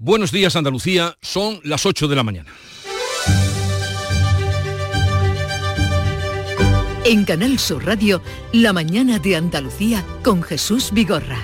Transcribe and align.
Buenos 0.00 0.30
días 0.30 0.54
Andalucía, 0.54 1.18
son 1.20 1.58
las 1.64 1.84
8 1.84 2.06
de 2.06 2.14
la 2.14 2.22
mañana. 2.22 2.48
En 7.04 7.24
Canal 7.24 7.58
Sur 7.58 7.84
Radio, 7.84 8.22
La 8.52 8.72
mañana 8.72 9.18
de 9.18 9.34
Andalucía 9.34 10.04
con 10.22 10.44
Jesús 10.44 10.92
Vigorra. 10.92 11.42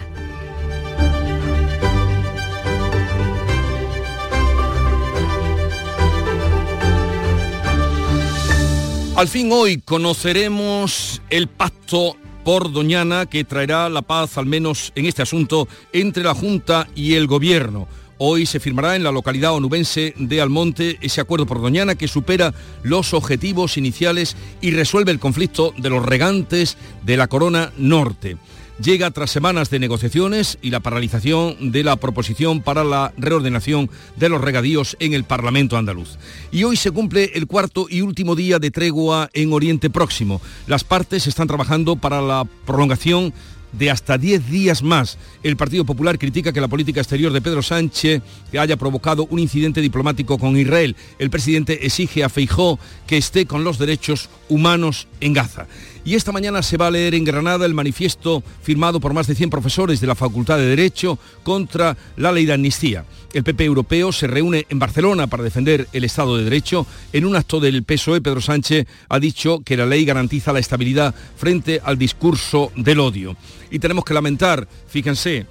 Al 9.17 9.27
fin 9.27 9.51
hoy 9.51 9.79
conoceremos 9.79 11.21
el 11.29 11.49
pacto 11.49 12.17
por 12.45 12.71
Doñana 12.71 13.27
que 13.27 13.43
traerá 13.43 13.89
la 13.89 14.03
paz, 14.03 14.39
al 14.39 14.47
menos 14.47 14.93
en 14.95 15.07
este 15.07 15.23
asunto, 15.23 15.67
entre 15.93 16.23
la 16.23 16.35
Junta 16.35 16.87
y 16.95 17.15
el 17.15 17.27
Gobierno. 17.27 17.89
Hoy 18.19 18.47
se 18.47 18.61
firmará 18.61 18.97
en 18.97 19.03
la 19.03 19.13
localidad 19.13 19.55
onubense 19.55 20.15
de 20.17 20.41
Almonte 20.41 20.99
ese 21.01 21.21
acuerdo 21.21 21.47
por 21.47 21.61
Doñana 21.61 21.95
que 21.97 22.09
supera 22.09 22.55
los 22.83 23.13
objetivos 23.13 23.77
iniciales 23.77 24.37
y 24.61 24.71
resuelve 24.71 25.11
el 25.11 25.19
conflicto 25.19 25.75
de 25.77 25.91
los 25.91 26.05
regantes 26.05 26.77
de 27.05 27.17
la 27.17 27.27
Corona 27.27 27.73
Norte 27.77 28.37
llega 28.81 29.11
tras 29.11 29.31
semanas 29.31 29.71
de 29.71 29.79
negociaciones 29.79 30.59
y 30.63 30.71
la 30.71 30.81
paralización 30.81 31.73
de 31.73 31.85
la 31.85 31.97
proposición 31.97 32.63
para 32.63 32.85
la 32.85 33.13
reordenación 33.17 33.91
de 34.17 34.29
los 34.29 34.41
regadíos 34.41 34.97
en 35.01 35.15
el 35.15 35.25
Parlamento 35.25 35.77
andaluz. 35.77 36.19
Y 36.51 36.65
hoy 36.65 36.77
se 36.77 36.91
cumple 36.91 37.33
el 37.35 37.47
cuarto 37.47 37.87
y 37.89 38.01
último 38.01 38.35
día 38.35 38.59
de 38.59 38.71
tregua 38.71 39.31
en 39.33 39.53
Oriente 39.53 39.91
Próximo. 39.91 40.41
Las 40.67 40.85
partes 40.85 41.27
están 41.27 41.47
trabajando 41.47 41.97
para 41.97 42.21
la 42.21 42.45
prolongación 42.67 43.33
de 43.79 43.91
hasta 43.91 44.19
10 44.19 44.51
días 44.51 44.83
más. 44.83 45.19
El 45.43 45.57
Partido 45.57 45.85
Popular 45.85 46.19
critica 46.19 46.53
que 46.53 46.61
la 46.61 46.69
política 46.69 47.01
exterior 47.01 47.33
de 47.33 47.41
Pedro 47.41 47.63
Sánchez 47.63 48.23
haya 48.59 48.77
provocado 48.77 49.27
un 49.31 49.39
incidente 49.39 49.81
diplomático 49.81 50.39
con 50.39 50.57
Israel. 50.57 50.97
El 51.19 51.31
presidente 51.31 51.87
exige 51.87 52.25
a 52.25 52.29
Feijó 52.29 52.79
que 53.07 53.17
esté 53.17 53.47
con 53.47 53.65
los 53.65 53.79
derechos 53.79 54.29
humanos 54.49 55.09
en 55.21 55.33
Gaza. 55.33 55.67
Y 56.07 56.15
esta 56.15 56.33
mañana 56.33 56.63
se 56.63 56.77
va 56.77 56.89
a 56.89 56.91
leer 56.91 57.15
en 57.15 57.25
Granada 57.25 57.65
el 57.65 57.73
manifiesto 57.73 58.43
firmado 58.63 59.01
por 59.01 59.15
más 59.15 59.27
de 59.27 59.35
100 59.35 59.49
profesores 59.49 60.03
de 60.03 60.07
la 60.07 60.15
Facultad 60.15 60.59
de 60.59 60.67
Derecho 60.67 61.19
contra 61.43 61.97
la 62.19 62.31
ley 62.31 62.45
de 62.45 62.53
amnistía. 62.53 63.07
El 63.33 63.43
PP 63.43 63.65
europeo 63.65 64.13
se 64.13 64.27
reúne 64.27 64.67
en 64.69 64.79
Barcelona 64.79 65.29
para 65.29 65.43
defender 65.43 65.89
el 65.95 66.05
Estado 66.05 66.37
de 66.37 66.45
Derecho. 66.45 66.87
En 67.15 67.25
un 67.25 67.37
acto 67.37 67.59
del 67.59 67.85
PSOE, 67.85 68.21
Pedro 68.21 68.43
Sánchez 68.43 68.87
ha 69.09 69.19
dicho 69.19 69.61
que 69.65 69.79
la 69.79 69.87
ley 69.87 70.05
garantiza 70.05 70.53
la 70.53 70.59
estabilidad 70.59 71.15
frente 71.37 71.81
al 71.83 71.97
discurso 71.97 72.71
del 72.77 73.01
odio. 73.01 73.35
Y 73.71 73.79
tenemos 73.79 74.05
que 74.05 74.13
lamentar, 74.13 74.69
fíjense, 74.87 75.47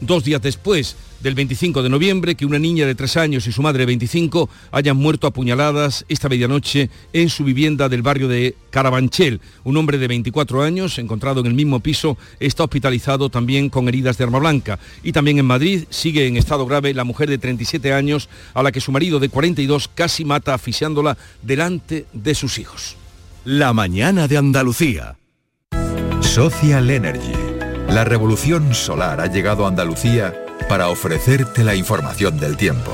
dos 0.00 0.24
días 0.24 0.40
después 0.40 0.96
del 1.20 1.34
25 1.34 1.82
de 1.82 1.88
noviembre 1.88 2.34
que 2.34 2.46
una 2.46 2.58
niña 2.58 2.86
de 2.86 2.94
tres 2.94 3.16
años 3.16 3.46
y 3.46 3.52
su 3.52 3.62
madre 3.62 3.80
de 3.80 3.86
25 3.86 4.48
hayan 4.70 4.96
muerto 4.96 5.26
apuñaladas 5.26 6.04
esta 6.08 6.28
medianoche 6.28 6.90
en 7.12 7.28
su 7.28 7.44
vivienda 7.44 7.88
del 7.88 8.02
barrio 8.02 8.28
de 8.28 8.54
Carabanchel. 8.70 9.40
Un 9.64 9.76
hombre 9.76 9.98
de 9.98 10.08
24 10.08 10.62
años, 10.62 10.98
encontrado 10.98 11.40
en 11.40 11.46
el 11.46 11.54
mismo 11.54 11.80
piso, 11.80 12.16
está 12.40 12.64
hospitalizado 12.64 13.30
también 13.30 13.68
con 13.68 13.88
heridas 13.88 14.18
de 14.18 14.24
arma 14.24 14.38
blanca. 14.38 14.78
Y 15.02 15.12
también 15.12 15.38
en 15.38 15.46
Madrid 15.46 15.84
sigue 15.90 16.26
en 16.26 16.36
estado 16.36 16.66
grave 16.66 16.94
la 16.94 17.04
mujer 17.04 17.28
de 17.28 17.38
37 17.38 17.92
años 17.92 18.28
a 18.54 18.62
la 18.62 18.72
que 18.72 18.80
su 18.80 18.92
marido 18.92 19.18
de 19.18 19.28
42 19.28 19.90
casi 19.94 20.24
mata 20.24 20.54
asfixiándola 20.54 21.16
delante 21.42 22.06
de 22.12 22.34
sus 22.34 22.58
hijos. 22.58 22.96
La 23.44 23.72
mañana 23.72 24.28
de 24.28 24.36
Andalucía. 24.36 25.16
Social 26.20 26.90
Energy. 26.90 27.32
La 27.88 28.04
revolución 28.04 28.74
solar 28.74 29.20
ha 29.20 29.26
llegado 29.26 29.64
a 29.64 29.68
Andalucía 29.68 30.34
para 30.68 30.88
ofrecerte 30.88 31.64
la 31.64 31.74
información 31.74 32.38
del 32.38 32.56
tiempo. 32.56 32.92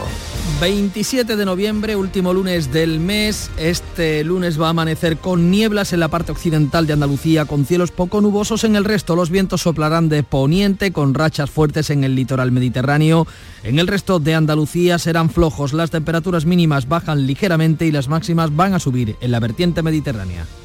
27 0.60 1.36
de 1.36 1.44
noviembre, 1.44 1.96
último 1.96 2.32
lunes 2.32 2.72
del 2.72 3.00
mes. 3.00 3.50
Este 3.58 4.22
lunes 4.22 4.60
va 4.60 4.68
a 4.68 4.70
amanecer 4.70 5.16
con 5.18 5.50
nieblas 5.50 5.92
en 5.92 6.00
la 6.00 6.08
parte 6.08 6.32
occidental 6.32 6.86
de 6.86 6.92
Andalucía, 6.92 7.44
con 7.44 7.66
cielos 7.66 7.90
poco 7.90 8.20
nubosos 8.20 8.64
en 8.64 8.76
el 8.76 8.84
resto. 8.84 9.16
Los 9.16 9.30
vientos 9.30 9.62
soplarán 9.62 10.08
de 10.08 10.22
poniente 10.22 10.92
con 10.92 11.12
rachas 11.12 11.50
fuertes 11.50 11.90
en 11.90 12.04
el 12.04 12.14
litoral 12.14 12.52
mediterráneo. 12.52 13.26
En 13.64 13.78
el 13.78 13.88
resto 13.88 14.20
de 14.20 14.34
Andalucía 14.34 14.98
serán 14.98 15.28
flojos. 15.28 15.72
Las 15.72 15.90
temperaturas 15.90 16.46
mínimas 16.46 16.88
bajan 16.88 17.26
ligeramente 17.26 17.86
y 17.86 17.92
las 17.92 18.08
máximas 18.08 18.54
van 18.54 18.74
a 18.74 18.78
subir 18.78 19.16
en 19.20 19.32
la 19.32 19.40
vertiente 19.40 19.82
mediterránea. 19.82 20.46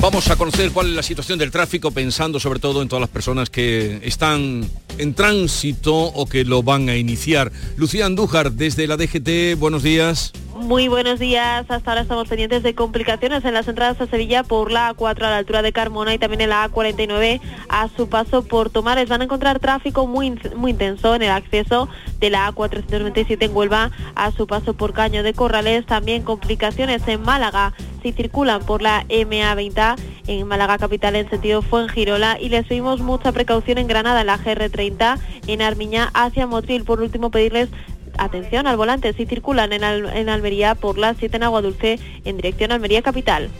Vamos 0.00 0.30
a 0.30 0.36
conocer 0.36 0.70
cuál 0.70 0.88
es 0.88 0.94
la 0.94 1.02
situación 1.02 1.38
del 1.38 1.50
tráfico, 1.50 1.90
pensando 1.90 2.40
sobre 2.40 2.58
todo 2.58 2.80
en 2.80 2.88
todas 2.88 3.02
las 3.02 3.10
personas 3.10 3.50
que 3.50 4.00
están 4.02 4.66
en 4.96 5.14
tránsito 5.14 5.94
o 5.94 6.24
que 6.24 6.42
lo 6.44 6.62
van 6.62 6.88
a 6.88 6.96
iniciar. 6.96 7.52
Lucía 7.76 8.06
Andújar, 8.06 8.52
desde 8.52 8.86
la 8.86 8.96
DGT, 8.96 9.58
buenos 9.58 9.82
días. 9.82 10.32
Muy 10.60 10.88
buenos 10.88 11.18
días. 11.18 11.64
Hasta 11.70 11.90
ahora 11.90 12.02
estamos 12.02 12.28
pendientes 12.28 12.62
de 12.62 12.74
complicaciones 12.74 13.44
en 13.46 13.54
las 13.54 13.66
entradas 13.66 13.98
a 13.98 14.06
Sevilla 14.06 14.42
por 14.42 14.70
la 14.70 14.94
A4 14.94 15.24
a 15.24 15.30
la 15.30 15.38
altura 15.38 15.62
de 15.62 15.72
Carmona 15.72 16.12
y 16.12 16.18
también 16.18 16.42
en 16.42 16.50
la 16.50 16.68
A49 16.68 17.40
a 17.70 17.88
su 17.88 18.10
paso 18.10 18.42
por 18.44 18.68
Tomares. 18.68 19.08
Van 19.08 19.22
a 19.22 19.24
encontrar 19.24 19.58
tráfico 19.58 20.06
muy, 20.06 20.38
muy 20.56 20.72
intenso 20.72 21.14
en 21.14 21.22
el 21.22 21.30
acceso 21.30 21.88
de 22.18 22.28
la 22.28 22.52
A497 22.52 23.42
en 23.42 23.56
Huelva 23.56 23.90
a 24.14 24.32
su 24.32 24.46
paso 24.46 24.74
por 24.74 24.92
Caño 24.92 25.22
de 25.22 25.32
Corrales. 25.32 25.86
También 25.86 26.22
complicaciones 26.22 27.08
en 27.08 27.22
Málaga 27.22 27.72
si 28.02 28.12
circulan 28.12 28.62
por 28.64 28.82
la 28.82 29.04
MA20 29.08 29.96
en 30.26 30.46
Málaga 30.46 30.78
capital 30.78 31.16
en 31.16 31.28
sentido 31.28 31.62
Fuengirola 31.62 32.38
y 32.38 32.50
les 32.50 32.66
pedimos 32.66 33.00
mucha 33.00 33.32
precaución 33.32 33.78
en 33.78 33.86
Granada 33.86 34.20
en 34.20 34.26
la 34.26 34.38
GR30 34.38 35.18
en 35.46 35.62
Armiña 35.62 36.10
hacia 36.12 36.46
Motril. 36.46 36.84
Por 36.84 37.00
último 37.00 37.30
pedirles 37.30 37.70
atención 38.18 38.66
al 38.66 38.76
volante 38.76 39.12
si 39.12 39.26
circulan 39.26 39.72
en, 39.72 40.28
Almería 40.28 40.74
por 40.74 40.98
la 40.98 41.14
7 41.14 41.36
en 41.36 41.42
Agua 41.42 41.62
Dulce 41.62 41.98
en 42.24 42.36
dirección 42.36 42.72
a 42.72 42.74
Almería 42.76 43.02
Capital. 43.02 43.50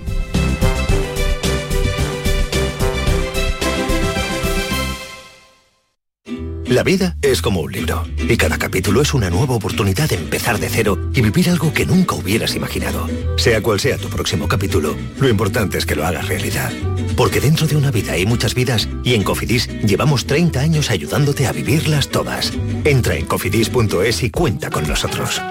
La 6.71 6.85
vida 6.85 7.17
es 7.21 7.43
como 7.43 7.63
un 7.63 7.73
libro 7.73 8.05
y 8.17 8.37
cada 8.37 8.57
capítulo 8.57 9.03
es 9.03 9.13
una 9.13 9.29
nueva 9.29 9.57
oportunidad 9.57 10.09
de 10.09 10.15
empezar 10.15 10.61
de 10.61 10.69
cero 10.69 11.11
y 11.13 11.21
vivir 11.21 11.51
algo 11.51 11.73
que 11.73 11.85
nunca 11.85 12.15
hubieras 12.15 12.55
imaginado. 12.55 13.09
Sea 13.39 13.61
cual 13.61 13.81
sea 13.81 13.99
tu 13.99 14.09
próximo 14.09 14.47
capítulo, 14.47 14.95
lo 15.19 15.29
importante 15.29 15.79
es 15.79 15.85
que 15.85 15.97
lo 15.97 16.07
hagas 16.07 16.29
realidad. 16.29 16.73
Porque 17.17 17.41
dentro 17.41 17.67
de 17.67 17.75
una 17.75 17.91
vida 17.91 18.13
hay 18.13 18.25
muchas 18.25 18.55
vidas 18.55 18.89
y 19.03 19.15
en 19.15 19.25
Cofidis 19.25 19.69
llevamos 19.85 20.27
30 20.27 20.61
años 20.61 20.91
ayudándote 20.91 21.49
a 21.49 21.53
vivirlas 21.53 22.09
todas. 22.09 22.53
Entra 22.85 23.17
en 23.17 23.27
cofidis.es 23.27 24.23
y 24.23 24.31
cuenta 24.31 24.71
con 24.71 24.87
nosotros. 24.87 25.43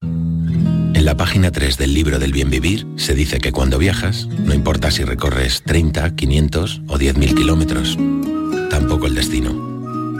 En 0.00 1.04
la 1.04 1.14
página 1.14 1.50
3 1.50 1.76
del 1.76 1.92
libro 1.92 2.18
del 2.18 2.32
bien 2.32 2.48
vivir 2.48 2.86
se 2.96 3.14
dice 3.14 3.38
que 3.38 3.52
cuando 3.52 3.76
viajas, 3.76 4.28
no 4.28 4.54
importa 4.54 4.90
si 4.90 5.04
recorres 5.04 5.62
30, 5.66 6.16
500 6.16 6.80
o 6.88 6.98
10.000 6.98 7.34
kilómetros, 7.34 7.98
tampoco 8.70 9.06
el 9.06 9.14
destino. 9.14 9.71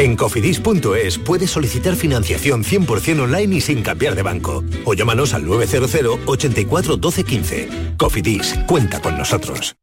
En 0.00 0.16
cofidis.es 0.16 1.18
puedes 1.18 1.50
solicitar 1.50 1.94
financiación 1.94 2.64
100% 2.64 3.20
online 3.20 3.56
y 3.56 3.60
sin 3.60 3.82
cambiar 3.82 4.14
de 4.14 4.22
banco. 4.22 4.64
O 4.86 4.94
llámanos 4.94 5.34
al 5.34 5.44
900 5.44 6.20
84 6.24 6.96
12 6.96 7.24
15. 7.24 7.68
Cofidis, 7.98 8.54
cuenta 8.66 9.02
con 9.02 9.18
nosotros. 9.18 9.76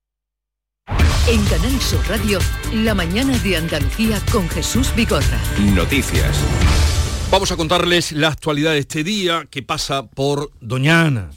En 1.27 1.45
Canal 1.45 1.79
Sur 1.79 1.99
Radio, 2.09 2.39
la 2.73 2.95
mañana 2.95 3.37
de 3.37 3.57
Andalucía 3.57 4.19
con 4.31 4.49
Jesús 4.49 4.91
Vigorra. 4.95 5.39
Noticias. 5.75 6.35
Vamos 7.29 7.51
a 7.51 7.55
contarles 7.55 8.11
la 8.11 8.29
actualidad 8.29 8.71
de 8.71 8.79
este 8.79 9.03
día 9.03 9.45
que 9.51 9.61
pasa 9.61 10.07
por 10.07 10.49
Doñana. 10.59 11.29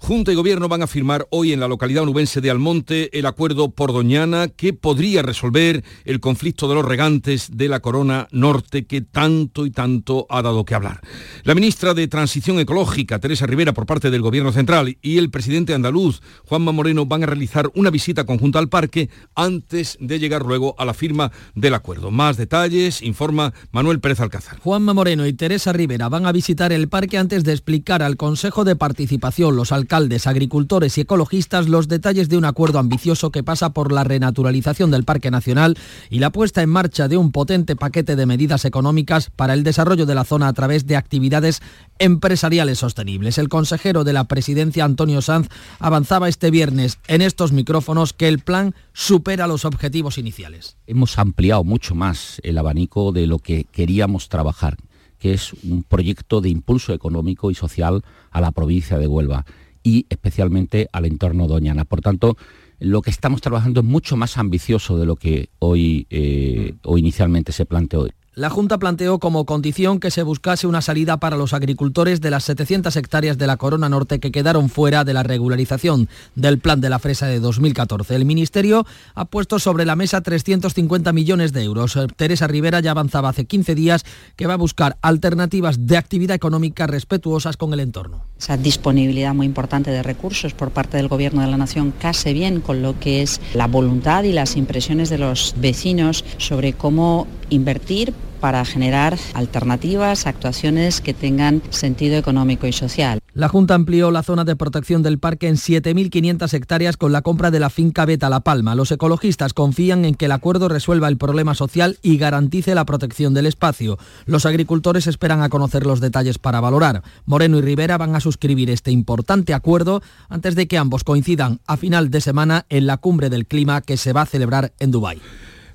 Junta 0.00 0.32
y 0.32 0.36
Gobierno 0.36 0.68
van 0.68 0.82
a 0.82 0.86
firmar 0.86 1.26
hoy 1.30 1.52
en 1.52 1.60
la 1.60 1.68
localidad 1.68 2.04
onubense 2.04 2.40
de 2.40 2.50
Almonte 2.50 3.18
el 3.18 3.26
acuerdo 3.26 3.72
por 3.72 3.92
Doñana 3.92 4.46
que 4.48 4.72
podría 4.72 5.22
resolver 5.22 5.84
el 6.04 6.20
conflicto 6.20 6.68
de 6.68 6.76
los 6.76 6.84
regantes 6.84 7.50
de 7.52 7.68
la 7.68 7.80
Corona 7.80 8.28
Norte 8.30 8.86
que 8.86 9.02
tanto 9.02 9.66
y 9.66 9.70
tanto 9.70 10.26
ha 10.30 10.40
dado 10.40 10.64
que 10.64 10.76
hablar. 10.76 11.00
La 11.42 11.54
ministra 11.54 11.94
de 11.94 12.06
Transición 12.08 12.60
Ecológica, 12.60 13.18
Teresa 13.18 13.46
Rivera, 13.46 13.74
por 13.74 13.86
parte 13.86 14.10
del 14.10 14.22
Gobierno 14.22 14.52
Central, 14.52 14.96
y 15.02 15.18
el 15.18 15.30
presidente 15.30 15.74
andaluz, 15.74 16.22
Juanma 16.46 16.72
Moreno, 16.72 17.04
van 17.04 17.24
a 17.24 17.26
realizar 17.26 17.68
una 17.74 17.90
visita 17.90 18.24
conjunta 18.24 18.60
al 18.60 18.68
parque 18.68 19.10
antes 19.34 19.98
de 20.00 20.18
llegar 20.18 20.46
luego 20.46 20.74
a 20.78 20.84
la 20.84 20.94
firma 20.94 21.32
del 21.54 21.74
acuerdo. 21.74 22.10
Más 22.10 22.36
detalles, 22.36 23.02
informa 23.02 23.52
Manuel 23.72 24.00
Pérez 24.00 24.20
Alcázar. 24.20 24.60
Juanma 24.60 24.94
Moreno 24.94 25.26
y 25.26 25.32
Teresa 25.32 25.72
Rivera 25.72 26.08
van 26.08 26.24
a 26.24 26.32
visitar 26.32 26.72
el 26.72 26.88
parque 26.88 27.18
antes 27.18 27.44
de 27.44 27.52
explicar 27.52 28.02
al 28.02 28.16
Consejo 28.16 28.64
de 28.64 28.76
Participación, 28.76 29.56
los 29.56 29.72
alcaldes, 29.72 29.87
agricultores 30.26 30.98
y 30.98 31.02
ecologistas 31.02 31.68
los 31.68 31.88
detalles 31.88 32.28
de 32.28 32.36
un 32.36 32.44
acuerdo 32.44 32.78
ambicioso 32.78 33.30
que 33.30 33.42
pasa 33.42 33.70
por 33.70 33.92
la 33.92 34.04
renaturalización 34.04 34.90
del 34.90 35.04
Parque 35.04 35.30
Nacional 35.30 35.76
y 36.10 36.18
la 36.18 36.30
puesta 36.30 36.62
en 36.62 36.70
marcha 36.70 37.08
de 37.08 37.16
un 37.16 37.32
potente 37.32 37.76
paquete 37.76 38.16
de 38.16 38.26
medidas 38.26 38.64
económicas 38.64 39.30
para 39.34 39.54
el 39.54 39.64
desarrollo 39.64 40.06
de 40.06 40.14
la 40.14 40.24
zona 40.24 40.48
a 40.48 40.52
través 40.52 40.86
de 40.86 40.96
actividades 40.96 41.60
empresariales 41.98 42.78
sostenibles. 42.78 43.38
El 43.38 43.48
consejero 43.48 44.04
de 44.04 44.12
la 44.12 44.24
presidencia, 44.24 44.84
Antonio 44.84 45.22
Sanz, 45.22 45.48
avanzaba 45.78 46.28
este 46.28 46.50
viernes 46.50 46.98
en 47.08 47.22
estos 47.22 47.52
micrófonos 47.52 48.12
que 48.12 48.28
el 48.28 48.38
plan 48.38 48.74
supera 48.92 49.46
los 49.46 49.64
objetivos 49.64 50.18
iniciales. 50.18 50.76
Hemos 50.86 51.18
ampliado 51.18 51.64
mucho 51.64 51.94
más 51.94 52.40
el 52.42 52.58
abanico 52.58 53.12
de 53.12 53.26
lo 53.26 53.38
que 53.38 53.64
queríamos 53.64 54.28
trabajar, 54.28 54.76
que 55.18 55.32
es 55.32 55.52
un 55.64 55.82
proyecto 55.82 56.40
de 56.40 56.48
impulso 56.48 56.92
económico 56.92 57.50
y 57.50 57.54
social 57.54 58.04
a 58.30 58.40
la 58.40 58.52
provincia 58.52 58.98
de 58.98 59.06
Huelva 59.06 59.44
y 59.88 60.06
especialmente 60.10 60.90
al 60.92 61.06
entorno 61.06 61.48
doñana. 61.48 61.86
Por 61.86 62.02
tanto, 62.02 62.36
lo 62.78 63.00
que 63.00 63.10
estamos 63.10 63.40
trabajando 63.40 63.80
es 63.80 63.86
mucho 63.86 64.18
más 64.18 64.36
ambicioso 64.36 64.98
de 64.98 65.06
lo 65.06 65.16
que 65.16 65.48
hoy 65.60 66.06
eh, 66.10 66.74
o 66.82 66.98
inicialmente 66.98 67.52
se 67.52 67.64
planteó. 67.64 68.06
La 68.38 68.50
Junta 68.50 68.78
planteó 68.78 69.18
como 69.18 69.44
condición 69.46 69.98
que 69.98 70.12
se 70.12 70.22
buscase 70.22 70.68
una 70.68 70.80
salida 70.80 71.16
para 71.16 71.36
los 71.36 71.52
agricultores 71.52 72.20
de 72.20 72.30
las 72.30 72.44
700 72.44 72.94
hectáreas 72.94 73.36
de 73.36 73.48
la 73.48 73.56
Corona 73.56 73.88
Norte 73.88 74.20
que 74.20 74.30
quedaron 74.30 74.68
fuera 74.68 75.02
de 75.02 75.12
la 75.12 75.24
regularización 75.24 76.08
del 76.36 76.60
Plan 76.60 76.80
de 76.80 76.88
la 76.88 77.00
Fresa 77.00 77.26
de 77.26 77.40
2014. 77.40 78.14
El 78.14 78.24
Ministerio 78.24 78.86
ha 79.16 79.24
puesto 79.24 79.58
sobre 79.58 79.84
la 79.84 79.96
mesa 79.96 80.20
350 80.20 81.12
millones 81.12 81.52
de 81.52 81.64
euros. 81.64 81.98
Teresa 82.14 82.46
Rivera 82.46 82.78
ya 82.78 82.92
avanzaba 82.92 83.30
hace 83.30 83.44
15 83.44 83.74
días 83.74 84.04
que 84.36 84.46
va 84.46 84.54
a 84.54 84.56
buscar 84.56 84.98
alternativas 85.02 85.88
de 85.88 85.96
actividad 85.96 86.36
económica 86.36 86.86
respetuosas 86.86 87.56
con 87.56 87.72
el 87.72 87.80
entorno. 87.80 88.22
Esa 88.38 88.56
disponibilidad 88.56 89.34
muy 89.34 89.46
importante 89.46 89.90
de 89.90 90.04
recursos 90.04 90.54
por 90.54 90.70
parte 90.70 90.96
del 90.96 91.08
Gobierno 91.08 91.40
de 91.40 91.48
la 91.48 91.56
Nación 91.56 91.90
case 91.90 92.32
bien 92.32 92.60
con 92.60 92.82
lo 92.82 93.00
que 93.00 93.22
es 93.22 93.40
la 93.54 93.66
voluntad 93.66 94.22
y 94.22 94.32
las 94.32 94.56
impresiones 94.56 95.10
de 95.10 95.18
los 95.18 95.56
vecinos 95.58 96.24
sobre 96.36 96.74
cómo 96.74 97.26
invertir 97.50 98.14
para 98.40 98.64
generar 98.64 99.16
alternativas, 99.34 100.26
actuaciones 100.26 101.00
que 101.00 101.14
tengan 101.14 101.62
sentido 101.70 102.16
económico 102.16 102.66
y 102.66 102.72
social. 102.72 103.20
La 103.34 103.48
Junta 103.48 103.74
amplió 103.74 104.10
la 104.10 104.22
zona 104.22 104.44
de 104.44 104.56
protección 104.56 105.02
del 105.02 105.18
parque 105.18 105.48
en 105.48 105.56
7.500 105.56 106.52
hectáreas 106.54 106.96
con 106.96 107.12
la 107.12 107.22
compra 107.22 107.50
de 107.50 107.60
la 107.60 107.70
finca 107.70 108.04
Beta 108.04 108.28
La 108.28 108.40
Palma. 108.40 108.74
Los 108.74 108.90
ecologistas 108.90 109.54
confían 109.54 110.04
en 110.04 110.16
que 110.16 110.24
el 110.24 110.32
acuerdo 110.32 110.68
resuelva 110.68 111.06
el 111.06 111.18
problema 111.18 111.54
social 111.54 111.98
y 112.02 112.16
garantice 112.16 112.74
la 112.74 112.84
protección 112.84 113.34
del 113.34 113.46
espacio. 113.46 113.98
Los 114.26 114.44
agricultores 114.44 115.06
esperan 115.06 115.42
a 115.42 115.50
conocer 115.50 115.86
los 115.86 116.00
detalles 116.00 116.38
para 116.38 116.60
valorar. 116.60 117.02
Moreno 117.26 117.58
y 117.58 117.62
Rivera 117.62 117.96
van 117.96 118.16
a 118.16 118.20
suscribir 118.20 118.70
este 118.70 118.90
importante 118.90 119.54
acuerdo 119.54 120.02
antes 120.28 120.56
de 120.56 120.66
que 120.66 120.78
ambos 120.78 121.04
coincidan 121.04 121.60
a 121.66 121.76
final 121.76 122.10
de 122.10 122.20
semana 122.20 122.66
en 122.68 122.86
la 122.86 122.96
cumbre 122.96 123.30
del 123.30 123.46
clima 123.46 123.82
que 123.82 123.96
se 123.96 124.12
va 124.12 124.22
a 124.22 124.26
celebrar 124.26 124.72
en 124.80 124.90
Dubái. 124.90 125.20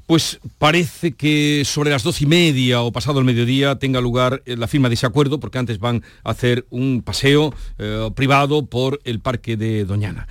Pues 0.06 0.40
parece 0.58 1.14
que 1.14 1.64
sobre 1.66 1.90
las 1.90 2.04
dos 2.04 2.22
y 2.22 2.26
media 2.26 2.82
o 2.82 2.92
pasado 2.92 3.20
el 3.20 3.26
mediodía 3.26 3.78
tenga 3.80 4.02
lugar 4.02 4.44
eh, 4.46 4.58
la 4.58 4.68
firma 4.68 4.90
de 4.90 4.96
ese 4.96 5.06
acuerdo, 5.06 5.40
porque 5.40 5.60
antes 5.60 5.80
van 5.80 6.04
a 6.24 6.32
hacer 6.32 6.66
un 6.70 7.02
paseo 7.02 7.54
eh, 7.78 8.10
privado 8.14 8.66
por 8.66 9.00
el 9.06 9.22
parque 9.22 9.56
de 9.56 9.86
Doñana. 9.86 10.28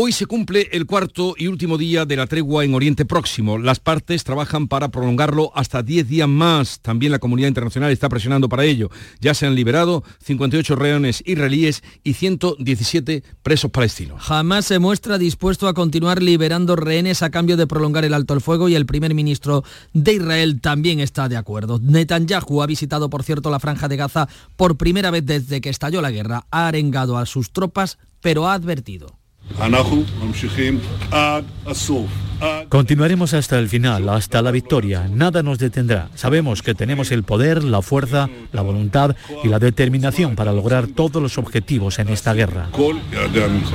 Hoy 0.00 0.12
se 0.12 0.26
cumple 0.26 0.68
el 0.70 0.86
cuarto 0.86 1.34
y 1.36 1.48
último 1.48 1.76
día 1.76 2.04
de 2.04 2.14
la 2.14 2.28
tregua 2.28 2.64
en 2.64 2.72
Oriente 2.72 3.04
Próximo. 3.04 3.58
Las 3.58 3.80
partes 3.80 4.22
trabajan 4.22 4.68
para 4.68 4.92
prolongarlo 4.92 5.50
hasta 5.56 5.82
10 5.82 6.06
días 6.06 6.28
más. 6.28 6.78
También 6.78 7.10
la 7.10 7.18
comunidad 7.18 7.48
internacional 7.48 7.90
está 7.90 8.08
presionando 8.08 8.48
para 8.48 8.64
ello. 8.64 8.90
Ya 9.20 9.34
se 9.34 9.44
han 9.44 9.56
liberado 9.56 10.04
58 10.22 10.76
rehenes 10.76 11.20
israelíes 11.26 11.82
y 12.04 12.12
117 12.12 13.24
presos 13.42 13.72
palestinos. 13.72 14.22
Jamás 14.22 14.66
se 14.66 14.78
muestra 14.78 15.18
dispuesto 15.18 15.66
a 15.66 15.74
continuar 15.74 16.22
liberando 16.22 16.76
rehenes 16.76 17.24
a 17.24 17.30
cambio 17.30 17.56
de 17.56 17.66
prolongar 17.66 18.04
el 18.04 18.14
alto 18.14 18.34
el 18.34 18.40
fuego 18.40 18.68
y 18.68 18.76
el 18.76 18.86
primer 18.86 19.14
ministro 19.14 19.64
de 19.94 20.12
Israel 20.12 20.60
también 20.60 21.00
está 21.00 21.28
de 21.28 21.36
acuerdo. 21.36 21.80
Netanyahu 21.82 22.62
ha 22.62 22.66
visitado, 22.66 23.10
por 23.10 23.24
cierto, 23.24 23.50
la 23.50 23.58
franja 23.58 23.88
de 23.88 23.96
Gaza 23.96 24.28
por 24.54 24.76
primera 24.76 25.10
vez 25.10 25.26
desde 25.26 25.60
que 25.60 25.70
estalló 25.70 26.00
la 26.00 26.12
guerra. 26.12 26.46
Ha 26.52 26.68
arengado 26.68 27.18
a 27.18 27.26
sus 27.26 27.50
tropas, 27.50 27.98
pero 28.20 28.46
ha 28.46 28.54
advertido. 28.54 29.17
אנחנו 29.60 30.02
ממשיכים 30.20 30.78
עד 31.10 31.44
הסוף. 31.66 32.27
Continuaremos 32.68 33.34
hasta 33.34 33.58
el 33.58 33.68
final, 33.68 34.08
hasta 34.08 34.42
la 34.42 34.50
victoria. 34.50 35.08
Nada 35.08 35.42
nos 35.42 35.58
detendrá. 35.58 36.10
Sabemos 36.14 36.62
que 36.62 36.74
tenemos 36.74 37.10
el 37.10 37.22
poder, 37.22 37.64
la 37.64 37.82
fuerza, 37.82 38.28
la 38.52 38.62
voluntad 38.62 39.16
y 39.42 39.48
la 39.48 39.58
determinación 39.58 40.36
para 40.36 40.52
lograr 40.52 40.86
todos 40.86 41.22
los 41.22 41.38
objetivos 41.38 41.98
en 41.98 42.08
esta 42.08 42.34
guerra. 42.34 42.68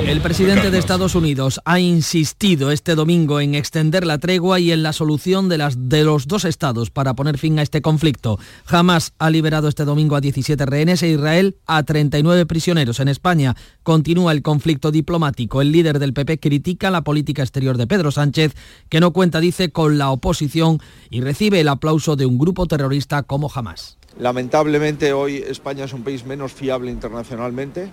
El 0.06 0.22
presidente 0.22 0.72
de 0.72 0.78
Estados 0.78 1.16
Unidos 1.16 1.60
ha 1.66 1.80
insistido 1.80 2.72
este 2.72 2.96
domingo 2.96 3.40
en 3.40 3.56
extender 3.56 4.06
la 4.06 4.18
tregua 4.18 4.60
y 4.60 4.72
en 4.72 4.84
la 4.84 4.94
solución 4.94 5.50
de, 5.50 5.58
las, 5.58 5.90
de 5.90 6.04
los 6.04 6.28
dos 6.28 6.46
estados 6.46 6.90
para 6.90 7.16
poner 7.16 7.38
fin 7.38 7.60
a 7.60 7.62
este 7.62 7.82
conflicto. 7.82 8.40
Jamás 8.66 9.14
ha 9.20 9.30
liberado 9.30 9.68
este 9.68 9.86
domingo 9.86 10.16
a 10.16 10.22
17 10.22 10.66
rehenes 10.66 11.04
e 11.04 11.10
Israel 11.10 11.58
a 11.66 11.84
39 11.84 12.46
prisioneros. 12.46 13.00
En 13.00 13.08
España 13.08 13.56
continúa 13.84 14.32
el 14.32 14.42
conflicto 14.42 14.92
diplomático. 14.92 15.62
El 15.62 15.72
líder 15.72 16.00
del 16.00 16.14
PP 16.14 16.40
critica 16.40 16.92
la 16.92 17.04
política 17.04 17.42
exterior 17.42 17.78
de 17.78 17.88
Pedro 17.88 18.12
Sánchez, 18.12 18.53
que 18.90 19.00
no 19.00 19.12
cuenta, 19.12 19.40
dice, 19.40 19.72
con 19.72 19.98
la 19.98 20.12
oposición 20.12 20.80
y 21.10 21.22
recibe 21.22 21.60
el 21.60 21.68
aplauso 21.68 22.16
de 22.16 22.26
un 22.26 22.38
grupo 22.38 22.68
terrorista 22.68 23.24
como 23.24 23.50
jamás. 23.50 23.98
Lamentablemente 24.20 25.14
hoy 25.14 25.38
España 25.38 25.86
es 25.86 25.94
un 25.94 26.04
país 26.04 26.26
menos 26.26 26.54
fiable 26.54 26.92
internacionalmente 26.92 27.90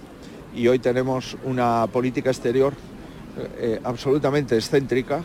y 0.54 0.68
hoy 0.68 0.78
tenemos 0.78 1.36
una 1.44 1.86
política 1.86 2.30
exterior 2.30 2.74
eh, 3.58 3.80
absolutamente 3.84 4.56
excéntrica, 4.56 5.22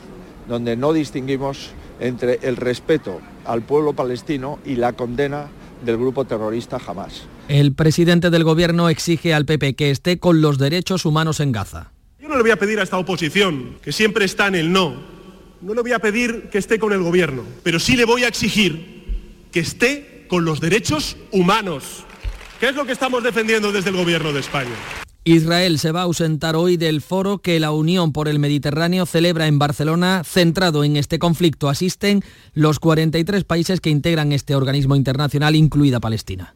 donde 0.47 0.77
no 0.77 0.93
distinguimos 0.93 1.71
entre 1.99 2.39
el 2.43 2.55
respeto 2.55 3.19
al 3.45 3.61
pueblo 3.61 3.93
palestino 3.93 4.59
y 4.65 4.75
la 4.75 4.93
condena 4.93 5.47
del 5.83 5.97
grupo 5.97 6.25
terrorista 6.25 6.79
Hamas. 6.85 7.23
El 7.47 7.73
presidente 7.73 8.29
del 8.29 8.43
gobierno 8.43 8.89
exige 8.89 9.33
al 9.33 9.45
PP 9.45 9.75
que 9.75 9.91
esté 9.91 10.19
con 10.19 10.42
los 10.42 10.57
derechos 10.57 11.06
humanos 11.06 11.39
en 11.39 11.51
Gaza. 11.51 11.92
Yo 12.19 12.27
no 12.27 12.35
le 12.35 12.42
voy 12.42 12.51
a 12.51 12.57
pedir 12.57 12.80
a 12.80 12.83
esta 12.83 12.97
oposición, 12.97 13.77
que 13.81 13.92
siempre 13.92 14.25
está 14.25 14.47
en 14.47 14.56
el 14.56 14.71
no, 14.71 14.95
no 15.66 15.74
le 15.74 15.81
voy 15.81 15.94
a 15.94 16.00
pedir 16.00 16.50
que 16.52 16.60
esté 16.60 16.78
con 16.78 16.94
el 16.94 17.02
gobierno, 17.02 17.44
pero 17.64 17.80
sí 17.80 17.95
le 17.95 18.06
voy 18.06 18.24
a 18.24 18.28
exigir 18.28 19.48
que 19.52 19.62
esté 19.62 20.26
con 20.30 20.45
los 20.45 20.62
derechos 20.62 21.18
humanos, 21.31 22.04
que 22.60 22.69
es 22.69 22.76
lo 22.76 22.86
que 22.86 22.92
estamos 22.92 23.24
defendiendo 23.24 23.72
desde 23.72 23.90
el 23.90 23.95
gobierno 23.95 24.31
de 24.31 24.42
España. 24.42 24.76
Israel 25.24 25.80
se 25.80 25.92
va 25.92 26.02
a 26.02 26.04
ausentar 26.04 26.56
hoy 26.56 26.78
del 26.78 27.02
foro 27.02 27.40
que 27.40 27.60
la 27.60 27.72
Unión 27.72 28.14
por 28.14 28.28
el 28.28 28.38
Mediterráneo 28.38 29.07
celebra 29.07 29.48
en 29.48 29.57
Barcelona, 29.57 30.22
centrado 30.24 30.84
en 30.84 30.98
este 30.98 31.18
conflicto. 31.18 31.68
Asisten 31.68 32.22
los 32.54 32.80
43 32.80 33.44
países 33.44 33.81
que 33.81 33.90
integran 33.90 34.34
este 34.34 34.56
organismo 34.56 34.95
internacional, 34.95 35.56
incluida 35.56 36.00
Palestina. 36.00 36.54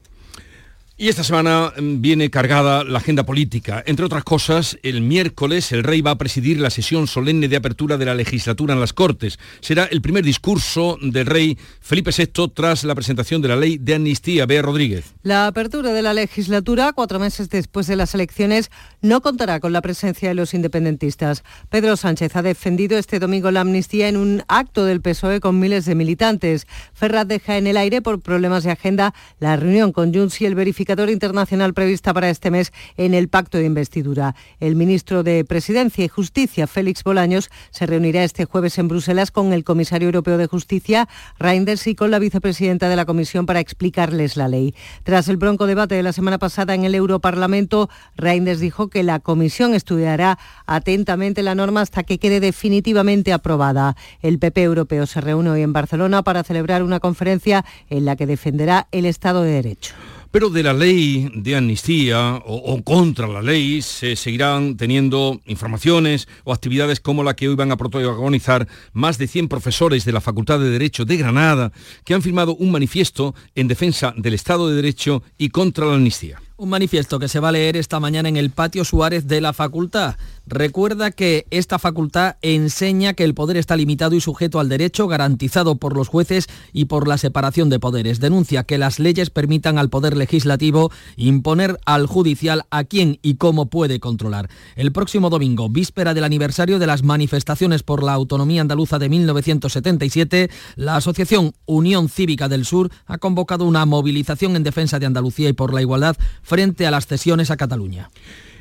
Y 1.01 1.07
esta 1.07 1.23
semana 1.23 1.71
mm, 1.77 2.01
viene 2.01 2.29
cargada 2.29 2.83
la 2.83 2.97
agenda 2.97 3.25
política. 3.25 3.81
Entre 3.87 4.03
otras 4.03 4.25
cosas, 4.25 4.77
el 4.83 4.99
miércoles 4.99 5.71
el 5.71 5.85
rey 5.85 6.01
va 6.01 6.11
a 6.11 6.17
presidir 6.17 6.59
la 6.59 6.69
sesión 6.69 7.07
solemne 7.07 7.47
de 7.47 7.55
apertura 7.55 7.95
de 7.95 8.03
la 8.03 8.13
legislatura 8.13 8.73
en 8.73 8.81
las 8.81 8.91
Cortes. 8.91 9.39
Será 9.61 9.85
el 9.85 10.01
primer 10.01 10.25
discurso 10.25 10.97
del 11.01 11.25
rey 11.25 11.57
Felipe 11.79 12.11
VI 12.11 12.49
tras 12.53 12.83
la 12.83 12.95
presentación 12.95 13.41
de 13.41 13.47
la 13.47 13.55
ley 13.55 13.77
de 13.77 13.95
amnistía. 13.95 14.45
Bea 14.45 14.61
Rodríguez. 14.61 15.05
La 15.23 15.47
apertura 15.47 15.93
de 15.93 16.01
la 16.01 16.13
legislatura, 16.13 16.91
cuatro 16.91 17.17
meses 17.17 17.49
después 17.49 17.87
de 17.87 17.95
las 17.95 18.13
elecciones, 18.13 18.69
no 19.01 19.21
contará 19.21 19.61
con 19.61 19.71
la 19.71 19.81
presencia 19.81 20.27
de 20.27 20.35
los 20.35 20.53
independentistas. 20.53 21.45
Pedro 21.69 21.95
Sánchez 21.95 22.35
ha 22.35 22.41
defendido 22.41 22.97
este 22.97 23.19
domingo 23.19 23.51
la 23.51 23.61
amnistía 23.61 24.09
en 24.09 24.17
un 24.17 24.43
acto 24.49 24.83
del 24.83 24.99
PSOE 24.99 25.39
con 25.39 25.61
miles 25.61 25.85
de 25.85 25.95
militantes. 25.95 26.67
Ferraz 26.93 27.25
deja 27.25 27.55
en 27.55 27.67
el 27.67 27.77
aire 27.77 28.01
por 28.01 28.19
problemas 28.19 28.65
de 28.65 28.71
agenda 28.71 29.13
la 29.39 29.55
reunión 29.55 29.93
con 29.93 30.13
Junts 30.13 30.41
y 30.41 30.45
el 30.45 30.55
verificador 30.55 30.88
internacional 30.97 31.73
prevista 31.73 32.13
para 32.13 32.29
este 32.29 32.49
mes 32.49 32.73
en 32.97 33.13
el 33.13 33.29
pacto 33.29 33.59
de 33.59 33.65
investidura. 33.65 34.35
El 34.59 34.75
ministro 34.75 35.21
de 35.21 35.45
Presidencia 35.45 36.03
y 36.03 36.07
Justicia, 36.07 36.65
Félix 36.65 37.03
Bolaños, 37.03 37.49
se 37.69 37.85
reunirá 37.85 38.23
este 38.23 38.45
jueves 38.45 38.79
en 38.79 38.87
Bruselas 38.87 39.29
con 39.29 39.53
el 39.53 39.63
comisario 39.63 40.07
europeo 40.07 40.37
de 40.37 40.47
Justicia, 40.47 41.07
Reinders, 41.37 41.85
y 41.85 41.93
con 41.93 42.09
la 42.09 42.17
vicepresidenta 42.17 42.89
de 42.89 42.95
la 42.95 43.05
Comisión 43.05 43.45
para 43.45 43.59
explicarles 43.59 44.35
la 44.35 44.47
ley. 44.47 44.73
Tras 45.03 45.27
el 45.27 45.37
bronco 45.37 45.67
debate 45.67 45.93
de 45.93 46.03
la 46.03 46.11
semana 46.11 46.39
pasada 46.39 46.73
en 46.73 46.83
el 46.83 46.95
Europarlamento, 46.95 47.89
Reinders 48.15 48.59
dijo 48.59 48.89
que 48.89 49.03
la 49.03 49.19
Comisión 49.19 49.75
estudiará 49.75 50.39
atentamente 50.65 51.43
la 51.43 51.53
norma 51.53 51.81
hasta 51.81 52.03
que 52.03 52.17
quede 52.17 52.39
definitivamente 52.39 53.31
aprobada. 53.31 53.95
El 54.21 54.39
PP 54.39 54.63
europeo 54.63 55.05
se 55.05 55.21
reúne 55.21 55.51
hoy 55.51 55.61
en 55.61 55.73
Barcelona 55.73 56.23
para 56.23 56.43
celebrar 56.43 56.81
una 56.81 56.99
conferencia 56.99 57.63
en 57.89 58.05
la 58.05 58.15
que 58.15 58.25
defenderá 58.25 58.87
el 58.91 59.05
Estado 59.05 59.43
de 59.43 59.51
Derecho. 59.51 59.93
Pero 60.31 60.51
de 60.51 60.61
la 60.61 60.73
ley 60.73 61.31
de 61.33 61.55
amnistía 61.55 62.39
o, 62.45 62.83
contra 62.83 63.27
la 63.27 63.41
ley 63.41 63.81
se 63.81 64.15
seguirán 64.15 64.77
teniendo 64.77 65.41
informaciones 65.47 66.27
o 66.43 66.53
actividades 66.53 66.99
como 66.99 67.23
la 67.23 67.35
que 67.35 67.49
hoy 67.49 67.55
van 67.55 67.71
a 67.71 67.77
protagonizar 67.77 68.67
más 68.93 69.17
de 69.17 69.27
100 69.27 69.47
profesores 69.47 70.05
de 70.05 70.11
la 70.11 70.21
Facultad 70.21 70.59
de 70.59 70.69
Derecho 70.69 71.03
de 71.03 71.17
Granada 71.17 71.71
que 72.05 72.13
han 72.13 72.21
firmado 72.21 72.55
un 72.55 72.71
manifiesto 72.71 73.33
en 73.55 73.67
defensa 73.67 74.13
del 74.17 74.35
Estado 74.35 74.69
de 74.69 74.75
Derecho 74.75 75.23
y 75.39 75.49
contra 75.49 75.87
la 75.87 75.95
amnistía. 75.95 76.39
Un 76.59 76.67
manifiesto 76.67 77.19
que 77.19 77.29
se 77.29 77.39
va 77.39 77.47
a 77.47 77.51
leer 77.53 77.77
esta 77.77 78.01
mañana 78.01 78.27
en 78.27 78.35
el 78.35 78.49
patio 78.49 78.83
Suárez 78.83 79.25
de 79.27 79.39
la 79.39 79.53
facultad. 79.53 80.17
Recuerda 80.45 81.11
que 81.11 81.45
esta 81.51 81.79
facultad 81.79 82.35
enseña 82.41 83.13
que 83.13 83.23
el 83.23 83.33
poder 83.33 83.55
está 83.55 83.77
limitado 83.77 84.13
y 84.15 84.19
sujeto 84.19 84.59
al 84.59 84.67
derecho 84.67 85.07
garantizado 85.07 85.75
por 85.75 85.95
los 85.95 86.09
jueces 86.09 86.47
y 86.73 86.85
por 86.85 87.07
la 87.07 87.17
separación 87.17 87.69
de 87.69 87.79
poderes. 87.79 88.19
Denuncia 88.19 88.63
que 88.63 88.77
las 88.77 88.99
leyes 88.99 89.29
permitan 89.29 89.77
al 89.77 89.89
poder 89.89 90.17
legislativo 90.17 90.91
imponer 91.15 91.79
al 91.85 92.07
judicial 92.07 92.63
a 92.71 92.83
quién 92.83 93.19
y 93.21 93.35
cómo 93.35 93.69
puede 93.69 94.01
controlar. 94.01 94.49
El 94.75 94.91
próximo 94.91 95.29
domingo, 95.29 95.69
víspera 95.69 96.13
del 96.13 96.25
aniversario 96.25 96.77
de 96.77 96.87
las 96.87 97.03
manifestaciones 97.03 97.83
por 97.83 98.03
la 98.03 98.13
autonomía 98.13 98.61
andaluza 98.61 98.99
de 98.99 99.07
1977, 99.07 100.49
la 100.75 100.97
Asociación 100.97 101.53
Unión 101.67 102.09
Cívica 102.09 102.49
del 102.49 102.65
Sur 102.65 102.91
ha 103.05 103.17
convocado 103.17 103.63
una 103.65 103.85
movilización 103.85 104.57
en 104.57 104.63
defensa 104.63 104.99
de 104.99 105.05
Andalucía 105.05 105.47
y 105.47 105.53
por 105.53 105.73
la 105.73 105.81
igualdad 105.81 106.17
frente 106.49 106.87
a 106.87 106.91
las 106.91 107.05
cesiones 107.05 107.51
a 107.51 107.57
Cataluña. 107.57 108.09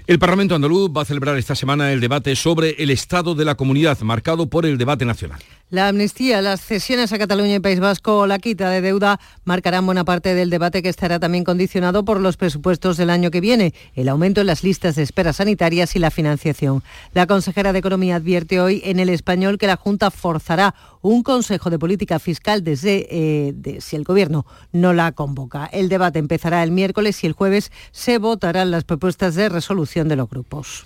El 0.09 0.19
Parlamento 0.19 0.55
andaluz 0.55 0.91
va 0.91 1.03
a 1.03 1.05
celebrar 1.05 1.37
esta 1.37 1.55
semana 1.55 1.93
el 1.93 2.01
debate 2.01 2.35
sobre 2.35 2.71
el 2.83 2.89
estado 2.89 3.35
de 3.35 3.45
la 3.45 3.57
comunidad, 3.57 4.01
marcado 4.01 4.49
por 4.49 4.65
el 4.65 4.79
debate 4.79 5.05
nacional. 5.05 5.39
La 5.69 5.89
amnistía, 5.89 6.41
las 6.41 6.63
cesiones 6.63 7.13
a 7.13 7.19
Cataluña 7.19 7.57
y 7.57 7.61
País 7.61 7.79
Vasco 7.79 8.21
o 8.21 8.27
la 8.27 8.39
quita 8.39 8.71
de 8.71 8.81
deuda 8.81 9.21
marcarán 9.45 9.85
buena 9.85 10.07
parte 10.07 10.35
del 10.35 10.49
debate 10.49 10.83
que 10.83 10.89
estará 10.89 11.21
también 11.21 11.45
condicionado 11.45 12.07
por 12.07 12.21
los 12.21 12.39
presupuestos 12.39 12.97
del 12.97 13.11
año 13.11 13.31
que 13.31 13.43
viene, 13.43 13.75
el 13.93 14.09
aumento 14.09 14.41
en 14.41 14.47
las 14.47 14.65
listas 14.65 14.97
de 14.97 15.03
espera 15.03 15.35
sanitarias 15.35 15.95
y 15.95 15.99
la 15.99 16.11
financiación. 16.11 16.83
La 17.13 17.27
consejera 17.27 17.75
de 17.75 17.81
Economía 17.81 18.17
advierte 18.17 18.63
hoy 18.63 18.81
en 18.87 19.01
el 19.01 19.11
español 19.11 19.59
que 19.59 19.67
la 19.67 19.77
Junta 19.77 20.11
forzará 20.11 20.75
un 21.03 21.23
Consejo 21.23 21.69
de 21.69 21.79
Política 21.79 22.19
Fiscal 22.19 22.65
desde 22.65 23.07
eh, 23.11 23.79
si 23.81 23.95
el 23.95 24.05
Gobierno 24.05 24.47
no 24.73 24.95
la 24.95 25.13
convoca. 25.13 25.67
El 25.67 25.91
debate 25.91 26.19
empezará 26.19 26.63
el 26.63 26.71
miércoles 26.71 27.23
y 27.23 27.27
el 27.27 27.35
jueves 27.35 27.71
se 27.93 28.17
votarán 28.17 28.71
las 28.71 28.85
propuestas 28.85 29.35
de 29.35 29.51
resolución 29.51 29.98
de 30.07 30.17
los 30.17 30.29
grupos. 30.29 30.85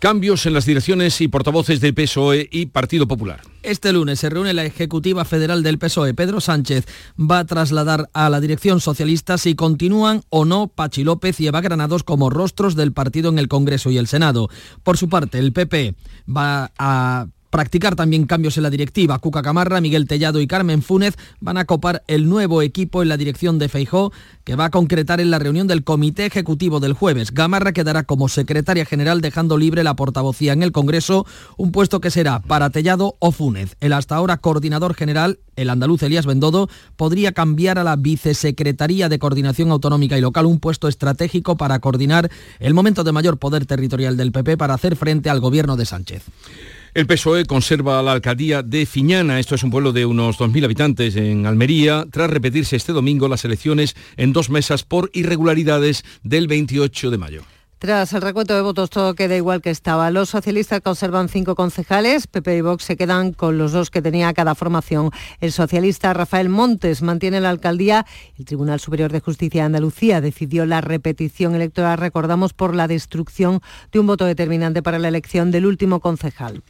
Cambios 0.00 0.46
en 0.46 0.54
las 0.54 0.64
direcciones 0.64 1.20
y 1.20 1.28
portavoces 1.28 1.78
del 1.82 1.92
PSOE 1.92 2.48
y 2.50 2.66
Partido 2.66 3.06
Popular. 3.06 3.42
Este 3.62 3.92
lunes 3.92 4.18
se 4.18 4.30
reúne 4.30 4.54
la 4.54 4.64
Ejecutiva 4.64 5.26
Federal 5.26 5.62
del 5.62 5.78
PSOE. 5.78 6.14
Pedro 6.14 6.40
Sánchez 6.40 6.86
va 7.18 7.40
a 7.40 7.44
trasladar 7.44 8.08
a 8.14 8.30
la 8.30 8.40
dirección 8.40 8.80
socialista 8.80 9.36
si 9.36 9.54
continúan 9.54 10.22
o 10.30 10.46
no 10.46 10.68
Pachi 10.68 11.04
López 11.04 11.38
y 11.40 11.48
Eva 11.48 11.60
Granados 11.60 12.02
como 12.02 12.30
rostros 12.30 12.76
del 12.76 12.94
partido 12.94 13.28
en 13.28 13.38
el 13.38 13.48
Congreso 13.48 13.90
y 13.90 13.98
el 13.98 14.06
Senado. 14.06 14.48
Por 14.82 14.96
su 14.96 15.10
parte, 15.10 15.38
el 15.38 15.52
PP 15.52 15.94
va 16.26 16.72
a 16.78 17.26
practicar 17.50 17.96
también 17.96 18.26
cambios 18.26 18.56
en 18.56 18.62
la 18.62 18.70
directiva. 18.70 19.18
Cuca 19.18 19.42
Camarra, 19.42 19.80
Miguel 19.80 20.06
Tellado 20.06 20.40
y 20.40 20.46
Carmen 20.46 20.82
Fúnez 20.82 21.16
van 21.40 21.58
a 21.58 21.64
copar 21.64 22.02
el 22.06 22.28
nuevo 22.28 22.62
equipo 22.62 23.02
en 23.02 23.08
la 23.08 23.16
dirección 23.16 23.58
de 23.58 23.68
Feijó, 23.68 24.12
que 24.44 24.56
va 24.56 24.66
a 24.66 24.70
concretar 24.70 25.20
en 25.20 25.30
la 25.30 25.38
reunión 25.38 25.66
del 25.66 25.84
Comité 25.84 26.26
Ejecutivo 26.26 26.80
del 26.80 26.94
jueves. 26.94 27.32
Gamarra 27.32 27.72
quedará 27.72 28.04
como 28.04 28.28
secretaria 28.28 28.84
general 28.84 29.20
dejando 29.20 29.58
libre 29.58 29.84
la 29.84 29.96
portavocía 29.96 30.52
en 30.52 30.62
el 30.62 30.72
Congreso, 30.72 31.26
un 31.56 31.72
puesto 31.72 32.00
que 32.00 32.10
será 32.10 32.40
para 32.40 32.70
Tellado 32.70 33.16
o 33.18 33.32
Fúnez. 33.32 33.76
El 33.80 33.92
hasta 33.92 34.16
ahora 34.16 34.38
coordinador 34.38 34.94
general, 34.94 35.40
el 35.56 35.70
andaluz 35.70 36.02
Elías 36.02 36.26
Bendodo, 36.26 36.68
podría 36.96 37.32
cambiar 37.32 37.78
a 37.78 37.84
la 37.84 37.96
Vicesecretaría 37.96 39.08
de 39.08 39.18
Coordinación 39.18 39.70
Autonómica 39.70 40.16
y 40.16 40.20
Local, 40.20 40.46
un 40.46 40.60
puesto 40.60 40.88
estratégico 40.88 41.56
para 41.56 41.80
coordinar 41.80 42.30
el 42.60 42.74
momento 42.74 43.04
de 43.04 43.12
mayor 43.12 43.38
poder 43.38 43.66
territorial 43.66 44.16
del 44.16 44.32
PP 44.32 44.56
para 44.56 44.74
hacer 44.74 44.96
frente 44.96 45.30
al 45.30 45.40
gobierno 45.40 45.76
de 45.76 45.86
Sánchez. 45.86 46.24
El 46.92 47.06
PSOE 47.06 47.44
conserva 47.44 48.02
la 48.02 48.10
alcaldía 48.10 48.64
de 48.64 48.84
Fiñana, 48.84 49.38
esto 49.38 49.54
es 49.54 49.62
un 49.62 49.70
pueblo 49.70 49.92
de 49.92 50.06
unos 50.06 50.38
2.000 50.38 50.64
habitantes 50.64 51.14
en 51.14 51.46
Almería, 51.46 52.04
tras 52.10 52.28
repetirse 52.28 52.74
este 52.74 52.92
domingo 52.92 53.28
las 53.28 53.44
elecciones 53.44 53.94
en 54.16 54.32
dos 54.32 54.50
mesas 54.50 54.82
por 54.82 55.08
irregularidades 55.12 56.04
del 56.24 56.48
28 56.48 57.12
de 57.12 57.18
mayo. 57.18 57.42
Tras 57.80 58.12
el 58.12 58.20
recuento 58.20 58.54
de 58.54 58.60
votos 58.60 58.90
todo 58.90 59.14
queda 59.14 59.38
igual 59.38 59.62
que 59.62 59.70
estaba. 59.70 60.10
Los 60.10 60.28
socialistas 60.28 60.82
conservan 60.82 61.30
cinco 61.30 61.54
concejales, 61.54 62.26
PP 62.26 62.58
y 62.58 62.60
Vox 62.60 62.84
se 62.84 62.98
quedan 62.98 63.32
con 63.32 63.56
los 63.56 63.72
dos 63.72 63.88
que 63.88 64.02
tenía 64.02 64.34
cada 64.34 64.54
formación. 64.54 65.08
El 65.40 65.50
socialista 65.50 66.12
Rafael 66.12 66.50
Montes 66.50 67.00
mantiene 67.00 67.40
la 67.40 67.48
alcaldía. 67.48 68.04
El 68.38 68.44
Tribunal 68.44 68.80
Superior 68.80 69.10
de 69.10 69.20
Justicia 69.20 69.62
de 69.62 69.66
Andalucía 69.68 70.20
decidió 70.20 70.66
la 70.66 70.82
repetición 70.82 71.54
electoral, 71.54 71.96
recordamos, 71.96 72.52
por 72.52 72.76
la 72.76 72.86
destrucción 72.86 73.62
de 73.92 73.98
un 73.98 74.08
voto 74.08 74.26
determinante 74.26 74.82
para 74.82 74.98
la 74.98 75.08
elección 75.08 75.50
del 75.50 75.64
último 75.64 76.00
concejal. 76.00 76.62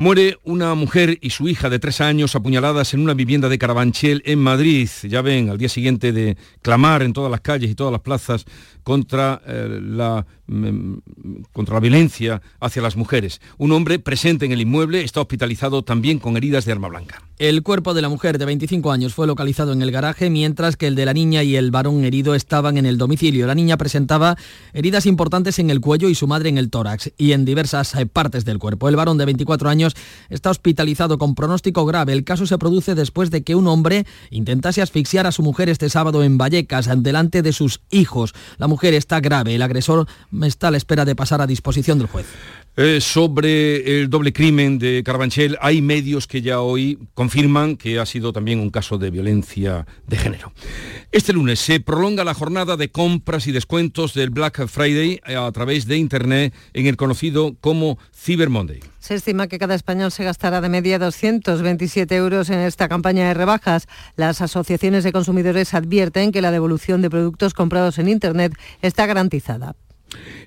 Muere 0.00 0.38
una 0.44 0.74
mujer 0.74 1.18
y 1.20 1.28
su 1.28 1.46
hija 1.46 1.68
de 1.68 1.78
tres 1.78 2.00
años 2.00 2.34
apuñaladas 2.34 2.94
en 2.94 3.00
una 3.00 3.12
vivienda 3.12 3.50
de 3.50 3.58
Carabanchel 3.58 4.22
en 4.24 4.38
Madrid. 4.38 4.88
Ya 5.02 5.20
ven, 5.20 5.50
al 5.50 5.58
día 5.58 5.68
siguiente 5.68 6.12
de 6.12 6.38
clamar 6.62 7.02
en 7.02 7.12
todas 7.12 7.30
las 7.30 7.42
calles 7.42 7.70
y 7.70 7.74
todas 7.74 7.92
las 7.92 8.00
plazas 8.00 8.46
contra, 8.82 9.40
eh, 9.46 9.80
la, 9.82 10.26
mm, 10.46 10.96
contra 11.52 11.74
la 11.74 11.80
violencia 11.80 12.42
hacia 12.60 12.82
las 12.82 12.96
mujeres. 12.96 13.40
Un 13.58 13.72
hombre 13.72 13.98
presente 13.98 14.46
en 14.46 14.52
el 14.52 14.60
inmueble 14.60 15.02
está 15.02 15.20
hospitalizado 15.20 15.82
también 15.82 16.18
con 16.18 16.36
heridas 16.36 16.64
de 16.64 16.72
arma 16.72 16.88
blanca. 16.88 17.22
El 17.38 17.62
cuerpo 17.62 17.94
de 17.94 18.02
la 18.02 18.10
mujer 18.10 18.36
de 18.36 18.44
25 18.44 18.92
años 18.92 19.14
fue 19.14 19.26
localizado 19.26 19.72
en 19.72 19.80
el 19.80 19.90
garaje, 19.90 20.28
mientras 20.28 20.76
que 20.76 20.86
el 20.86 20.94
de 20.94 21.06
la 21.06 21.14
niña 21.14 21.42
y 21.42 21.56
el 21.56 21.70
varón 21.70 22.04
herido 22.04 22.34
estaban 22.34 22.76
en 22.76 22.84
el 22.84 22.98
domicilio. 22.98 23.46
La 23.46 23.54
niña 23.54 23.78
presentaba 23.78 24.36
heridas 24.74 25.06
importantes 25.06 25.58
en 25.58 25.70
el 25.70 25.80
cuello 25.80 26.10
y 26.10 26.14
su 26.14 26.26
madre 26.26 26.50
en 26.50 26.58
el 26.58 26.68
tórax 26.68 27.12
y 27.16 27.32
en 27.32 27.46
diversas 27.46 27.94
eh, 27.94 28.04
partes 28.04 28.44
del 28.44 28.58
cuerpo. 28.58 28.88
El 28.88 28.96
varón 28.96 29.16
de 29.16 29.24
24 29.24 29.70
años 29.70 29.96
está 30.28 30.50
hospitalizado 30.50 31.16
con 31.16 31.34
pronóstico 31.34 31.86
grave. 31.86 32.12
El 32.12 32.24
caso 32.24 32.46
se 32.46 32.58
produce 32.58 32.94
después 32.94 33.30
de 33.30 33.42
que 33.42 33.54
un 33.54 33.68
hombre 33.68 34.04
intentase 34.30 34.82
asfixiar 34.82 35.26
a 35.26 35.32
su 35.32 35.42
mujer 35.42 35.68
este 35.68 35.88
sábado 35.88 36.22
en 36.22 36.36
Vallecas, 36.36 36.90
delante 37.02 37.42
de 37.42 37.52
sus 37.52 37.80
hijos. 37.90 38.34
La 38.58 38.66
está 38.88 39.20
grave. 39.20 39.54
El 39.54 39.62
agresor 39.62 40.06
está 40.42 40.68
a 40.68 40.70
la 40.70 40.76
espera 40.76 41.04
de 41.04 41.14
pasar 41.14 41.40
a 41.40 41.46
disposición 41.46 41.98
del 41.98 42.08
juez. 42.08 42.26
Eh, 42.76 43.00
sobre 43.00 44.00
el 44.00 44.08
doble 44.08 44.32
crimen 44.32 44.78
de 44.78 45.02
Carabanchel, 45.04 45.58
hay 45.60 45.82
medios 45.82 46.28
que 46.28 46.40
ya 46.40 46.60
hoy 46.60 46.98
confirman 47.14 47.76
que 47.76 47.98
ha 47.98 48.06
sido 48.06 48.32
también 48.32 48.60
un 48.60 48.70
caso 48.70 48.96
de 48.96 49.10
violencia 49.10 49.86
de 50.06 50.16
género. 50.16 50.52
Este 51.10 51.32
lunes 51.32 51.58
se 51.58 51.80
prolonga 51.80 52.22
la 52.22 52.32
jornada 52.32 52.76
de 52.76 52.88
compras 52.88 53.48
y 53.48 53.52
descuentos 53.52 54.14
del 54.14 54.30
Black 54.30 54.68
Friday 54.68 55.20
a 55.24 55.50
través 55.50 55.86
de 55.88 55.96
Internet 55.96 56.54
en 56.72 56.86
el 56.86 56.96
conocido 56.96 57.56
como 57.60 57.98
Cyber 58.14 58.50
Monday. 58.50 58.80
Se 59.00 59.14
estima 59.14 59.48
que 59.48 59.58
cada 59.58 59.74
español 59.74 60.12
se 60.12 60.22
gastará 60.22 60.60
de 60.60 60.68
media 60.68 61.00
227 61.00 62.14
euros 62.14 62.50
en 62.50 62.60
esta 62.60 62.88
campaña 62.88 63.26
de 63.26 63.34
rebajas. 63.34 63.88
Las 64.14 64.40
asociaciones 64.40 65.02
de 65.02 65.10
consumidores 65.10 65.74
advierten 65.74 66.30
que 66.30 66.40
la 66.40 66.52
devolución 66.52 67.02
de 67.02 67.10
productos 67.10 67.52
comprados 67.52 67.98
en 67.98 68.08
Internet 68.08 68.54
está 68.80 69.06
garantizada. 69.06 69.74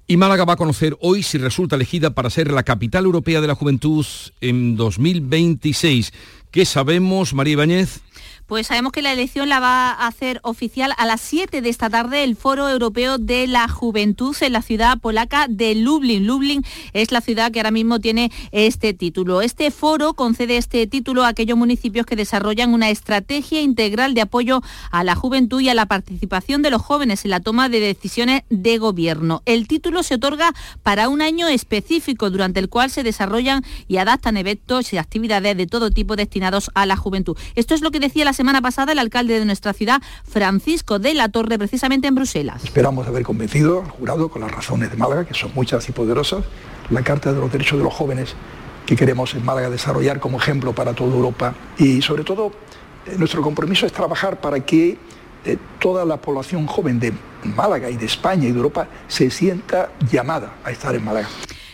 Y 0.07 0.17
Málaga 0.17 0.45
va 0.45 0.53
a 0.53 0.57
conocer 0.57 0.97
hoy 0.99 1.23
si 1.23 1.37
resulta 1.37 1.75
elegida 1.75 2.13
para 2.13 2.29
ser 2.29 2.51
la 2.51 2.63
capital 2.63 3.05
europea 3.05 3.41
de 3.41 3.47
la 3.47 3.55
juventud 3.55 4.05
en 4.41 4.75
2026. 4.75 6.13
¿Qué 6.51 6.65
sabemos, 6.65 7.33
María 7.33 7.53
Ibáñez? 7.53 8.01
Pues 8.45 8.67
sabemos 8.67 8.91
que 8.91 9.01
la 9.01 9.13
elección 9.13 9.47
la 9.47 9.61
va 9.61 9.91
a 9.91 10.07
hacer 10.07 10.41
oficial 10.43 10.93
a 10.97 11.05
las 11.05 11.21
7 11.21 11.61
de 11.61 11.69
esta 11.69 11.89
tarde 11.89 12.25
el 12.25 12.35
Foro 12.35 12.67
Europeo 12.67 13.17
de 13.17 13.47
la 13.47 13.69
Juventud 13.69 14.35
en 14.41 14.51
la 14.51 14.61
ciudad 14.61 14.99
polaca 14.99 15.47
de 15.47 15.75
Lublin. 15.75 16.27
Lublin 16.27 16.61
es 16.91 17.13
la 17.13 17.21
ciudad 17.21 17.53
que 17.53 17.59
ahora 17.59 17.71
mismo 17.71 18.01
tiene 18.01 18.33
este 18.51 18.93
título. 18.93 19.41
Este 19.41 19.71
foro 19.71 20.13
concede 20.13 20.57
este 20.57 20.85
título 20.87 21.23
a 21.23 21.29
aquellos 21.29 21.57
municipios 21.57 22.05
que 22.05 22.17
desarrollan 22.17 22.73
una 22.73 22.89
estrategia 22.89 23.61
integral 23.61 24.13
de 24.13 24.21
apoyo 24.21 24.61
a 24.91 25.05
la 25.05 25.15
juventud 25.15 25.61
y 25.61 25.69
a 25.69 25.73
la 25.73 25.85
participación 25.85 26.61
de 26.61 26.69
los 26.69 26.81
jóvenes 26.81 27.23
en 27.23 27.31
la 27.31 27.39
toma 27.39 27.69
de 27.69 27.79
decisiones 27.79 28.43
de 28.49 28.77
gobierno. 28.77 29.41
El 29.45 29.69
título 29.69 30.03
se 30.03 30.15
otorga 30.15 30.53
para 30.83 31.07
un 31.07 31.21
año 31.21 31.47
específico 31.47 32.29
durante 32.29 32.59
el 32.59 32.67
cual 32.67 32.89
se 32.89 33.03
desarrollan 33.03 33.63
y 33.87 33.97
adaptan 33.97 34.35
eventos 34.35 34.91
y 34.91 34.97
actividades 34.97 35.55
de 35.55 35.65
todo 35.65 35.91
tipo 35.91 36.17
destinados 36.17 36.71
a 36.73 36.85
la 36.85 36.97
juventud. 36.97 37.37
Esto 37.55 37.73
es 37.73 37.81
lo 37.81 37.89
que 37.89 38.01
decía 38.01 38.25
la 38.25 38.32
la 38.33 38.37
semana 38.37 38.61
pasada 38.63 38.93
el 38.93 38.97
alcalde 38.97 39.37
de 39.37 39.45
nuestra 39.45 39.73
ciudad, 39.73 40.01
Francisco 40.27 40.97
de 40.97 41.13
la 41.13 41.29
Torre, 41.29 41.59
precisamente 41.59 42.07
en 42.07 42.15
Bruselas. 42.15 42.63
Esperamos 42.63 43.05
haber 43.05 43.21
convencido 43.21 43.83
al 43.83 43.91
jurado 43.91 44.29
con 44.29 44.41
las 44.41 44.51
razones 44.51 44.89
de 44.89 44.97
Málaga, 44.97 45.23
que 45.23 45.35
son 45.35 45.51
muchas 45.53 45.87
y 45.87 45.91
poderosas, 45.91 46.43
la 46.89 47.03
Carta 47.03 47.31
de 47.31 47.39
los 47.39 47.51
Derechos 47.51 47.77
de 47.77 47.83
los 47.83 47.93
Jóvenes 47.93 48.33
que 48.87 48.95
queremos 48.95 49.35
en 49.35 49.45
Málaga 49.45 49.69
desarrollar 49.69 50.19
como 50.19 50.39
ejemplo 50.39 50.73
para 50.73 50.95
toda 50.95 51.13
Europa 51.13 51.53
y 51.77 52.01
sobre 52.01 52.23
todo 52.23 52.51
eh, 53.05 53.15
nuestro 53.19 53.43
compromiso 53.43 53.85
es 53.85 53.93
trabajar 53.93 54.41
para 54.41 54.59
que 54.61 54.97
eh, 55.45 55.57
toda 55.79 56.03
la 56.03 56.17
población 56.17 56.65
joven 56.65 56.99
de 56.99 57.13
Málaga 57.43 57.91
y 57.91 57.97
de 57.97 58.07
España 58.07 58.47
y 58.47 58.51
de 58.51 58.57
Europa 58.57 58.87
se 59.07 59.29
sienta 59.29 59.91
llamada 60.11 60.55
a 60.63 60.71
estar 60.71 60.95
en 60.95 61.05
Málaga. 61.05 61.29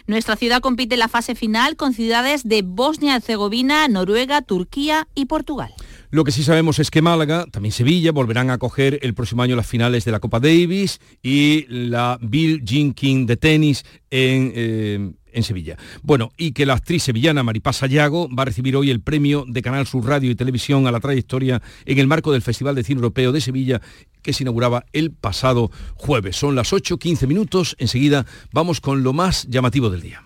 Nuestra 0.08 0.36
ciudad 0.36 0.60
compite 0.60 0.96
en 0.96 1.00
la 1.00 1.08
fase 1.08 1.36
final 1.36 1.78
con 1.78 1.94
ciudades 1.94 2.44
de 2.44 2.64
Bosnia-Herzegovina, 2.64 3.88
Noruega, 3.88 4.42
Turquía 4.42 5.08
y 5.16 5.26
Portugal. 5.28 5.72
Lo 6.12 6.24
que 6.24 6.32
sí 6.32 6.44
sabemos 6.44 6.80
es 6.80 6.90
que 6.90 7.02
Málaga, 7.02 7.46
también 7.52 7.72
Sevilla, 7.72 8.12
volverán 8.12 8.50
a 8.50 8.54
acoger 8.54 9.00
el 9.04 9.14
próximo 9.14 9.44
año 9.44 9.56
las 9.56 9.68
finales 9.68 10.06
de 10.06 10.12
la 10.12 10.20
Copa 10.20 10.40
Davis 10.40 11.00
y 11.22 11.66
la 11.70 12.18
Bill 12.22 12.64
Jean 12.64 12.94
King 12.94 13.26
de 13.26 13.38
tenis 13.38 13.86
en, 14.10 14.52
eh, 14.56 15.12
en 15.32 15.44
Sevilla. 15.44 15.78
Bueno, 16.02 16.32
y 16.38 16.52
que 16.52 16.66
la 16.66 16.74
actriz 16.74 17.04
sevillana 17.04 17.44
Maripaz 17.44 17.78
Sayago 17.78 18.28
va 18.34 18.44
a 18.44 18.46
recibir 18.46 18.76
hoy 18.76 18.90
el 18.90 19.02
premio 19.02 19.46
de 19.48 19.62
Canal 19.62 19.88
Sur 19.88 20.06
Radio 20.06 20.32
y 20.32 20.36
Televisión 20.36 20.88
a 20.88 20.92
la 20.92 21.00
trayectoria 21.00 21.62
en 21.86 22.00
el 22.00 22.08
marco 22.08 22.32
del 22.32 22.42
Festival 22.42 22.76
de 22.76 22.84
Cine 22.84 22.98
Europeo 22.98 23.32
de 23.32 23.42
Sevilla 23.42 23.82
que 24.22 24.34
se 24.34 24.44
inauguraba 24.44 24.86
el 24.94 25.12
pasado 25.12 25.72
jueves. 25.96 26.36
Son 26.36 26.56
las 26.56 26.74
8.15 26.74 27.28
minutos, 27.28 27.76
enseguida 27.80 28.26
vamos 28.52 28.82
con 28.82 29.04
lo 29.04 29.14
más 29.14 29.48
llamativo 29.48 29.90
del 29.90 30.02
día. 30.02 30.24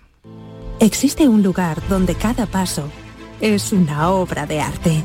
Existe 0.80 1.28
un 1.28 1.42
lugar 1.42 1.80
donde 1.88 2.14
cada 2.14 2.46
paso 2.46 2.90
es 3.40 3.72
una 3.72 4.10
obra 4.10 4.46
de 4.46 4.60
arte, 4.60 5.04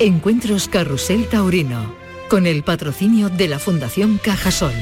Encuentros 0.00 0.66
Carrusel 0.66 1.28
Taurino, 1.28 1.94
con 2.28 2.48
el 2.48 2.64
patrocinio 2.64 3.28
de 3.28 3.46
la 3.46 3.60
Fundación 3.60 4.18
Cajasol. 4.18 4.72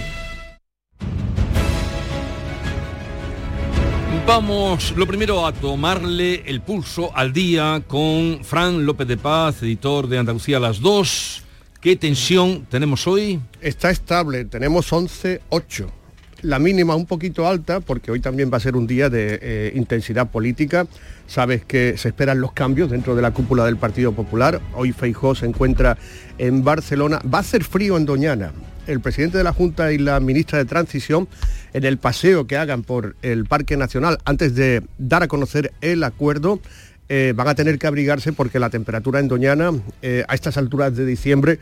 Vamos, 4.27 4.95
lo 4.97 5.07
primero, 5.07 5.47
a 5.47 5.53
tomarle 5.53 6.43
el 6.47 6.63
pulso 6.63 7.15
al 7.15 7.35
día 7.35 7.83
con 7.87 8.43
Fran 8.43 8.87
López 8.87 9.07
de 9.07 9.19
Paz, 9.19 9.63
editor 9.63 10.09
de 10.09 10.19
Andalucía 10.19 10.59
las 10.59 10.81
2. 10.81 11.43
¿Qué 11.83 11.97
tensión 11.97 12.65
tenemos 12.71 13.07
hoy? 13.07 13.39
Está 13.61 13.91
estable, 13.91 14.47
tenemos 14.47 14.91
11-8 14.93 16.02
la 16.43 16.59
mínima 16.59 16.97
un 16.97 17.07
poquito 17.07 17.47
alta, 17.47 17.81
porque 17.81 18.11
hoy 18.11 18.21
también 18.21 18.51
va 18.53 18.57
a 18.57 18.61
ser 18.61 18.77
un 18.77 18.87
día 18.87 19.09
de 19.09 19.39
eh, 19.41 19.73
intensidad 19.75 20.29
política. 20.29 20.87
Sabes 21.27 21.65
que 21.65 21.97
se 21.97 22.09
esperan 22.09 22.41
los 22.41 22.53
cambios 22.53 22.91
dentro 22.91 23.15
de 23.15 23.23
la 23.23 23.31
cúpula 23.31 23.65
del 23.65 23.77
Partido 23.77 24.13
Popular. 24.13 24.61
Hoy 24.75 24.93
Feijó 24.93 25.35
se 25.35 25.47
encuentra 25.47 25.97
en 26.39 26.65
Barcelona. 26.65 27.21
Va 27.33 27.39
a 27.39 27.43
ser 27.45 27.65
frío 27.65 27.97
en 27.97 28.05
Doñana. 28.05 28.53
El 28.89 29.01
presidente 29.01 29.39
de 29.39 29.45
la 29.45 29.53
Junta 29.53 29.93
y 29.93 29.99
la 29.99 30.19
ministra 30.19 30.59
de 30.59 30.65
Transición, 30.65 31.29
en 31.73 31.85
el 31.85 31.99
paseo 31.99 32.49
que 32.49 32.57
hagan 32.57 32.83
por 32.83 33.15
el 33.23 33.45
Parque 33.45 33.77
Nacional, 33.77 34.19
antes 34.25 34.57
de 34.57 34.83
dar 34.99 35.23
a 35.23 35.29
conocer 35.29 35.73
el 35.81 36.03
acuerdo, 36.03 36.61
eh, 37.09 37.33
van 37.37 37.47
a 37.47 37.55
tener 37.55 37.79
que 37.79 37.87
abrigarse 37.87 38.33
porque 38.33 38.59
la 38.59 38.71
temperatura 38.71 39.21
en 39.21 39.29
Doñana, 39.29 39.71
eh, 40.03 40.25
a 40.27 40.35
estas 40.35 40.57
alturas 40.57 40.97
de 40.97 41.07
diciembre, 41.07 41.61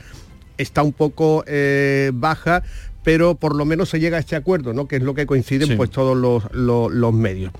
está 0.56 0.82
un 0.82 0.92
poco 0.92 1.44
baja, 2.12 2.62
pero 3.02 3.34
por 3.34 3.56
lo 3.56 3.64
menos 3.64 3.88
se 3.88 4.00
llega 4.00 4.16
a 4.16 4.20
este 4.20 4.36
acuerdo, 4.36 4.72
¿no? 4.72 4.86
que 4.86 4.96
es 4.96 5.02
lo 5.02 5.14
que 5.14 5.26
coinciden 5.26 5.76
pues 5.76 5.90
todos 5.90 6.16
los, 6.16 7.14
medios. 7.14 7.52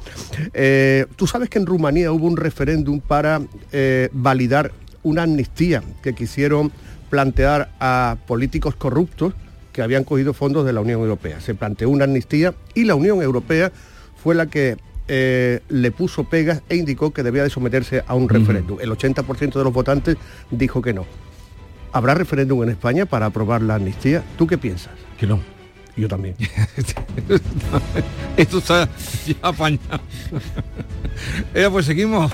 Eh, 0.53 1.07
Tú 1.17 1.27
sabes 1.27 1.49
que 1.49 1.59
en 1.59 1.67
Rumanía 1.67 2.13
hubo 2.13 2.27
un 2.27 2.37
referéndum 2.37 3.01
para 3.01 3.41
eh, 3.73 4.09
validar 4.13 4.73
una 5.03 5.23
amnistía 5.23 5.83
que 6.03 6.15
quisieron 6.15 6.73
plantear 7.09 7.71
a 7.81 8.17
políticos 8.27 8.77
corruptos 8.77 9.35
que 9.73 9.83
habían 9.83 10.05
cogido 10.05 10.35
fondos 10.35 10.67
de 10.67 10.73
la 10.73 10.81
Unión 10.81 11.01
Europea. 11.01 11.41
Se 11.41 11.55
planteó 11.55 11.89
una 11.91 12.05
amnistía 12.05 12.55
y 12.75 12.85
la 12.85 12.95
Unión 12.95 13.23
Europea 13.23 13.73
fue 14.23 14.35
la 14.35 14.47
que 14.47 14.77
eh, 15.09 15.61
le 15.69 15.91
puso 15.91 16.25
pegas 16.25 16.63
e 16.69 16.77
indicó 16.77 17.13
que 17.13 17.23
debía 17.23 17.43
de 17.43 17.51
someterse 17.51 18.05
a 18.07 18.15
un 18.15 18.29
referéndum. 18.29 18.79
El 18.81 18.91
80% 18.91 19.55
de 19.55 19.65
los 19.65 19.73
votantes 19.73 20.17
dijo 20.51 20.83
que 20.83 20.93
no. 20.93 21.07
¿Habrá 21.93 22.15
referéndum 22.15 22.63
en 22.63 22.69
España 22.69 23.07
para 23.07 23.27
aprobar 23.27 23.63
la 23.63 23.77
amnistía? 23.77 24.23
¿Tú 24.39 24.47
qué 24.47 24.59
piensas? 24.59 24.93
Que 25.21 25.27
no. 25.27 25.39
Yo 25.97 26.09
también. 26.09 26.35
Esto 28.37 28.59
está 28.59 28.89
ya 29.27 29.35
apañado. 29.43 30.01
Eh, 31.53 31.69
pues 31.71 31.85
seguimos. 31.85 32.33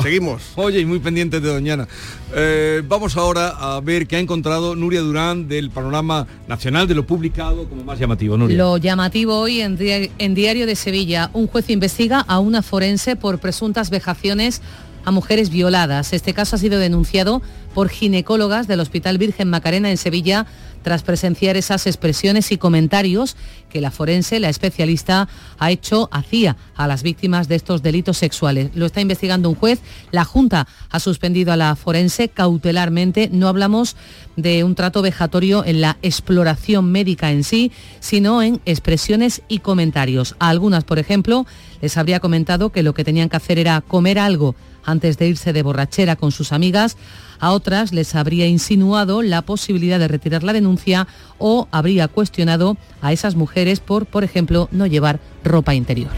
Seguimos. 0.00 0.42
Oye, 0.54 0.78
y 0.78 0.84
muy 0.84 1.00
pendientes 1.00 1.42
de 1.42 1.48
Doñana. 1.48 1.88
Eh, 2.32 2.82
vamos 2.86 3.16
ahora 3.16 3.48
a 3.48 3.80
ver 3.80 4.06
qué 4.06 4.14
ha 4.14 4.20
encontrado 4.20 4.76
Nuria 4.76 5.00
Durán 5.00 5.48
del 5.48 5.70
panorama 5.70 6.28
nacional 6.46 6.86
de 6.86 6.94
lo 6.94 7.06
publicado 7.06 7.68
como 7.68 7.82
más 7.82 7.98
llamativo. 7.98 8.36
Nuria. 8.36 8.56
Lo 8.56 8.76
llamativo 8.76 9.36
hoy 9.36 9.62
en, 9.62 9.76
en 10.18 10.34
Diario 10.34 10.66
de 10.66 10.76
Sevilla. 10.76 11.30
Un 11.32 11.48
juez 11.48 11.68
investiga 11.70 12.20
a 12.20 12.38
una 12.38 12.62
forense 12.62 13.16
por 13.16 13.40
presuntas 13.40 13.90
vejaciones 13.90 14.62
a 15.04 15.10
mujeres 15.10 15.50
violadas. 15.50 16.12
Este 16.12 16.34
caso 16.34 16.56
ha 16.56 16.58
sido 16.58 16.78
denunciado 16.78 17.42
por 17.74 17.88
ginecólogas 17.88 18.66
del 18.66 18.80
Hospital 18.80 19.18
Virgen 19.18 19.50
Macarena 19.50 19.90
en 19.90 19.96
Sevilla 19.96 20.46
tras 20.82 21.02
presenciar 21.02 21.56
esas 21.56 21.86
expresiones 21.86 22.50
y 22.52 22.56
comentarios 22.56 23.36
que 23.68 23.80
la 23.80 23.90
forense, 23.90 24.40
la 24.40 24.48
especialista, 24.48 25.28
ha 25.58 25.70
hecho, 25.70 26.08
hacía 26.12 26.56
a 26.76 26.86
las 26.86 27.02
víctimas 27.02 27.48
de 27.48 27.56
estos 27.56 27.82
delitos 27.82 28.16
sexuales. 28.16 28.70
Lo 28.74 28.86
está 28.86 29.00
investigando 29.00 29.48
un 29.48 29.54
juez, 29.54 29.80
la 30.10 30.24
Junta 30.24 30.66
ha 30.90 31.00
suspendido 31.00 31.52
a 31.52 31.56
la 31.56 31.76
forense 31.76 32.28
cautelarmente, 32.28 33.28
no 33.30 33.48
hablamos 33.48 33.96
de 34.36 34.64
un 34.64 34.74
trato 34.74 35.02
vejatorio 35.02 35.64
en 35.64 35.80
la 35.80 35.98
exploración 36.02 36.90
médica 36.90 37.30
en 37.32 37.44
sí, 37.44 37.72
sino 38.00 38.40
en 38.42 38.60
expresiones 38.64 39.42
y 39.48 39.58
comentarios. 39.58 40.36
A 40.38 40.48
algunas, 40.48 40.84
por 40.84 40.98
ejemplo, 40.98 41.44
les 41.82 41.96
habría 41.96 42.20
comentado 42.20 42.70
que 42.70 42.82
lo 42.82 42.94
que 42.94 43.04
tenían 43.04 43.28
que 43.28 43.36
hacer 43.36 43.58
era 43.58 43.80
comer 43.80 44.18
algo 44.18 44.54
antes 44.88 45.18
de 45.18 45.28
irse 45.28 45.52
de 45.52 45.62
borrachera 45.62 46.16
con 46.16 46.32
sus 46.32 46.52
amigas. 46.52 46.96
A 47.40 47.52
otras 47.52 47.92
les 47.92 48.14
habría 48.14 48.46
insinuado 48.46 49.22
la 49.22 49.42
posibilidad 49.42 49.98
de 49.98 50.08
retirar 50.08 50.42
la 50.42 50.52
denuncia 50.52 51.06
o 51.38 51.68
habría 51.70 52.08
cuestionado 52.08 52.76
a 53.00 53.12
esas 53.12 53.36
mujeres 53.36 53.80
por, 53.80 54.06
por 54.06 54.24
ejemplo, 54.24 54.68
no 54.72 54.86
llevar 54.86 55.20
ropa 55.44 55.74
interior. 55.74 56.10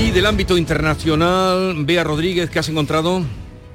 Y 0.00 0.10
del 0.10 0.26
ámbito 0.26 0.56
internacional, 0.56 1.84
Bea 1.84 2.02
Rodríguez, 2.02 2.50
¿qué 2.50 2.58
has 2.58 2.68
encontrado? 2.68 3.22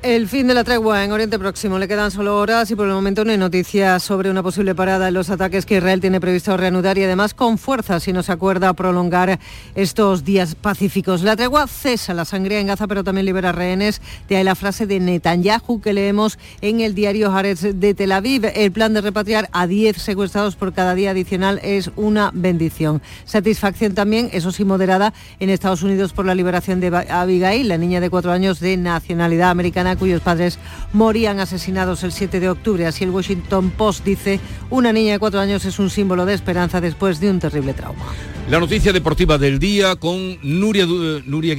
El 0.04 0.28
fin 0.28 0.46
de 0.46 0.54
la 0.54 0.64
tregua 0.64 1.04
en 1.04 1.12
Oriente 1.12 1.40
Próximo. 1.40 1.80
Le 1.80 1.88
quedan 1.88 2.12
solo 2.12 2.38
horas 2.38 2.70
y 2.70 2.76
por 2.76 2.88
el 2.88 2.94
momento 2.94 3.26
no 3.26 3.32
hay 3.32 3.38
noticias 3.38 4.04
sobre 4.04 4.30
una 4.30 4.44
posible 4.44 4.76
parada 4.76 5.08
en 5.08 5.16
los 5.16 5.32
ataques 5.32 5.66
que 5.66 5.78
Israel 5.78 6.00
tiene 6.00 6.22
previsto 6.22 6.56
reanudar 6.56 7.00
y 7.00 7.04
además 7.04 7.34
con 7.34 7.58
fuerza 7.58 8.00
si 8.00 8.14
no 8.14 8.22
se 8.22 8.32
acuerda 8.32 8.72
prolongar 8.74 9.40
estos 9.74 10.24
días 10.24 10.54
pacíficos. 10.54 11.24
La 11.24 11.36
tregua 11.36 11.66
cesa 11.66 12.14
la 12.14 12.26
sangría 12.26 12.60
en 12.60 12.68
Gaza 12.68 12.86
pero 12.86 13.04
también 13.04 13.26
libera 13.26 13.52
rehenes. 13.52 14.00
De 14.30 14.38
ahí 14.38 14.44
la 14.44 14.54
frase 14.54 14.86
de 14.86 15.00
Netanyahu 15.00 15.82
que 15.82 15.94
leemos 15.94 16.38
en 16.62 16.80
el 16.82 16.94
diario 16.94 17.32
Haaretz 17.32 17.62
de 17.62 17.94
Tel 17.96 18.12
Aviv. 18.12 18.46
El 18.54 18.72
plan 18.72 18.94
de 18.94 19.02
repatriar 19.02 19.50
a 19.52 19.66
10 19.66 19.98
secuestrados 19.98 20.56
por 20.56 20.74
cada 20.74 20.94
día 20.94 21.10
adicional 21.10 21.60
es 21.64 21.90
una 21.96 22.30
bendición. 22.36 23.02
Satisfacción 23.26 23.96
también, 23.96 24.30
eso 24.32 24.52
sí 24.52 24.64
moderada, 24.64 25.14
en 25.40 25.50
Estados 25.50 25.82
Unidos 25.82 26.14
por 26.14 26.26
la 26.26 26.36
liberación 26.36 26.80
de 26.80 26.96
Abigail, 27.10 27.68
la 27.68 27.80
niña 27.80 28.00
de 28.00 28.12
cuatro 28.12 28.32
años 28.32 28.60
de 28.60 28.78
nacionalidad 28.78 29.50
americana 29.50 29.87
cuyos 29.96 30.22
padres 30.22 30.60
morían 30.94 31.40
asesinados 31.40 32.04
el 32.04 32.12
7 32.12 32.40
de 32.40 32.50
octubre. 32.50 32.86
Así 32.86 33.04
el 33.04 33.12
Washington 33.12 33.72
Post 33.72 34.04
dice, 34.04 34.40
una 34.70 34.94
niña 34.94 35.14
de 35.14 35.20
cuatro 35.20 35.40
años 35.40 35.66
es 35.66 35.80
un 35.80 35.90
símbolo 35.90 36.26
de 36.26 36.34
esperanza 36.34 36.82
después 36.82 37.20
de 37.20 37.30
un 37.30 37.40
terrible 37.40 37.74
trauma. 37.74 38.06
La 38.50 38.62
noticia 38.62 38.94
deportiva 38.94 39.38
del 39.38 39.60
día 39.60 39.98
con 39.98 40.38
Nuria, 40.42 40.86
Nuria 40.86 41.54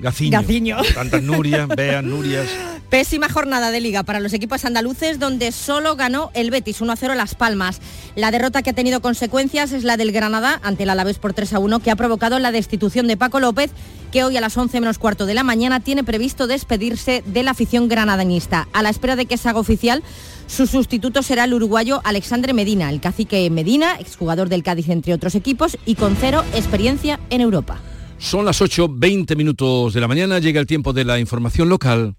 Gaciño. 0.00 0.40
Gaciño. 0.40 0.76
Tantas 0.94 1.24
Nurias, 1.24 1.66
vean, 1.66 2.08
Nurias. 2.08 2.46
Pésima 2.88 3.28
jornada 3.28 3.72
de 3.72 3.80
liga 3.80 4.04
para 4.04 4.20
los 4.20 4.32
equipos 4.32 4.64
andaluces 4.64 5.18
donde 5.18 5.50
solo 5.50 5.96
ganó 5.96 6.30
el 6.34 6.52
Betis 6.52 6.80
1-0 6.80 7.16
Las 7.16 7.34
Palmas. 7.34 7.80
La 8.14 8.30
derrota 8.30 8.62
que 8.62 8.70
ha 8.70 8.74
tenido 8.74 9.00
consecuencias 9.00 9.72
es 9.72 9.82
la 9.82 9.96
del 9.96 10.12
Granada 10.12 10.60
ante 10.62 10.84
el 10.84 10.90
Alavés 10.90 11.18
por 11.18 11.34
3-1 11.34 11.82
que 11.82 11.90
ha 11.90 11.96
provocado 11.96 12.38
la 12.38 12.52
destitución 12.52 13.08
de 13.08 13.16
Paco 13.16 13.40
López 13.40 13.72
que 14.10 14.24
hoy 14.24 14.36
a 14.36 14.40
las 14.40 14.56
11 14.56 14.80
menos 14.80 14.98
cuarto 14.98 15.26
de 15.26 15.34
la 15.34 15.44
mañana 15.44 15.80
tiene 15.80 16.04
previsto 16.04 16.46
despedirse 16.46 17.22
de 17.26 17.42
la 17.42 17.52
afición 17.52 17.88
granadañista. 17.88 18.68
A 18.72 18.82
la 18.82 18.90
espera 18.90 19.16
de 19.16 19.26
que 19.26 19.36
se 19.36 19.48
haga 19.48 19.60
oficial, 19.60 20.02
su 20.50 20.66
sustituto 20.66 21.22
será 21.22 21.44
el 21.44 21.54
uruguayo 21.54 22.00
Alexandre 22.02 22.52
Medina, 22.52 22.90
el 22.90 23.00
cacique 23.00 23.48
Medina, 23.50 23.96
exjugador 24.00 24.48
del 24.48 24.64
Cádiz 24.64 24.88
entre 24.88 25.14
otros 25.14 25.36
equipos 25.36 25.78
y 25.86 25.94
con 25.94 26.16
cero 26.16 26.42
experiencia 26.54 27.20
en 27.30 27.40
Europa. 27.40 27.80
Son 28.18 28.44
las 28.44 28.60
8.20 28.60 29.36
minutos 29.36 29.94
de 29.94 30.00
la 30.00 30.08
mañana, 30.08 30.40
llega 30.40 30.60
el 30.60 30.66
tiempo 30.66 30.92
de 30.92 31.04
la 31.04 31.20
información 31.20 31.68
local. 31.68 32.16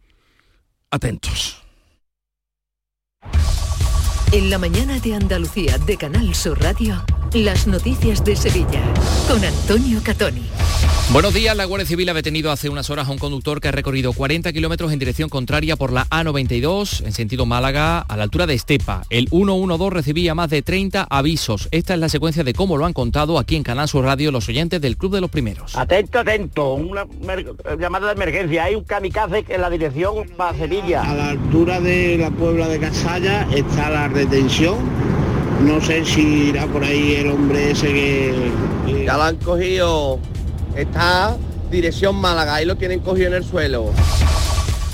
Atentos. 0.90 1.61
En 4.34 4.50
la 4.50 4.58
mañana 4.58 4.98
de 5.00 5.14
Andalucía 5.14 5.78
de 5.80 5.98
Canal 5.98 6.34
Sur 6.36 6.62
Radio, 6.62 7.04
las 7.34 7.68
noticias 7.68 8.24
de 8.24 8.38
Sevilla 8.38 8.82
con 9.28 9.44
Antonio 9.44 10.00
Catoni. 10.02 10.44
Buenos 11.12 11.34
días, 11.34 11.58
la 11.58 11.66
Guardia 11.66 11.86
Civil 11.86 12.08
ha 12.08 12.14
detenido 12.14 12.52
hace 12.52 12.70
unas 12.70 12.90
horas 12.90 13.10
a 13.10 13.12
un 13.12 13.18
conductor 13.18 13.60
que 13.60 13.68
ha 13.68 13.74
recorrido 13.74 14.14
40 14.14 14.54
kilómetros 14.54 14.94
en 14.94 15.00
dirección 15.00 15.28
contraria 15.28 15.76
por 15.76 15.92
la 15.92 16.08
A92 16.08 17.06
en 17.06 17.12
sentido 17.12 17.46
Málaga 17.46 18.00
a 18.00 18.16
la 18.16 18.24
altura 18.24 18.48
de 18.48 18.54
Estepa. 18.54 19.04
El 19.10 19.28
112 19.28 19.94
recibía 19.94 20.36
más 20.36 20.50
de 20.50 20.62
30 20.62 21.08
avisos. 21.10 21.68
Esta 21.72 21.96
es 21.96 22.00
la 22.00 22.08
secuencia 22.08 22.46
de 22.46 22.54
cómo 22.54 22.78
lo 22.78 22.86
han 22.86 22.94
contado 22.94 23.38
aquí 23.38 23.58
en 23.58 23.64
Canal 23.64 23.90
Sur 23.90 24.06
Radio 24.06 24.32
los 24.32 24.48
oyentes 24.48 24.80
del 24.80 24.96
Club 24.96 25.16
de 25.16 25.20
los 25.20 25.30
Primeros. 25.30 25.76
Atento, 25.76 26.20
atento, 26.20 26.76
una 26.76 27.06
llamada 27.78 28.08
de 28.08 28.14
emergencia. 28.14 28.64
Hay 28.64 28.76
un 28.76 28.86
kamikaze 28.86 29.44
en 29.50 29.60
la 29.60 29.70
dirección 29.70 30.30
para 30.38 30.58
Sevilla. 30.58 31.02
A 31.02 31.14
la 31.14 31.30
altura 31.32 31.82
de 31.82 32.20
la 32.20 32.32
Puebla 32.32 32.70
de 32.70 32.80
Casalla 32.80 33.50
está 33.54 33.90
la 33.90 34.08
retención 34.24 34.76
no 35.66 35.82
sé 35.82 36.04
si 36.06 36.50
irá 36.50 36.66
por 36.68 36.84
ahí 36.84 37.16
el 37.16 37.32
hombre 37.32 37.72
ese 37.72 37.88
que... 37.88 38.52
Ya 39.06 39.16
lo 39.16 39.24
han 39.24 39.36
cogido. 39.38 40.20
Está 40.76 41.38
dirección 41.70 42.16
Málaga, 42.16 42.56
ahí 42.56 42.66
lo 42.66 42.76
tienen 42.76 43.00
cogido 43.00 43.28
en 43.28 43.34
el 43.36 43.44
suelo 43.44 43.92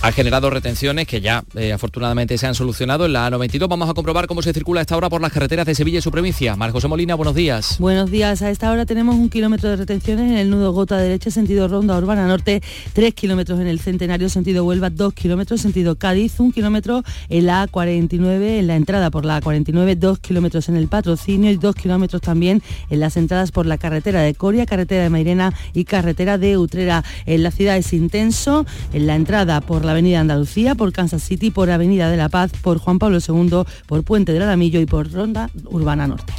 ha 0.02 0.12
generado 0.12 0.50
retenciones 0.50 1.08
que 1.08 1.22
ya 1.22 1.44
eh, 1.56 1.74
afortunadamente 1.74 2.38
se 2.38 2.46
han 2.48 2.56
solucionado 2.56 3.06
en 3.06 3.14
la 3.14 3.30
A92. 3.30 3.68
Vamos 3.68 3.90
a 3.90 3.94
comprobar 3.94 4.28
cómo 4.28 4.42
se 4.42 4.54
circula 4.54 4.82
esta 4.82 4.96
hora 4.96 5.10
por 5.10 5.22
las 5.22 5.32
carreteras 5.32 5.66
de 5.66 5.76
Sevilla 5.76 6.00
y 6.00 6.02
su 6.02 6.12
provincia. 6.12 6.56
Mar 6.56 6.72
José 6.72 6.88
Molina, 6.88 7.16
buenos 7.16 7.36
días. 7.36 7.78
Buenos 7.80 8.12
días. 8.12 8.42
A 8.42 8.52
esta 8.52 8.72
hora 8.72 8.86
tenemos 8.86 9.16
un 9.16 9.30
kilómetro 9.30 9.70
de 9.70 9.76
retenciones 9.76 10.32
en 10.32 10.38
el 10.38 10.50
nudo 10.50 10.72
Gota 10.72 10.98
derecha, 10.98 11.32
sentido 11.32 11.68
Ronda 11.68 11.98
Urbana 11.98 12.28
Norte, 12.28 12.62
tres 12.94 13.14
kilómetros 13.14 13.60
en 13.60 13.68
el 13.68 13.80
Centenario, 13.80 14.30
sentido 14.30 14.66
Huelva, 14.66 14.90
dos 14.90 15.14
kilómetros, 15.14 15.62
sentido 15.62 15.96
Cádiz, 15.96 16.40
un 16.40 16.52
kilómetro 16.52 17.04
en 17.30 17.48
la 17.48 17.68
A49, 17.68 18.60
en 18.60 18.68
la 18.68 18.76
entrada 18.76 19.10
por 19.10 19.26
la 19.26 19.42
A49, 19.42 19.96
dos 19.96 20.20
kilómetros 20.20 20.70
en 20.70 20.76
el 20.76 20.88
Patrocinio 20.88 21.52
y 21.52 21.58
dos 21.58 21.76
kilómetros 21.76 22.22
también 22.22 22.62
en 22.90 23.00
las 23.00 23.18
entradas 23.18 23.52
por 23.52 23.66
la 23.66 23.78
carretera 23.78 24.22
de 24.22 24.36
Coria, 24.36 24.66
carretera 24.66 25.04
de 25.04 25.10
Mairena 25.10 25.54
y 25.74 25.86
carretera 25.86 26.38
de 26.38 26.58
Utrera. 26.58 27.04
En 27.26 27.44
la 27.44 27.52
ciudad 27.52 27.78
es 27.78 27.92
intenso, 27.94 28.66
en 28.94 29.08
la 29.08 29.16
entrada 29.16 29.62
por 29.62 29.87
la 29.88 29.94
Avenida 29.94 30.20
Andalucía, 30.20 30.76
por 30.76 30.92
Kansas 30.94 31.24
City, 31.24 31.50
por 31.50 31.72
Avenida 31.72 32.12
de 32.12 32.18
la 32.18 32.30
Paz, 32.30 32.52
por 32.62 32.78
Juan 32.78 33.00
Pablo 33.00 33.18
II, 33.26 33.64
por 33.88 34.04
Puente 34.04 34.34
del 34.34 34.44
Alamillo 34.44 34.80
y 34.80 34.86
por 34.86 35.12
Ronda 35.12 35.50
Urbana 35.66 36.08
Norte. 36.08 36.34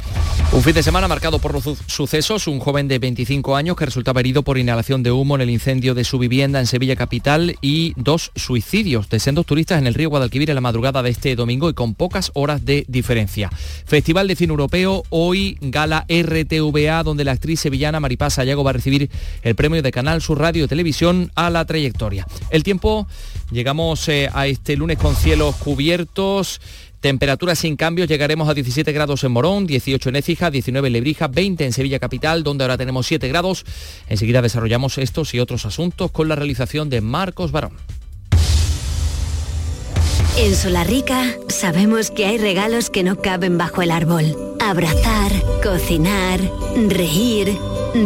Un 0.51 0.63
fin 0.63 0.73
de 0.73 0.81
semana 0.81 1.07
marcado 1.07 1.37
por 1.37 1.53
los 1.53 1.63
sucesos, 1.85 2.47
un 2.47 2.59
joven 2.59 2.87
de 2.87 2.97
25 2.97 3.55
años 3.55 3.75
que 3.75 3.85
resultaba 3.85 4.19
herido 4.19 4.41
por 4.41 4.57
inhalación 4.57 5.03
de 5.03 5.11
humo 5.11 5.35
en 5.35 5.41
el 5.41 5.49
incendio 5.51 5.93
de 5.93 6.03
su 6.03 6.17
vivienda 6.17 6.59
en 6.59 6.65
Sevilla 6.65 6.95
Capital 6.95 7.55
y 7.61 7.93
dos 7.97 8.31
suicidios 8.35 9.09
de 9.09 9.19
sendos 9.19 9.45
turistas 9.45 9.77
en 9.77 9.85
el 9.85 9.93
río 9.93 10.09
Guadalquivir 10.09 10.49
en 10.49 10.55
la 10.55 10.61
madrugada 10.61 11.03
de 11.03 11.11
este 11.11 11.35
domingo 11.35 11.69
y 11.69 11.75
con 11.75 11.93
pocas 11.93 12.31
horas 12.33 12.65
de 12.65 12.83
diferencia. 12.87 13.51
Festival 13.85 14.27
de 14.27 14.35
Cine 14.35 14.49
Europeo, 14.49 15.03
hoy 15.09 15.57
gala 15.61 16.05
RTVA, 16.09 17.03
donde 17.03 17.25
la 17.25 17.33
actriz 17.33 17.59
sevillana 17.59 17.99
Maripaz 17.99 18.33
Sayago 18.33 18.63
va 18.63 18.71
a 18.71 18.73
recibir 18.73 19.11
el 19.43 19.53
premio 19.53 19.83
de 19.83 19.91
Canal 19.91 20.19
Sur 20.21 20.39
Radio 20.39 20.65
y 20.65 20.67
Televisión 20.67 21.31
a 21.35 21.51
la 21.51 21.65
trayectoria. 21.65 22.25
El 22.49 22.63
tiempo 22.63 23.07
Llegamos 23.51 24.07
eh, 24.09 24.29
a 24.31 24.47
este 24.47 24.75
lunes 24.75 24.97
con 24.97 25.15
cielos 25.15 25.55
cubiertos. 25.55 26.61
Temperaturas 27.01 27.59
sin 27.59 27.77
cambios, 27.77 28.09
llegaremos 28.09 28.49
a 28.49 28.53
17 28.53 28.91
grados 28.91 29.23
en 29.23 29.31
Morón, 29.31 29.65
18 29.65 30.09
en 30.09 30.15
Écija, 30.17 30.51
19 30.51 30.87
en 30.87 30.93
Lebrija, 30.93 31.27
20 31.27 31.65
en 31.65 31.71
Sevilla 31.71 31.97
Capital, 31.97 32.43
donde 32.43 32.65
ahora 32.65 32.77
tenemos 32.77 33.07
7 33.07 33.27
grados. 33.29 33.65
Enseguida 34.09 34.41
desarrollamos 34.41 34.97
estos 34.97 35.33
y 35.33 35.39
otros 35.39 35.65
asuntos 35.65 36.11
con 36.11 36.27
la 36.27 36.35
realización 36.35 36.89
de 36.89 36.99
Marcos 36.99 37.51
Barón. 37.51 37.71
En 40.37 40.55
Solarrica 40.55 41.35
sabemos 41.47 42.11
que 42.11 42.25
hay 42.25 42.37
regalos 42.37 42.89
que 42.89 43.03
no 43.03 43.21
caben 43.21 43.57
bajo 43.57 43.81
el 43.81 43.91
árbol. 43.91 44.55
Abrazar, 44.59 45.31
cocinar, 45.63 46.39
reír, 46.87 47.57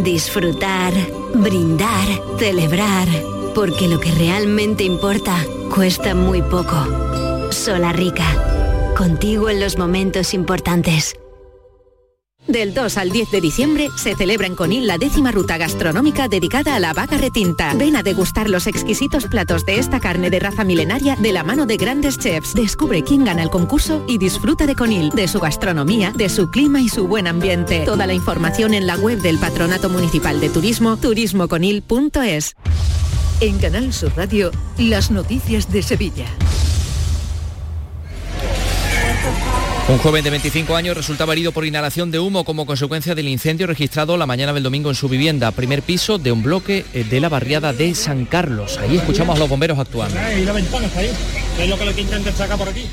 disfrutar, 0.04 0.92
brindar, 1.34 2.06
celebrar. 2.38 3.33
Porque 3.54 3.86
lo 3.86 4.00
que 4.00 4.10
realmente 4.10 4.82
importa 4.84 5.36
cuesta 5.72 6.14
muy 6.14 6.42
poco. 6.42 7.52
Sola 7.52 7.92
Rica. 7.92 8.26
Contigo 8.96 9.48
en 9.48 9.60
los 9.60 9.78
momentos 9.78 10.34
importantes. 10.34 11.14
Del 12.46 12.74
2 12.74 12.98
al 12.98 13.10
10 13.10 13.30
de 13.30 13.40
diciembre 13.40 13.88
se 13.96 14.14
celebra 14.14 14.46
en 14.46 14.54
Conil 14.54 14.86
la 14.86 14.98
décima 14.98 15.32
ruta 15.32 15.56
gastronómica 15.56 16.28
dedicada 16.28 16.74
a 16.74 16.80
la 16.80 16.92
vaca 16.92 17.16
retinta. 17.16 17.72
Ven 17.74 17.96
a 17.96 18.02
degustar 18.02 18.50
los 18.50 18.66
exquisitos 18.66 19.26
platos 19.26 19.64
de 19.64 19.78
esta 19.78 19.98
carne 19.98 20.28
de 20.28 20.40
raza 20.40 20.62
milenaria 20.62 21.16
de 21.16 21.32
la 21.32 21.42
mano 21.42 21.64
de 21.64 21.78
grandes 21.78 22.18
chefs. 22.18 22.54
Descubre 22.54 23.02
quién 23.02 23.24
gana 23.24 23.42
el 23.42 23.50
concurso 23.50 24.04
y 24.06 24.18
disfruta 24.18 24.66
de 24.66 24.74
Conil, 24.74 25.10
de 25.10 25.26
su 25.26 25.40
gastronomía, 25.40 26.12
de 26.14 26.28
su 26.28 26.50
clima 26.50 26.80
y 26.80 26.88
su 26.90 27.08
buen 27.08 27.26
ambiente. 27.26 27.84
Toda 27.86 28.06
la 28.06 28.14
información 28.14 28.74
en 28.74 28.86
la 28.86 28.96
web 28.96 29.22
del 29.22 29.38
Patronato 29.38 29.88
Municipal 29.88 30.38
de 30.40 30.50
Turismo, 30.50 30.98
turismoconil.es. 30.98 32.56
En 33.44 33.58
Canal 33.58 33.92
Sur 33.92 34.10
Radio, 34.16 34.50
las 34.78 35.10
noticias 35.10 35.70
de 35.70 35.82
Sevilla. 35.82 36.24
Un 39.86 39.98
joven 39.98 40.24
de 40.24 40.30
25 40.30 40.74
años 40.74 40.96
resultaba 40.96 41.34
herido 41.34 41.52
por 41.52 41.66
inhalación 41.66 42.10
de 42.10 42.18
humo 42.18 42.46
como 42.46 42.64
consecuencia 42.64 43.14
del 43.14 43.28
incendio 43.28 43.66
registrado 43.66 44.16
la 44.16 44.24
mañana 44.24 44.54
del 44.54 44.62
domingo 44.62 44.88
en 44.88 44.94
su 44.94 45.10
vivienda, 45.10 45.50
primer 45.50 45.82
piso 45.82 46.16
de 46.16 46.32
un 46.32 46.42
bloque 46.42 46.86
eh, 46.94 47.04
de 47.04 47.20
la 47.20 47.28
barriada 47.28 47.74
de 47.74 47.94
San 47.94 48.24
Carlos. 48.24 48.78
Ahí 48.78 48.96
escuchamos 48.96 49.36
a 49.36 49.38
los 49.38 49.50
bomberos 49.50 49.78
actuando. 49.78 50.16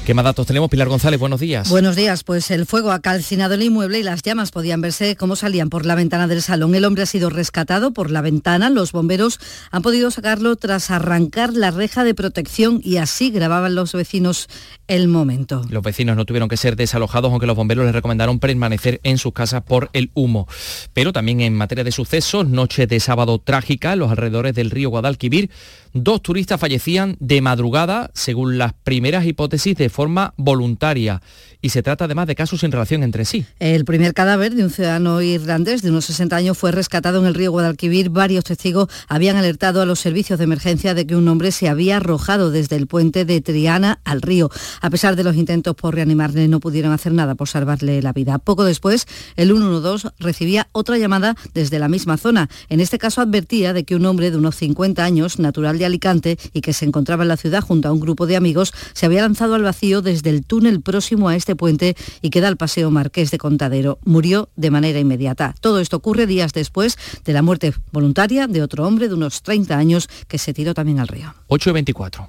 ¿Qué 0.06 0.14
más 0.14 0.24
datos 0.24 0.46
tenemos? 0.46 0.70
Pilar 0.70 0.88
González, 0.88 1.20
buenos 1.20 1.40
días. 1.40 1.68
Buenos 1.70 1.96
días, 1.96 2.24
pues 2.24 2.52
el 2.52 2.68
fuego 2.68 2.92
ha 2.92 3.00
calcinado 3.00 3.56
el 3.56 3.64
inmueble 3.64 4.00
y 4.00 4.04
las 4.04 4.22
llamas 4.22 4.52
podían 4.52 4.82
verse 4.82 5.16
cómo 5.16 5.36
salían 5.36 5.70
por 5.70 5.86
la 5.86 5.96
ventana 5.96 6.28
del 6.28 6.44
salón. 6.44 6.76
El 6.76 6.86
hombre 6.86 7.04
ha 7.04 7.08
sido 7.08 7.32
rescatado 7.32 7.92
por 7.92 8.12
la 8.12 8.22
ventana, 8.22 8.70
los 8.70 8.92
bomberos 8.92 9.40
han 9.72 9.82
podido 9.82 10.12
sacarlo 10.12 10.56
tras 10.58 10.92
arrancar 10.92 11.54
la 11.54 11.72
reja 11.72 12.04
de 12.04 12.14
protección 12.14 12.80
y 12.84 12.98
así 12.98 13.32
grababan 13.32 13.74
los 13.74 13.94
vecinos 13.94 14.48
el 14.88 15.08
momento. 15.08 15.64
Los 15.70 15.84
vecinos 15.84 16.16
no 16.16 16.26
tuvieron 16.26 16.48
que 16.48 16.58
ser 16.58 16.76
desalojados, 16.76 17.32
aunque 17.32 17.48
los 17.48 17.56
bomberos 17.56 17.86
les 17.86 17.96
recomendaron 17.96 18.40
permanecer 18.40 19.00
en 19.04 19.18
sus 19.18 19.34
casas 19.34 19.64
por 19.64 19.90
el 19.94 20.12
humo. 20.14 20.48
Pero 20.94 21.14
también 21.14 21.42
en 21.42 21.56
materia 21.56 21.84
de 21.84 21.92
sucesos, 21.92 22.48
noche 22.48 22.86
de 22.86 23.00
sábado 23.00 23.40
trágica, 23.40 23.94
en 23.94 24.00
los 24.00 24.12
alrededores 24.12 24.54
del 24.54 24.70
río 24.70 24.90
Guadalquivir, 24.90 25.50
dos 25.94 26.22
turistas 26.22 26.60
fallecían 26.60 27.18
de 27.20 27.42
madrugada, 27.42 28.12
según 28.14 28.51
las 28.58 28.74
primeras 28.74 29.26
hipótesis, 29.26 29.76
de 29.76 29.90
forma 29.90 30.34
voluntaria 30.38 31.22
y 31.62 31.70
se 31.70 31.84
trata 31.84 32.06
además 32.06 32.28
de 32.28 32.36
casos 32.36 32.62
sin 32.62 32.72
relación 32.72 33.04
entre 33.04 33.26
sí. 33.26 33.46
El 33.60 33.86
primer 33.86 34.14
cadáver 34.14 34.56
de 34.56 34.64
un 34.64 34.72
ciudadano 34.72 35.22
irlandés 35.22 35.82
de 35.82 35.92
unos 35.92 36.06
60 36.06 36.36
años 36.36 36.58
fue 36.58 36.72
rescatado 36.72 37.20
en 37.20 37.28
el 37.28 37.36
río 37.36 37.52
Guadalquivir. 37.52 38.10
Varios 38.10 38.44
testigos 38.44 38.90
habían 39.08 39.38
alertado 39.38 39.82
a 39.82 39.86
los 39.86 40.00
servicios 40.00 40.40
de 40.40 40.46
emergencia 40.46 40.94
de 40.94 41.06
que 41.06 41.16
un 41.16 41.28
hombre 41.28 41.52
se 41.52 41.70
había 41.70 41.98
arrojado 41.98 42.50
desde 42.50 42.76
el 42.76 42.88
puente 42.88 43.26
de 43.26 43.42
Triana 43.42 44.00
al 44.04 44.22
río. 44.22 44.50
A 44.82 44.90
pesar 44.90 45.16
de 45.16 45.24
los 45.24 45.36
intentos 45.36 45.76
por 45.76 45.94
reanimarle, 45.94 46.48
no 46.48 46.60
pudieron 46.60 46.92
hacer 46.92 47.14
nada 47.14 47.36
por 47.36 47.48
salvarle 47.48 48.02
la 48.02 48.14
vida. 48.14 48.40
Poco 48.40 48.64
después, 48.64 49.06
el 49.36 49.50
112 49.50 50.10
recibía 50.20 50.68
otra 50.72 50.98
llamada 50.98 51.36
desde 51.54 51.78
la 51.78 51.88
misma 51.88 52.18
zona. 52.18 52.50
En 52.70 52.80
este 52.80 52.98
caso 52.98 53.22
advertía 53.22 53.74
de 53.74 53.84
que 53.84 53.96
un 53.96 54.06
hombre 54.06 54.32
de 54.32 54.38
unos 54.38 54.56
50 54.56 55.04
años, 55.04 55.38
natural 55.38 55.78
de 55.78 55.86
Alicante 55.86 56.38
y 56.54 56.62
que 56.62 56.74
se 56.74 56.86
encontraba 56.86 57.24
en 57.24 57.30
la 57.30 57.38
ciudad 57.38 57.62
junto 57.62 57.88
a 57.88 57.92
un 57.92 58.00
grupo 58.00 58.26
de 58.26 58.38
amigos, 58.42 58.74
se 58.94 59.06
había 59.06 59.22
lanzado 59.22 59.56
al 59.56 59.64
vacío 59.64 60.02
desde 60.02 60.30
el 60.30 60.46
túnel 60.46 60.82
próximo 60.82 61.30
a 61.30 61.36
este 61.36 61.56
puente 61.56 61.96
y 62.22 62.30
que 62.30 62.42
da 62.42 62.48
al 62.48 62.58
paseo 62.58 62.92
Marqués 62.92 63.32
de 63.32 63.38
Contadero. 63.38 64.00
Murió 64.04 64.50
de 64.56 64.72
manera 64.72 65.00
inmediata. 65.00 65.56
Todo 65.62 65.80
esto 65.80 65.98
ocurre 65.98 66.28
días 66.28 66.54
después 66.54 66.98
de 67.24 67.34
la 67.34 67.42
muerte 67.42 67.74
voluntaria 67.92 68.48
de 68.48 68.62
otro 68.62 68.86
hombre 68.86 69.08
de 69.08 69.14
unos 69.14 69.44
30 69.44 69.78
años 69.78 70.10
que 70.28 70.38
se 70.38 70.54
tiró 70.54 70.74
también 70.74 71.00
al 71.00 71.08
río. 71.08 71.34
8 71.48 71.74
24. 71.74 72.28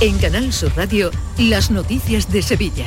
En 0.00 0.18
Canal 0.18 0.52
Sur 0.52 0.72
Radio, 0.76 1.10
las 1.38 1.70
noticias 1.70 2.30
de 2.32 2.42
Sevilla. 2.42 2.86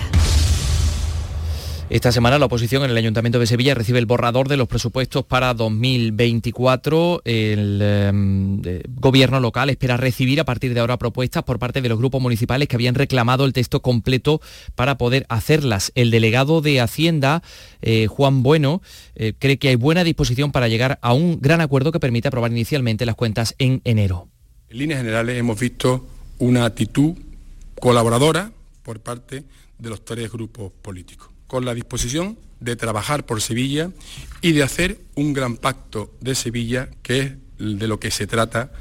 Esta 1.91 2.13
semana 2.13 2.39
la 2.39 2.45
oposición 2.45 2.85
en 2.85 2.91
el 2.91 2.95
Ayuntamiento 2.95 3.37
de 3.37 3.45
Sevilla 3.45 3.75
recibe 3.75 3.99
el 3.99 4.05
borrador 4.05 4.47
de 4.47 4.55
los 4.55 4.69
presupuestos 4.69 5.25
para 5.25 5.53
2024. 5.53 7.21
El 7.25 7.81
em, 7.81 8.61
gobierno 8.95 9.41
local 9.41 9.69
espera 9.69 9.97
recibir 9.97 10.39
a 10.39 10.45
partir 10.45 10.73
de 10.73 10.79
ahora 10.79 10.97
propuestas 10.97 11.43
por 11.43 11.59
parte 11.59 11.81
de 11.81 11.89
los 11.89 11.97
grupos 11.97 12.21
municipales 12.21 12.69
que 12.69 12.77
habían 12.77 12.95
reclamado 12.95 13.43
el 13.43 13.51
texto 13.51 13.81
completo 13.81 14.39
para 14.73 14.97
poder 14.97 15.25
hacerlas. 15.27 15.91
El 15.93 16.11
delegado 16.11 16.61
de 16.61 16.79
Hacienda, 16.79 17.43
eh, 17.81 18.07
Juan 18.07 18.41
Bueno, 18.41 18.81
eh, 19.15 19.33
cree 19.37 19.59
que 19.59 19.67
hay 19.67 19.75
buena 19.75 20.05
disposición 20.05 20.53
para 20.53 20.69
llegar 20.69 20.97
a 21.01 21.11
un 21.11 21.41
gran 21.41 21.59
acuerdo 21.59 21.91
que 21.91 21.99
permita 21.99 22.29
aprobar 22.29 22.51
inicialmente 22.51 23.05
las 23.05 23.15
cuentas 23.15 23.53
en 23.57 23.81
enero. 23.83 24.29
En 24.69 24.77
líneas 24.77 25.01
generales 25.01 25.37
hemos 25.37 25.59
visto 25.59 26.07
una 26.39 26.63
actitud 26.63 27.15
colaboradora 27.81 28.53
por 28.81 29.01
parte 29.01 29.43
de 29.77 29.89
los 29.89 30.05
tres 30.05 30.31
grupos 30.31 30.71
políticos 30.81 31.30
con 31.51 31.65
la 31.65 31.73
disposición 31.73 32.37
de 32.61 32.77
trabajar 32.77 33.25
por 33.25 33.41
Sevilla 33.41 33.91
y 34.41 34.53
de 34.53 34.63
hacer 34.63 35.01
un 35.15 35.33
gran 35.33 35.57
pacto 35.57 36.13
de 36.21 36.33
Sevilla, 36.33 36.87
que 37.03 37.19
es 37.19 37.33
de 37.57 37.87
lo 37.89 37.99
que 37.99 38.09
se 38.09 38.25
trata 38.25 38.71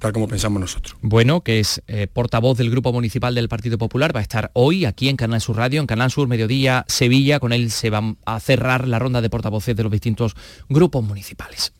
tal 0.00 0.12
como 0.12 0.26
pensamos 0.26 0.60
nosotros. 0.60 0.96
Bueno, 1.00 1.42
que 1.42 1.60
es 1.60 1.80
eh, 1.86 2.08
portavoz 2.12 2.58
del 2.58 2.72
Grupo 2.72 2.92
Municipal 2.92 3.36
del 3.36 3.48
Partido 3.48 3.78
Popular, 3.78 4.16
va 4.16 4.18
a 4.18 4.24
estar 4.24 4.50
hoy 4.54 4.84
aquí 4.84 5.08
en 5.08 5.16
Canal 5.16 5.40
Sur 5.40 5.58
Radio, 5.58 5.80
en 5.80 5.86
Canal 5.86 6.10
Sur 6.10 6.26
Mediodía 6.26 6.84
Sevilla, 6.88 7.38
con 7.38 7.52
él 7.52 7.70
se 7.70 7.88
va 7.88 8.16
a 8.26 8.40
cerrar 8.40 8.88
la 8.88 8.98
ronda 8.98 9.20
de 9.20 9.30
portavoces 9.30 9.76
de 9.76 9.84
los 9.84 9.92
distintos 9.92 10.34
grupos 10.68 11.04
municipales. 11.04 11.72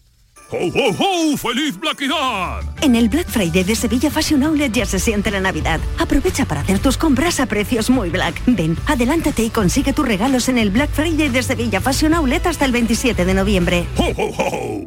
¡Ho, 0.50 0.56
ho, 0.56 0.94
ho! 0.98 1.36
¡Feliz 1.36 1.78
Blackidad! 1.78 2.62
En 2.80 2.96
el 2.96 3.10
Black 3.10 3.28
Friday 3.28 3.64
de 3.64 3.76
Sevilla 3.76 4.10
Fashion 4.10 4.42
Outlet 4.42 4.72
ya 4.72 4.86
se 4.86 4.98
siente 4.98 5.30
la 5.30 5.40
Navidad. 5.40 5.78
Aprovecha 5.98 6.46
para 6.46 6.62
hacer 6.62 6.78
tus 6.78 6.96
compras 6.96 7.38
a 7.38 7.44
precios 7.44 7.90
muy 7.90 8.08
black. 8.08 8.40
Ven, 8.46 8.74
adelántate 8.86 9.42
y 9.42 9.50
consigue 9.50 9.92
tus 9.92 10.08
regalos 10.08 10.48
en 10.48 10.56
el 10.56 10.70
Black 10.70 10.88
Friday 10.90 11.28
de 11.28 11.42
Sevilla 11.42 11.82
Fashion 11.82 12.14
Outlet 12.14 12.46
hasta 12.46 12.64
el 12.64 12.72
27 12.72 13.26
de 13.26 13.34
noviembre. 13.34 13.86
¡Ho, 13.98 14.06
ho, 14.16 14.30
ho! 14.38 14.86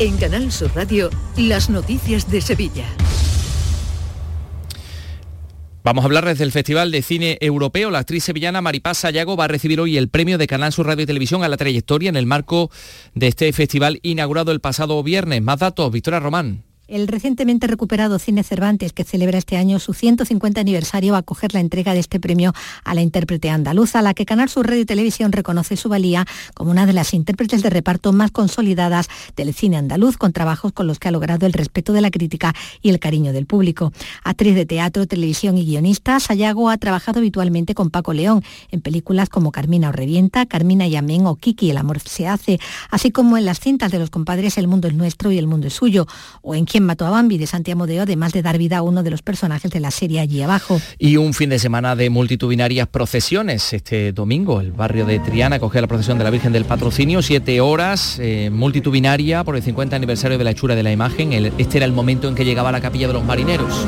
En 0.00 0.18
Canal 0.18 0.52
Sur 0.52 0.70
Radio, 0.74 1.08
las 1.38 1.70
noticias 1.70 2.30
de 2.30 2.42
Sevilla. 2.42 2.84
Vamos 5.84 6.02
a 6.02 6.06
hablar 6.06 6.26
desde 6.26 6.44
el 6.44 6.52
Festival 6.52 6.90
de 6.90 7.02
Cine 7.02 7.38
Europeo. 7.40 7.90
La 7.90 8.00
actriz 8.00 8.24
sevillana 8.24 8.60
Maripaz 8.60 8.98
Sayago 8.98 9.36
va 9.36 9.44
a 9.44 9.48
recibir 9.48 9.80
hoy 9.80 9.96
el 9.96 10.08
premio 10.08 10.36
de 10.36 10.46
Canal 10.46 10.72
Sur 10.72 10.86
Radio 10.86 11.04
y 11.04 11.06
Televisión 11.06 11.44
a 11.44 11.48
la 11.48 11.56
trayectoria 11.56 12.08
en 12.08 12.16
el 12.16 12.26
marco 12.26 12.70
de 13.14 13.28
este 13.28 13.52
festival 13.52 14.00
inaugurado 14.02 14.50
el 14.50 14.60
pasado 14.60 15.02
viernes. 15.02 15.40
Más 15.40 15.60
datos, 15.60 15.90
Victoria 15.92 16.20
Román. 16.20 16.67
El 16.88 17.06
recientemente 17.06 17.66
recuperado 17.66 18.18
Cine 18.18 18.42
Cervantes, 18.42 18.94
que 18.94 19.04
celebra 19.04 19.36
este 19.36 19.58
año 19.58 19.78
su 19.78 19.92
150 19.92 20.58
aniversario, 20.58 21.12
va 21.12 21.18
a 21.18 21.20
acoger 21.20 21.52
la 21.52 21.60
entrega 21.60 21.92
de 21.92 22.00
este 22.00 22.18
premio 22.18 22.54
a 22.82 22.94
la 22.94 23.02
intérprete 23.02 23.50
andaluza, 23.50 23.98
a 23.98 24.02
la 24.02 24.14
que 24.14 24.24
Canal 24.24 24.48
Sur 24.48 24.66
Radio 24.66 24.80
y 24.80 24.86
Televisión 24.86 25.30
reconoce 25.30 25.76
su 25.76 25.90
valía 25.90 26.24
como 26.54 26.70
una 26.70 26.86
de 26.86 26.94
las 26.94 27.12
intérpretes 27.12 27.62
de 27.62 27.68
reparto 27.68 28.14
más 28.14 28.30
consolidadas 28.30 29.10
del 29.36 29.52
cine 29.52 29.76
andaluz, 29.76 30.16
con 30.16 30.32
trabajos 30.32 30.72
con 30.72 30.86
los 30.86 30.98
que 30.98 31.08
ha 31.08 31.10
logrado 31.10 31.44
el 31.44 31.52
respeto 31.52 31.92
de 31.92 32.00
la 32.00 32.10
crítica 32.10 32.54
y 32.80 32.88
el 32.88 32.98
cariño 32.98 33.34
del 33.34 33.44
público. 33.44 33.92
Actriz 34.24 34.54
de 34.54 34.64
teatro, 34.64 35.06
televisión 35.06 35.58
y 35.58 35.66
guionista, 35.66 36.18
Sayago 36.20 36.70
ha 36.70 36.78
trabajado 36.78 37.18
habitualmente 37.18 37.74
con 37.74 37.90
Paco 37.90 38.14
León 38.14 38.42
en 38.70 38.80
películas 38.80 39.28
como 39.28 39.52
Carmina 39.52 39.90
o 39.90 39.92
Revienta, 39.92 40.46
Carmina 40.46 40.86
y 40.86 40.96
Amén 40.96 41.26
o 41.26 41.36
Kiki, 41.36 41.70
El 41.70 41.76
amor 41.76 42.00
se 42.00 42.26
hace, 42.26 42.58
así 42.88 43.10
como 43.10 43.36
en 43.36 43.44
las 43.44 43.60
cintas 43.60 43.92
de 43.92 43.98
los 43.98 44.08
compadres 44.08 44.56
El 44.56 44.68
mundo 44.68 44.88
es 44.88 44.94
nuestro 44.94 45.30
y 45.30 45.36
El 45.36 45.46
mundo 45.46 45.66
es 45.66 45.74
suyo, 45.74 46.06
o 46.40 46.54
en 46.54 46.64
mató 46.84 47.06
a 47.06 47.10
Bambi 47.10 47.38
de 47.38 47.46
Santiago 47.46 47.86
de 47.86 48.00
además 48.00 48.32
de 48.32 48.42
dar 48.42 48.58
vida 48.58 48.78
a 48.78 48.82
uno 48.82 49.02
de 49.02 49.10
los 49.10 49.22
personajes 49.22 49.70
de 49.70 49.80
la 49.80 49.90
serie 49.90 50.20
allí 50.20 50.42
abajo. 50.42 50.80
Y 50.98 51.16
un 51.16 51.34
fin 51.34 51.50
de 51.50 51.58
semana 51.58 51.96
de 51.96 52.10
multitudinarias 52.10 52.88
procesiones. 52.88 53.72
Este 53.72 54.12
domingo 54.12 54.60
el 54.60 54.72
barrio 54.72 55.06
de 55.06 55.18
Triana 55.18 55.58
coge 55.58 55.80
la 55.80 55.86
procesión 55.86 56.18
de 56.18 56.24
la 56.24 56.30
Virgen 56.30 56.52
del 56.52 56.64
Patrocinio, 56.64 57.22
siete 57.22 57.60
horas, 57.60 58.18
eh, 58.20 58.50
multitudinaria 58.50 59.44
por 59.44 59.56
el 59.56 59.62
50 59.62 59.96
aniversario 59.96 60.38
de 60.38 60.44
la 60.44 60.50
hechura 60.50 60.74
de 60.74 60.82
la 60.82 60.92
imagen. 60.92 61.32
este 61.32 61.78
era 61.78 61.86
el 61.86 61.92
momento 61.92 62.28
en 62.28 62.34
que 62.34 62.44
llegaba 62.44 62.72
la 62.72 62.80
capilla 62.80 63.08
de 63.08 63.12
los 63.12 63.24
marineros. 63.24 63.86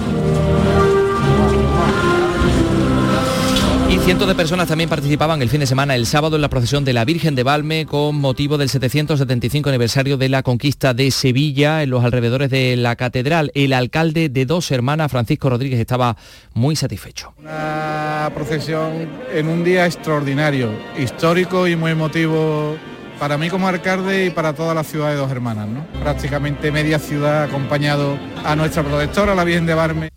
Cientos 4.10 4.26
de 4.26 4.34
personas 4.34 4.66
también 4.66 4.90
participaban 4.90 5.40
el 5.40 5.48
fin 5.48 5.60
de 5.60 5.68
semana, 5.68 5.94
el 5.94 6.04
sábado, 6.04 6.34
en 6.34 6.42
la 6.42 6.48
procesión 6.48 6.84
de 6.84 6.92
la 6.92 7.04
Virgen 7.04 7.36
de 7.36 7.44
Valme 7.44 7.86
con 7.86 8.16
motivo 8.16 8.58
del 8.58 8.68
775 8.68 9.68
aniversario 9.68 10.16
de 10.16 10.28
la 10.28 10.42
conquista 10.42 10.94
de 10.94 11.12
Sevilla 11.12 11.84
en 11.84 11.90
los 11.90 12.02
alrededores 12.02 12.50
de 12.50 12.74
la 12.76 12.96
catedral. 12.96 13.52
El 13.54 13.72
alcalde 13.72 14.28
de 14.28 14.46
dos 14.46 14.72
hermanas, 14.72 15.12
Francisco 15.12 15.48
Rodríguez, 15.48 15.78
estaba 15.78 16.16
muy 16.54 16.74
satisfecho. 16.74 17.34
Una 17.38 18.32
procesión 18.34 19.08
en 19.32 19.46
un 19.46 19.62
día 19.62 19.86
extraordinario, 19.86 20.72
histórico 20.98 21.68
y 21.68 21.76
muy 21.76 21.92
emotivo 21.92 22.76
para 23.20 23.38
mí 23.38 23.48
como 23.48 23.68
alcalde 23.68 24.26
y 24.26 24.30
para 24.30 24.54
toda 24.54 24.74
la 24.74 24.82
ciudad 24.82 25.10
de 25.10 25.14
Dos 25.14 25.30
Hermanas. 25.30 25.68
Prácticamente 26.02 26.72
media 26.72 26.98
ciudad 26.98 27.44
acompañado 27.44 28.18
a 28.44 28.56
nuestra 28.56 28.82
protectora, 28.82 29.36
la 29.36 29.44
Virgen 29.44 29.66
de 29.66 29.74
Valme. 29.74 30.10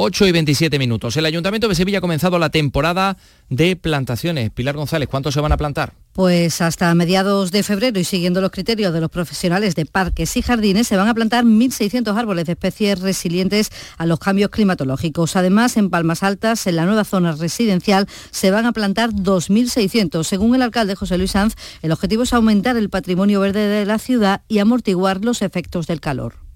8 0.00 0.28
y 0.28 0.32
27 0.32 0.78
minutos. 0.78 1.16
El 1.16 1.26
Ayuntamiento 1.26 1.66
de 1.66 1.74
Sevilla 1.74 1.98
ha 1.98 2.00
comenzado 2.00 2.38
la 2.38 2.50
temporada 2.50 3.16
de 3.48 3.74
plantaciones. 3.74 4.48
Pilar 4.50 4.76
González, 4.76 5.08
¿cuántos 5.08 5.34
se 5.34 5.40
van 5.40 5.50
a 5.50 5.56
plantar? 5.56 5.94
Pues 6.12 6.60
hasta 6.60 6.94
mediados 6.94 7.50
de 7.50 7.64
febrero 7.64 7.98
y 7.98 8.04
siguiendo 8.04 8.40
los 8.40 8.52
criterios 8.52 8.92
de 8.92 9.00
los 9.00 9.10
profesionales 9.10 9.74
de 9.74 9.86
parques 9.86 10.36
y 10.36 10.42
jardines 10.42 10.86
se 10.86 10.96
van 10.96 11.08
a 11.08 11.14
plantar 11.14 11.44
1.600 11.44 12.16
árboles 12.16 12.46
de 12.46 12.52
especies 12.52 13.00
resilientes 13.00 13.70
a 13.96 14.06
los 14.06 14.20
cambios 14.20 14.50
climatológicos. 14.50 15.34
Además, 15.34 15.76
en 15.76 15.90
Palmas 15.90 16.22
Altas, 16.22 16.68
en 16.68 16.76
la 16.76 16.86
nueva 16.86 17.02
zona 17.02 17.32
residencial, 17.32 18.06
se 18.30 18.52
van 18.52 18.66
a 18.66 18.72
plantar 18.72 19.10
2.600. 19.10 20.22
Según 20.22 20.54
el 20.54 20.62
alcalde 20.62 20.94
José 20.94 21.18
Luis 21.18 21.32
Sanz, 21.32 21.56
el 21.82 21.90
objetivo 21.90 22.22
es 22.22 22.32
aumentar 22.32 22.76
el 22.76 22.88
patrimonio 22.88 23.40
verde 23.40 23.66
de 23.66 23.84
la 23.84 23.98
ciudad 23.98 24.42
y 24.46 24.60
amortiguar 24.60 25.24
los 25.24 25.42
efectos 25.42 25.88
del 25.88 26.00
calor. 26.00 26.47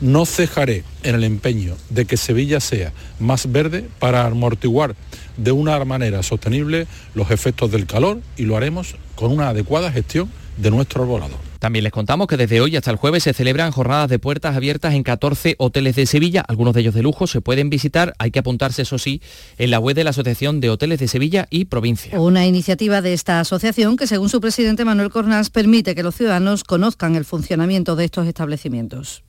No 0.00 0.26
cejaré 0.26 0.84
en 1.02 1.14
el 1.14 1.24
empeño 1.24 1.76
de 1.90 2.04
que 2.04 2.16
Sevilla 2.16 2.60
sea 2.60 2.92
más 3.18 3.50
verde 3.50 3.88
para 3.98 4.26
amortiguar 4.26 4.94
de 5.36 5.52
una 5.52 5.82
manera 5.84 6.22
sostenible 6.22 6.86
los 7.14 7.30
efectos 7.30 7.70
del 7.70 7.86
calor 7.86 8.20
y 8.36 8.42
lo 8.44 8.56
haremos 8.56 8.96
con 9.14 9.32
una 9.32 9.48
adecuada 9.48 9.92
gestión 9.92 10.30
de 10.56 10.70
nuestro 10.70 11.02
arbolado. 11.02 11.36
También 11.58 11.82
les 11.82 11.92
contamos 11.92 12.26
que 12.26 12.36
desde 12.36 12.60
hoy 12.60 12.76
hasta 12.76 12.90
el 12.90 12.98
jueves 12.98 13.22
se 13.22 13.32
celebran 13.32 13.72
jornadas 13.72 14.10
de 14.10 14.18
puertas 14.18 14.54
abiertas 14.54 14.92
en 14.92 15.02
14 15.02 15.54
hoteles 15.58 15.96
de 15.96 16.04
Sevilla, 16.04 16.44
algunos 16.46 16.74
de 16.74 16.82
ellos 16.82 16.94
de 16.94 17.02
lujo, 17.02 17.26
se 17.26 17.40
pueden 17.40 17.70
visitar, 17.70 18.12
hay 18.18 18.30
que 18.30 18.40
apuntarse 18.40 18.82
eso 18.82 18.98
sí, 18.98 19.22
en 19.56 19.70
la 19.70 19.78
web 19.78 19.96
de 19.96 20.04
la 20.04 20.10
Asociación 20.10 20.60
de 20.60 20.68
Hoteles 20.68 20.98
de 20.98 21.08
Sevilla 21.08 21.46
y 21.48 21.64
Provincia. 21.64 22.20
Una 22.20 22.46
iniciativa 22.46 23.00
de 23.00 23.14
esta 23.14 23.40
asociación 23.40 23.96
que 23.96 24.06
según 24.06 24.28
su 24.28 24.42
presidente 24.42 24.84
Manuel 24.84 25.08
Cornás 25.08 25.48
permite 25.48 25.94
que 25.94 26.02
los 26.02 26.14
ciudadanos 26.14 26.64
conozcan 26.64 27.16
el 27.16 27.24
funcionamiento 27.24 27.96
de 27.96 28.04
estos 28.04 28.26
establecimientos 28.26 29.23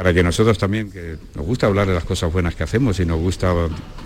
para 0.00 0.14
que 0.14 0.22
nosotros 0.22 0.56
también, 0.56 0.90
que 0.90 1.18
nos 1.34 1.44
gusta 1.44 1.66
hablar 1.66 1.86
de 1.86 1.92
las 1.92 2.04
cosas 2.04 2.32
buenas 2.32 2.54
que 2.54 2.62
hacemos 2.62 2.98
y 3.00 3.04
nos 3.04 3.20
gusta 3.20 3.52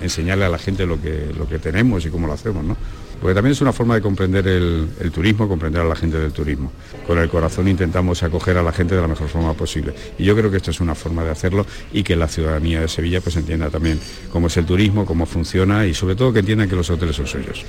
enseñarle 0.02 0.44
a 0.44 0.48
la 0.48 0.58
gente 0.58 0.86
lo 0.86 1.00
que, 1.00 1.32
lo 1.38 1.48
que 1.48 1.60
tenemos 1.60 2.04
y 2.04 2.10
cómo 2.10 2.26
lo 2.26 2.32
hacemos, 2.32 2.64
¿no? 2.64 2.76
Porque 3.20 3.32
también 3.32 3.52
es 3.52 3.60
una 3.60 3.72
forma 3.72 3.94
de 3.94 4.00
comprender 4.02 4.48
el, 4.48 4.88
turismo, 5.14 5.46
comprender 5.46 5.82
a 5.82 5.84
la 5.84 5.94
gente 5.94 6.18
del 6.18 6.32
turismo. 6.32 6.72
Con 7.06 7.18
el 7.18 7.28
corazón 7.28 7.68
intentamos 7.68 8.24
acoger 8.24 8.58
a 8.58 8.62
la 8.64 8.72
gente 8.72 8.96
de 8.96 9.02
la 9.02 9.06
mejor 9.06 9.28
forma 9.28 9.54
posible. 9.54 9.94
Y 10.18 10.24
yo 10.24 10.34
creo 10.34 10.50
que 10.50 10.56
esto 10.56 10.72
es 10.72 10.80
una 10.80 10.96
forma 10.96 11.22
de 11.22 11.30
hacerlo 11.30 11.64
y 11.92 12.02
que 12.02 12.16
la 12.16 12.26
ciudadanía 12.26 12.80
de 12.80 12.88
Sevilla 12.88 13.20
pues 13.20 13.36
entienda 13.36 13.70
también 13.70 14.00
cómo 14.32 14.48
es 14.48 14.56
el 14.56 14.66
turismo, 14.66 15.06
cómo 15.06 15.26
funciona 15.26 15.86
y 15.86 15.94
sobre 15.94 16.16
todo 16.16 16.32
que 16.32 16.40
entiendan 16.40 16.68
que 16.68 16.74
los 16.74 16.90
hoteles 16.90 17.14
son 17.14 17.28
suyos. 17.28 17.64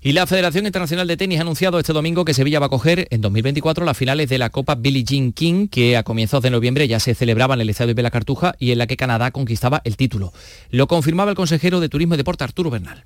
Y 0.00 0.12
la 0.12 0.26
Federación 0.28 0.64
Internacional 0.64 1.08
de 1.08 1.16
Tenis 1.16 1.38
ha 1.38 1.42
anunciado 1.42 1.78
este 1.80 1.92
domingo 1.92 2.24
que 2.24 2.32
Sevilla 2.32 2.60
va 2.60 2.66
a 2.66 2.68
coger 2.68 3.08
en 3.10 3.20
2024 3.20 3.84
las 3.84 3.96
finales 3.96 4.28
de 4.28 4.38
la 4.38 4.50
Copa 4.50 4.76
Billie 4.76 5.02
Jean 5.02 5.32
King, 5.32 5.66
que 5.66 5.96
a 5.96 6.04
comienzos 6.04 6.40
de 6.42 6.50
noviembre 6.50 6.86
ya 6.86 7.00
se 7.00 7.16
celebraba 7.16 7.54
en 7.54 7.62
el 7.62 7.70
Estadio 7.70 7.94
de 7.94 8.02
la 8.02 8.12
Cartuja 8.12 8.54
y 8.60 8.70
en 8.70 8.78
la 8.78 8.86
que 8.86 8.96
Canadá 8.96 9.32
conquistaba 9.32 9.82
el 9.84 9.96
título. 9.96 10.32
Lo 10.70 10.86
confirmaba 10.86 11.30
el 11.30 11.36
consejero 11.36 11.80
de 11.80 11.88
Turismo 11.88 12.14
y 12.14 12.16
Deporte 12.16 12.44
Arturo 12.44 12.70
Bernal. 12.70 13.04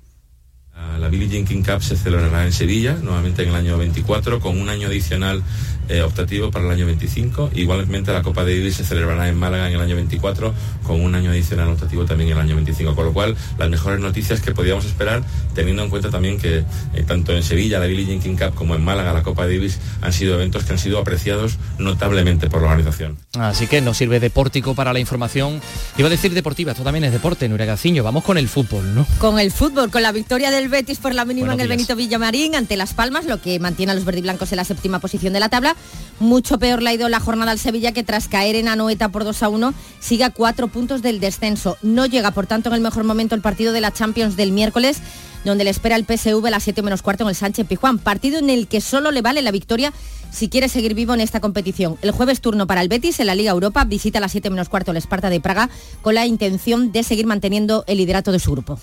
La 0.99 1.09
Billie 1.09 1.27
Jean 1.27 1.45
King 1.45 1.63
Cup 1.63 1.83
se 1.83 1.95
celebrará 1.95 2.45
en 2.45 2.53
Sevilla, 2.53 2.95
nuevamente 3.01 3.43
en 3.43 3.49
el 3.49 3.55
año 3.55 3.77
24, 3.77 4.39
con 4.39 4.59
un 4.59 4.69
año 4.69 4.87
adicional 4.87 5.43
eh, 5.89 6.01
optativo 6.01 6.49
para 6.49 6.65
el 6.65 6.71
año 6.71 6.85
25. 6.85 7.51
Igualmente 7.55 8.13
la 8.13 8.23
Copa 8.23 8.43
Davis 8.43 8.75
se 8.77 8.85
celebrará 8.85 9.27
en 9.27 9.37
Málaga 9.37 9.67
en 9.67 9.75
el 9.75 9.81
año 9.81 9.95
24, 9.95 10.53
con 10.83 11.01
un 11.01 11.13
año 11.13 11.31
adicional 11.31 11.67
optativo 11.67 12.05
también 12.05 12.29
en 12.29 12.37
el 12.37 12.43
año 12.43 12.55
25. 12.55 12.95
Con 12.95 13.05
lo 13.05 13.13
cual, 13.13 13.35
las 13.57 13.69
mejores 13.69 13.99
noticias 13.99 14.39
que 14.39 14.53
podíamos 14.53 14.85
esperar, 14.85 15.23
teniendo 15.53 15.83
en 15.83 15.89
cuenta 15.89 16.09
también 16.09 16.39
que 16.39 16.59
eh, 16.93 17.03
tanto 17.05 17.33
en 17.33 17.43
Sevilla 17.43 17.79
la 17.79 17.85
Billie 17.85 18.05
Jean 18.05 18.21
King 18.21 18.37
Cup 18.37 18.55
como 18.55 18.75
en 18.75 18.83
Málaga 18.83 19.11
la 19.11 19.23
Copa 19.23 19.45
Davis 19.45 19.79
han 20.01 20.13
sido 20.13 20.35
eventos 20.35 20.63
que 20.63 20.71
han 20.71 20.79
sido 20.79 20.99
apreciados 20.99 21.57
notablemente 21.79 22.49
por 22.49 22.61
la 22.61 22.69
organización. 22.69 23.17
Así 23.37 23.67
que 23.67 23.81
nos 23.81 23.97
sirve 23.97 24.21
de 24.21 24.29
pórtico 24.29 24.73
para 24.73 24.93
la 24.93 24.99
información. 24.99 25.61
Iba 25.97 26.07
a 26.07 26.11
decir 26.11 26.33
deportiva, 26.33 26.71
esto 26.71 26.83
también 26.83 27.03
es 27.03 27.11
deporte, 27.11 27.49
Nuria 27.49 27.65
Gaciño. 27.65 28.03
Vamos 28.03 28.23
con 28.23 28.37
el 28.37 28.47
fútbol, 28.47 28.95
¿no? 28.95 29.05
Con 29.19 29.37
el 29.37 29.51
fútbol, 29.51 29.91
con 29.91 30.01
la 30.01 30.13
victoria 30.13 30.49
del 30.49 30.62
el 30.63 30.69
Betis 30.69 30.97
por 30.97 31.13
la 31.13 31.25
mínima 31.25 31.53
en 31.53 31.59
el 31.59 31.67
Benito 31.67 31.95
Villamarín 31.95 32.55
ante 32.55 32.77
Las 32.77 32.93
Palmas, 32.93 33.25
lo 33.25 33.41
que 33.41 33.59
mantiene 33.59 33.91
a 33.91 33.95
los 33.95 34.05
verdiblancos 34.05 34.51
en 34.53 34.57
la 34.57 34.63
séptima 34.63 34.99
posición 34.99 35.33
de 35.33 35.41
la 35.41 35.49
tabla. 35.49 35.75
Mucho 36.21 36.57
peor 36.57 36.81
le 36.81 36.89
ha 36.89 36.93
ido 36.93 37.09
la 37.09 37.19
jornada 37.19 37.51
al 37.51 37.59
Sevilla 37.59 37.91
que 37.91 38.03
tras 38.03 38.29
caer 38.29 38.55
en 38.55 38.69
Anoeta 38.69 39.09
por 39.09 39.25
2 39.25 39.43
a 39.43 39.49
1 39.49 39.73
sigue 39.99 40.23
a 40.23 40.29
cuatro 40.29 40.69
puntos 40.69 41.01
del 41.01 41.19
descenso. 41.19 41.77
No 41.81 42.05
llega, 42.05 42.31
por 42.31 42.47
tanto, 42.47 42.69
en 42.69 42.75
el 42.75 42.81
mejor 42.81 43.03
momento 43.03 43.35
el 43.35 43.41
partido 43.41 43.73
de 43.73 43.81
la 43.81 43.91
Champions 43.91 44.37
del 44.37 44.53
miércoles 44.53 45.01
donde 45.43 45.65
le 45.65 45.69
espera 45.69 45.97
el 45.97 46.05
PSV 46.05 46.45
a 46.47 46.51
las 46.51 46.63
7 46.63 46.81
menos 46.81 47.01
cuarto 47.01 47.25
en 47.25 47.29
el 47.29 47.35
Sánchez 47.35 47.67
Pijuán, 47.67 47.99
partido 47.99 48.39
en 48.39 48.49
el 48.49 48.67
que 48.67 48.79
solo 48.79 49.11
le 49.11 49.21
vale 49.21 49.41
la 49.41 49.51
victoria 49.51 49.91
si 50.31 50.47
quiere 50.47 50.69
seguir 50.69 50.93
vivo 50.93 51.13
en 51.13 51.19
esta 51.19 51.41
competición. 51.41 51.97
El 52.01 52.11
jueves 52.11 52.39
turno 52.39 52.65
para 52.65 52.81
el 52.81 52.87
Betis 52.87 53.19
en 53.19 53.27
la 53.27 53.35
Liga 53.35 53.51
Europa, 53.51 53.83
visita 53.83 54.19
a 54.19 54.21
las 54.21 54.31
7 54.31 54.49
menos 54.49 54.69
cuarto 54.69 54.91
el 54.91 54.97
Esparta 54.97 55.29
de 55.29 55.41
Praga 55.41 55.69
con 56.01 56.15
la 56.15 56.25
intención 56.25 56.93
de 56.93 57.03
seguir 57.03 57.25
manteniendo 57.25 57.83
el 57.87 57.97
liderato 57.97 58.31
de 58.31 58.39
su 58.39 58.51
grupo. 58.51 58.79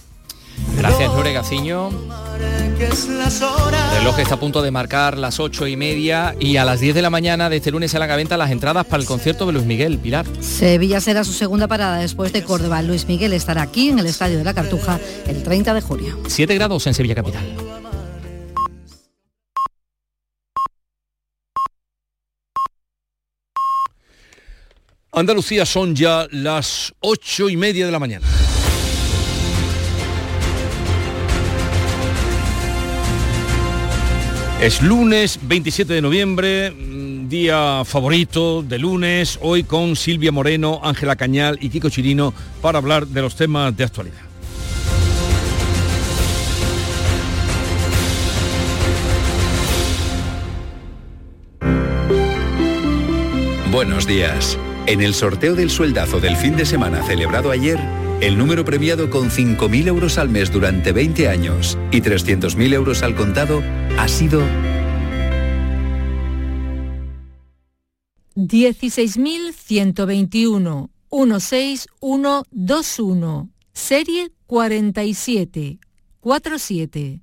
Gracias, 0.76 1.08
Lore 1.12 1.32
Gaciño. 1.32 1.90
El 2.80 3.98
reloj 3.98 4.18
está 4.18 4.34
a 4.34 4.40
punto 4.40 4.62
de 4.62 4.70
marcar 4.70 5.18
las 5.18 5.38
ocho 5.38 5.66
y 5.66 5.76
media 5.76 6.34
y 6.40 6.56
a 6.56 6.64
las 6.64 6.80
10 6.80 6.94
de 6.94 7.02
la 7.02 7.10
mañana 7.10 7.50
de 7.50 7.56
este 7.56 7.70
lunes 7.70 7.90
se 7.90 7.98
la 7.98 8.06
venta 8.16 8.38
las 8.38 8.50
entradas 8.50 8.86
para 8.86 9.02
el 9.02 9.06
concierto 9.06 9.44
de 9.44 9.52
Luis 9.52 9.66
Miguel 9.66 9.98
Pilar. 9.98 10.24
Sevilla 10.40 11.00
será 11.00 11.22
su 11.24 11.32
segunda 11.32 11.68
parada 11.68 11.98
después 11.98 12.32
de 12.32 12.42
Córdoba. 12.42 12.80
Luis 12.80 13.06
Miguel 13.06 13.34
estará 13.34 13.62
aquí 13.62 13.90
en 13.90 13.98
el 13.98 14.06
Estadio 14.06 14.38
de 14.38 14.44
la 14.44 14.54
Cartuja 14.54 14.98
el 15.26 15.42
30 15.42 15.74
de 15.74 15.80
junio. 15.82 16.18
7 16.26 16.54
grados 16.54 16.86
en 16.86 16.94
Sevilla 16.94 17.14
Capital. 17.14 17.44
Andalucía 25.12 25.66
son 25.66 25.94
ya 25.94 26.26
las 26.30 26.94
ocho 27.00 27.48
y 27.50 27.56
media 27.56 27.84
de 27.84 27.92
la 27.92 27.98
mañana. 27.98 28.26
Es 34.60 34.82
lunes 34.82 35.38
27 35.40 35.94
de 35.94 36.02
noviembre, 36.02 36.70
mm, 36.70 37.28
día 37.30 37.82
favorito 37.86 38.62
de 38.62 38.78
lunes, 38.78 39.38
hoy 39.40 39.64
con 39.64 39.96
Silvia 39.96 40.32
Moreno, 40.32 40.82
Ángela 40.84 41.16
Cañal 41.16 41.56
y 41.62 41.70
Kiko 41.70 41.88
Chirino 41.88 42.34
para 42.60 42.76
hablar 42.76 43.06
de 43.06 43.22
los 43.22 43.36
temas 43.36 43.74
de 43.74 43.84
actualidad. 43.84 44.20
Buenos 53.72 54.06
días. 54.06 54.58
En 54.84 55.00
el 55.00 55.14
sorteo 55.14 55.54
del 55.54 55.70
sueldazo 55.70 56.20
del 56.20 56.36
fin 56.36 56.56
de 56.56 56.66
semana 56.66 57.02
celebrado 57.02 57.50
ayer, 57.50 57.78
el 58.20 58.36
número 58.36 58.64
premiado 58.64 59.08
con 59.10 59.30
5.000 59.30 59.86
euros 59.88 60.18
al 60.18 60.28
mes 60.28 60.52
durante 60.52 60.92
20 60.92 61.28
años 61.28 61.78
y 61.90 62.02
300.000 62.02 62.74
euros 62.74 63.02
al 63.02 63.14
contado 63.14 63.62
ha 63.98 64.06
sido 64.08 64.42
16.121 68.36 70.90
16121 71.08 73.48
serie 73.72 74.30
47 74.46 75.78
47 76.20 77.22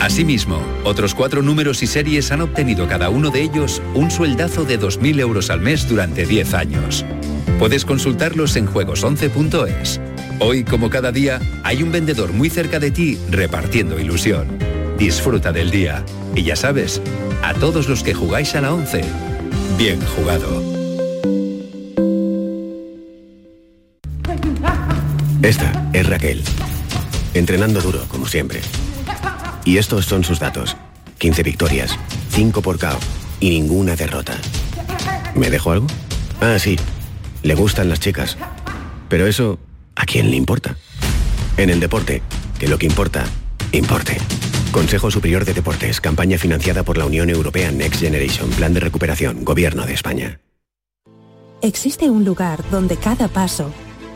Asimismo, 0.00 0.60
otros 0.84 1.14
cuatro 1.14 1.40
números 1.40 1.82
y 1.82 1.86
series 1.86 2.30
han 2.30 2.42
obtenido 2.42 2.86
cada 2.86 3.08
uno 3.08 3.30
de 3.30 3.40
ellos 3.40 3.80
un 3.94 4.10
sueldazo 4.10 4.66
de 4.66 4.78
2.000 4.78 5.20
euros 5.20 5.48
al 5.48 5.62
mes 5.62 5.88
durante 5.88 6.26
10 6.26 6.52
años. 6.52 7.06
Puedes 7.58 7.84
consultarlos 7.84 8.56
en 8.56 8.66
juegos11.es. 8.66 10.00
Hoy, 10.40 10.64
como 10.64 10.90
cada 10.90 11.12
día, 11.12 11.40
hay 11.62 11.82
un 11.82 11.92
vendedor 11.92 12.32
muy 12.32 12.50
cerca 12.50 12.80
de 12.80 12.90
ti 12.90 13.18
repartiendo 13.30 13.98
ilusión. 13.98 14.58
Disfruta 14.98 15.52
del 15.52 15.70
día. 15.70 16.04
Y 16.34 16.42
ya 16.42 16.56
sabes, 16.56 17.00
a 17.42 17.54
todos 17.54 17.88
los 17.88 18.02
que 18.02 18.12
jugáis 18.12 18.54
a 18.56 18.60
la 18.60 18.74
11, 18.74 19.04
bien 19.78 20.00
jugado. 20.16 20.62
Esta 25.42 25.90
es 25.92 26.08
Raquel. 26.08 26.42
Entrenando 27.34 27.80
duro, 27.80 28.04
como 28.08 28.26
siempre. 28.26 28.60
Y 29.64 29.78
estos 29.78 30.06
son 30.06 30.24
sus 30.24 30.40
datos. 30.40 30.76
15 31.18 31.42
victorias, 31.44 31.96
5 32.30 32.62
por 32.62 32.78
KO 32.78 32.98
y 33.40 33.50
ninguna 33.50 33.94
derrota. 33.94 34.34
¿Me 35.34 35.50
dejo 35.50 35.70
algo? 35.70 35.86
Ah, 36.40 36.58
sí. 36.58 36.76
Le 37.44 37.54
gustan 37.54 37.88
las 37.88 38.00
chicas. 38.00 38.36
Pero 39.08 39.28
eso, 39.28 39.60
¿a 39.94 40.04
quién 40.04 40.30
le 40.30 40.36
importa? 40.36 40.76
En 41.56 41.70
el 41.70 41.78
deporte, 41.78 42.22
que 42.58 42.66
lo 42.66 42.76
que 42.78 42.86
importa, 42.86 43.24
importe. 43.70 44.16
Consejo 44.72 45.12
Superior 45.12 45.44
de 45.44 45.54
Deportes, 45.54 46.00
campaña 46.00 46.38
financiada 46.38 46.82
por 46.82 46.98
la 46.98 47.06
Unión 47.06 47.30
Europea 47.30 47.70
Next 47.70 48.00
Generation, 48.00 48.50
Plan 48.50 48.74
de 48.74 48.80
Recuperación, 48.80 49.44
Gobierno 49.44 49.86
de 49.86 49.94
España. 49.94 50.40
Existe 51.62 52.10
un 52.10 52.24
lugar 52.24 52.68
donde 52.72 52.96
cada 52.96 53.28
paso 53.28 53.72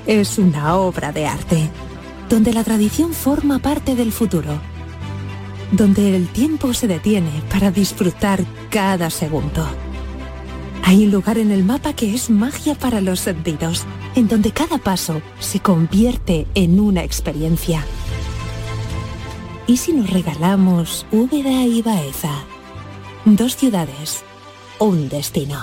es 0.07 0.39
una 0.39 0.75
obra 0.75 1.13
de 1.13 1.27
arte, 1.27 1.71
donde 2.29 2.53
la 2.53 2.65
tradición 2.65 3.13
forma 3.13 3.61
parte 3.61 3.95
del 3.95 4.11
futuro 4.11 4.61
donde 5.73 6.17
el 6.17 6.29
tiempo 6.29 6.73
se 6.73 6.87
detiene 6.87 7.43
para 7.51 7.71
disfrutar 7.71 8.41
cada 8.71 9.11
segundo. 9.11 9.67
Hay 10.89 11.05
un 11.05 11.11
lugar 11.11 11.37
en 11.37 11.51
el 11.51 11.65
mapa 11.65 11.93
que 11.93 12.15
es 12.15 12.31
magia 12.31 12.75
para 12.75 13.03
los 13.03 13.21
sentidos, 13.21 13.85
en 14.15 14.27
donde 14.27 14.53
cada 14.53 14.79
paso 14.79 15.21
se 15.39 15.61
convierte 15.61 16.47
en 16.55 16.81
una 16.81 17.05
experiencia. 17.05 17.85
¿Y 19.67 19.77
si 19.77 19.93
nos 19.93 20.09
regalamos 20.09 21.05
Úbeda 21.13 21.67
y 21.67 21.83
Baeza? 21.83 22.33
Dos 23.27 23.55
ciudades, 23.55 24.25
un 24.79 25.11
destino. 25.11 25.63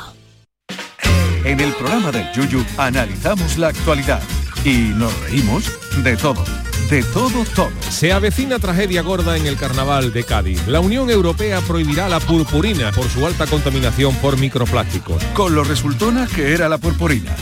En 1.43 1.59
el 1.59 1.73
programa 1.73 2.11
del 2.11 2.31
Yuyu 2.31 2.63
analizamos 2.77 3.57
la 3.57 3.69
actualidad 3.69 4.21
y 4.63 4.93
nos 4.93 5.11
reímos 5.21 5.71
de 6.03 6.17
todo 6.17 6.43
de 6.89 7.03
todo, 7.03 7.43
todo. 7.55 7.71
Se 7.89 8.13
avecina 8.13 8.59
tragedia 8.59 9.01
gorda 9.01 9.37
en 9.37 9.45
el 9.45 9.57
carnaval 9.57 10.13
de 10.13 10.23
Cádiz. 10.23 10.67
La 10.67 10.79
Unión 10.79 11.09
Europea 11.09 11.59
prohibirá 11.61 12.07
la 12.09 12.19
purpurina 12.19 12.91
por 12.91 13.07
su 13.09 13.25
alta 13.25 13.47
contaminación 13.47 14.15
por 14.17 14.37
microplásticos. 14.37 15.23
Con 15.33 15.55
lo 15.55 15.63
resultona 15.63 16.27
que 16.27 16.53
era 16.53 16.69
la 16.69 16.77
purpurina. 16.77 17.35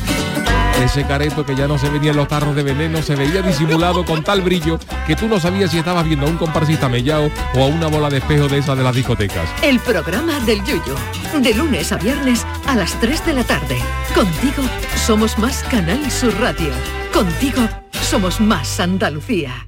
Ese 0.84 1.06
careto 1.06 1.46
que 1.46 1.56
ya 1.56 1.68
no 1.68 1.78
se 1.78 1.90
veía 1.90 2.12
en 2.12 2.18
los 2.18 2.28
tarros 2.28 2.56
de 2.56 2.64
veneno 2.64 3.02
se 3.02 3.16
veía 3.16 3.42
disimulado 3.42 4.04
con 4.06 4.24
tal 4.24 4.42
brillo 4.42 4.80
que 5.08 5.16
tú 5.16 5.28
no 5.28 5.40
sabías 5.40 5.72
si 5.72 5.78
estabas 5.78 6.06
viendo 6.06 6.26
a 6.26 6.30
un 6.30 6.38
comparsista 6.38 6.90
mellao 6.90 7.30
o 7.56 7.64
a 7.64 7.68
una 7.68 7.88
bola 7.88 8.10
de 8.10 8.18
espejo 8.18 8.48
de 8.48 8.58
esas 8.58 8.78
de 8.78 8.84
las 8.84 8.96
discotecas. 8.96 9.50
El 9.62 9.80
programa 9.80 10.40
del 10.42 10.64
Yuyo. 10.64 10.96
De 11.42 11.54
lunes 11.54 11.92
a 11.92 11.98
viernes 11.98 12.46
a 12.66 12.76
las 12.76 13.00
3 13.00 13.26
de 13.26 13.34
la 13.34 13.44
tarde. 13.44 13.78
Contigo 14.14 14.64
somos 15.06 15.38
más 15.38 15.64
Canal 15.64 16.10
Sur 16.12 16.34
Radio. 16.40 16.72
Contigo 17.14 17.83
somos 18.04 18.40
más 18.40 18.80
Andalucía. 18.80 19.68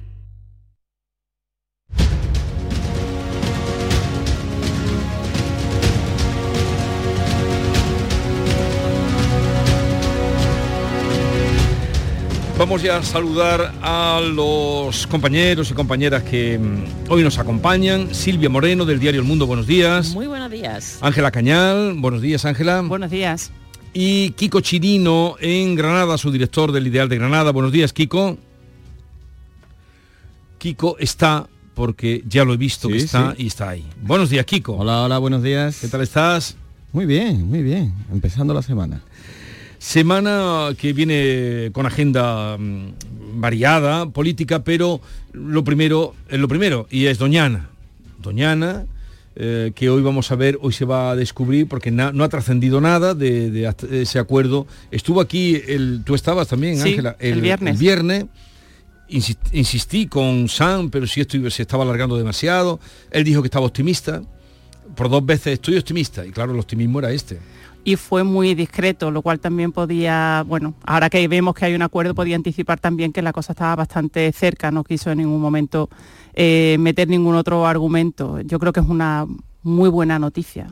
Vamos 12.58 12.82
ya 12.82 12.96
a 12.98 13.02
saludar 13.02 13.72
a 13.82 14.20
los 14.20 15.06
compañeros 15.06 15.70
y 15.70 15.74
compañeras 15.74 16.22
que 16.22 16.58
mm, 16.58 17.10
hoy 17.10 17.22
nos 17.22 17.38
acompañan. 17.38 18.14
Silvia 18.14 18.48
Moreno 18.48 18.86
del 18.86 18.98
diario 18.98 19.20
El 19.20 19.26
Mundo, 19.26 19.46
buenos 19.46 19.66
días. 19.66 20.14
Muy 20.14 20.26
buenos 20.26 20.50
días. 20.50 20.98
Ángela 21.02 21.30
Cañal, 21.30 21.94
buenos 21.98 22.22
días 22.22 22.44
Ángela. 22.44 22.80
Buenos 22.82 23.10
días 23.10 23.52
y 23.98 24.32
Kiko 24.32 24.60
Chirino 24.60 25.36
en 25.40 25.74
Granada, 25.74 26.18
su 26.18 26.30
director 26.30 26.70
del 26.70 26.86
Ideal 26.86 27.08
de 27.08 27.16
Granada. 27.16 27.50
Buenos 27.50 27.72
días, 27.72 27.94
Kiko. 27.94 28.36
Kiko 30.58 30.98
está 30.98 31.48
porque 31.74 32.22
ya 32.28 32.44
lo 32.44 32.52
he 32.52 32.58
visto 32.58 32.88
que 32.88 32.98
está 32.98 33.34
y 33.38 33.46
está 33.46 33.70
ahí. 33.70 33.86
Buenos 34.02 34.28
días, 34.28 34.44
Kiko. 34.44 34.76
Hola, 34.76 35.04
hola, 35.04 35.16
buenos 35.16 35.42
días. 35.42 35.80
¿Qué 35.80 35.88
tal 35.88 36.02
estás? 36.02 36.58
Muy 36.92 37.06
bien, 37.06 37.48
muy 37.48 37.62
bien. 37.62 37.94
Empezando 38.12 38.52
la 38.52 38.60
semana. 38.60 39.00
Semana 39.78 40.74
que 40.76 40.92
viene 40.92 41.70
con 41.72 41.86
agenda 41.86 42.58
mm, 42.58 43.40
variada, 43.40 44.10
política, 44.10 44.62
pero 44.62 45.00
lo 45.32 45.64
primero 45.64 46.14
es 46.28 46.38
lo 46.38 46.48
primero, 46.48 46.86
y 46.90 47.06
es 47.06 47.16
Doñana. 47.16 47.70
Doñana, 48.18 48.84
eh, 49.38 49.72
que 49.74 49.90
hoy 49.90 50.02
vamos 50.02 50.32
a 50.32 50.36
ver, 50.36 50.58
hoy 50.62 50.72
se 50.72 50.86
va 50.86 51.10
a 51.10 51.16
descubrir, 51.16 51.68
porque 51.68 51.90
no 51.90 52.24
ha 52.24 52.28
trascendido 52.28 52.80
nada 52.80 53.14
de, 53.14 53.70
ese 53.92 54.18
acuerdo. 54.18 54.66
Estuvo 54.90 55.20
aquí, 55.20 55.60
el, 55.68 56.02
tú 56.04 56.14
estabas 56.14 56.48
también, 56.48 56.80
Ángela, 56.80 57.16
el, 57.20 57.42
viernes. 57.42 57.74
El 57.74 57.78
viernes 57.78 58.26
insistí 59.08 60.06
con 60.06 60.48
Sam, 60.48 60.90
pero 60.90 61.06
si 61.06 61.20
esto 61.20 61.38
se 61.50 61.62
estaba 61.62 61.84
alargando 61.84 62.16
demasiado. 62.16 62.80
Él 63.10 63.24
dijo 63.24 63.42
que 63.42 63.46
estaba 63.46 63.66
optimista. 63.66 64.22
Por 64.94 65.10
dos 65.10 65.24
veces 65.24 65.54
estoy 65.54 65.76
optimista. 65.76 66.24
Y 66.24 66.30
claro, 66.30 66.52
el 66.52 66.58
optimismo 66.58 66.98
era 66.98 67.12
este. 67.12 67.38
Y 67.86 67.94
fue 67.94 68.24
muy 68.24 68.56
discreto, 68.56 69.12
lo 69.12 69.22
cual 69.22 69.38
también 69.38 69.70
podía, 69.70 70.42
bueno, 70.44 70.74
ahora 70.84 71.08
que 71.08 71.28
vemos 71.28 71.54
que 71.54 71.66
hay 71.66 71.74
un 71.76 71.82
acuerdo, 71.82 72.16
podía 72.16 72.34
anticipar 72.34 72.80
también 72.80 73.12
que 73.12 73.22
la 73.22 73.32
cosa 73.32 73.52
estaba 73.52 73.76
bastante 73.76 74.32
cerca, 74.32 74.72
no 74.72 74.82
quiso 74.82 75.12
en 75.12 75.18
ningún 75.18 75.40
momento 75.40 75.88
eh, 76.34 76.78
meter 76.80 77.06
ningún 77.06 77.36
otro 77.36 77.64
argumento. 77.64 78.40
Yo 78.40 78.58
creo 78.58 78.72
que 78.72 78.80
es 78.80 78.88
una 78.88 79.24
muy 79.62 79.88
buena 79.88 80.18
noticia. 80.18 80.66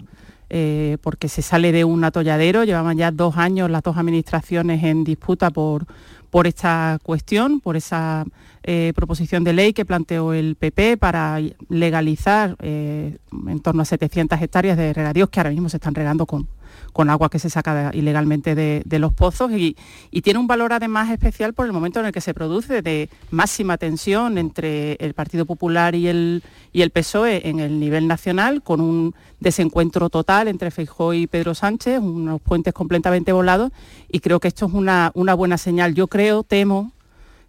Eh, 0.51 0.99
porque 1.03 1.29
se 1.29 1.41
sale 1.41 1.73
de 1.73 1.85
un 1.85 2.05
atolladero, 2.05 2.65
llevaban 2.65 2.99
ya 2.99 3.11
dos 3.11 3.37
años 3.37 3.71
las 3.71 3.83
dos 3.83 3.97
administraciones 3.97 4.85
en 4.85 5.03
disputa 5.03 5.51
por, 5.51 5.87
por 6.31 6.47
esta 6.47 6.99
cuestión, 7.03 7.61
por 7.61 7.77
esa 7.77 8.25
eh, 8.63 8.93
proposición 8.95 9.43
de 9.43 9.53
ley 9.53 9.73
que 9.73 9.85
planteó 9.85 10.33
el 10.33 10.57
PP 10.57 10.97
para 10.97 11.41
legalizar 11.69 12.57
en 12.61 13.61
torno 13.63 13.83
a 13.83 13.85
700 13.85 14.41
hectáreas 14.43 14.77
de 14.77 14.93
regadíos 14.93 15.31
que 15.31 15.41
ahora 15.41 15.51
mismo 15.51 15.69
se 15.69 15.79
están 15.79 15.95
regando 15.95 16.27
con, 16.27 16.47
con 16.93 17.11
agua 17.11 17.29
que 17.29 17.39
se 17.39 17.51
saca 17.51 17.91
ilegalmente 17.93 18.55
de, 18.55 18.99
los 18.99 19.13
pozos 19.13 19.51
y, 19.53 19.77
tiene 20.23 20.39
un 20.39 20.47
valor 20.47 20.73
además 20.73 21.11
especial 21.11 21.53
por 21.53 21.67
el 21.67 21.73
momento 21.73 22.01
en 22.01 22.07
el 22.07 22.13
que 22.13 22.21
se 22.21 22.33
produce 22.33 22.81
de 22.81 23.11
máxima 23.31 23.77
tensión 23.77 24.39
entre 24.39 24.95
el 24.95 25.13
Partido 25.13 25.45
Popular 25.45 25.95
y 25.95 26.09
el, 26.09 26.43
y 26.73 26.83
el 26.83 26.91
PSOE 26.91 27.49
en 27.49 27.61
el 27.61 27.79
nivel 27.79 28.07
nacional, 28.07 28.63
con 28.63 28.81
un 28.81 29.15
desencuentro 29.41 30.09
total 30.09 30.49
entre 30.49 30.71
Feijóo 30.71 31.13
y 31.13 31.27
Pedro 31.27 31.55
Sánchez, 31.55 32.01
unos 32.01 32.41
puentes 32.41 32.73
completamente 32.73 33.33
volados 33.33 33.71
y 34.11 34.21
creo 34.21 34.41
que 34.41 34.49
esto 34.49 34.67
es 34.67 34.73
una, 34.73 35.11
una 35.15 35.35
buena 35.35 35.59
señal. 35.59 35.95
Yo 35.95 36.07
creo, 36.07 36.43
temo, 36.43 36.93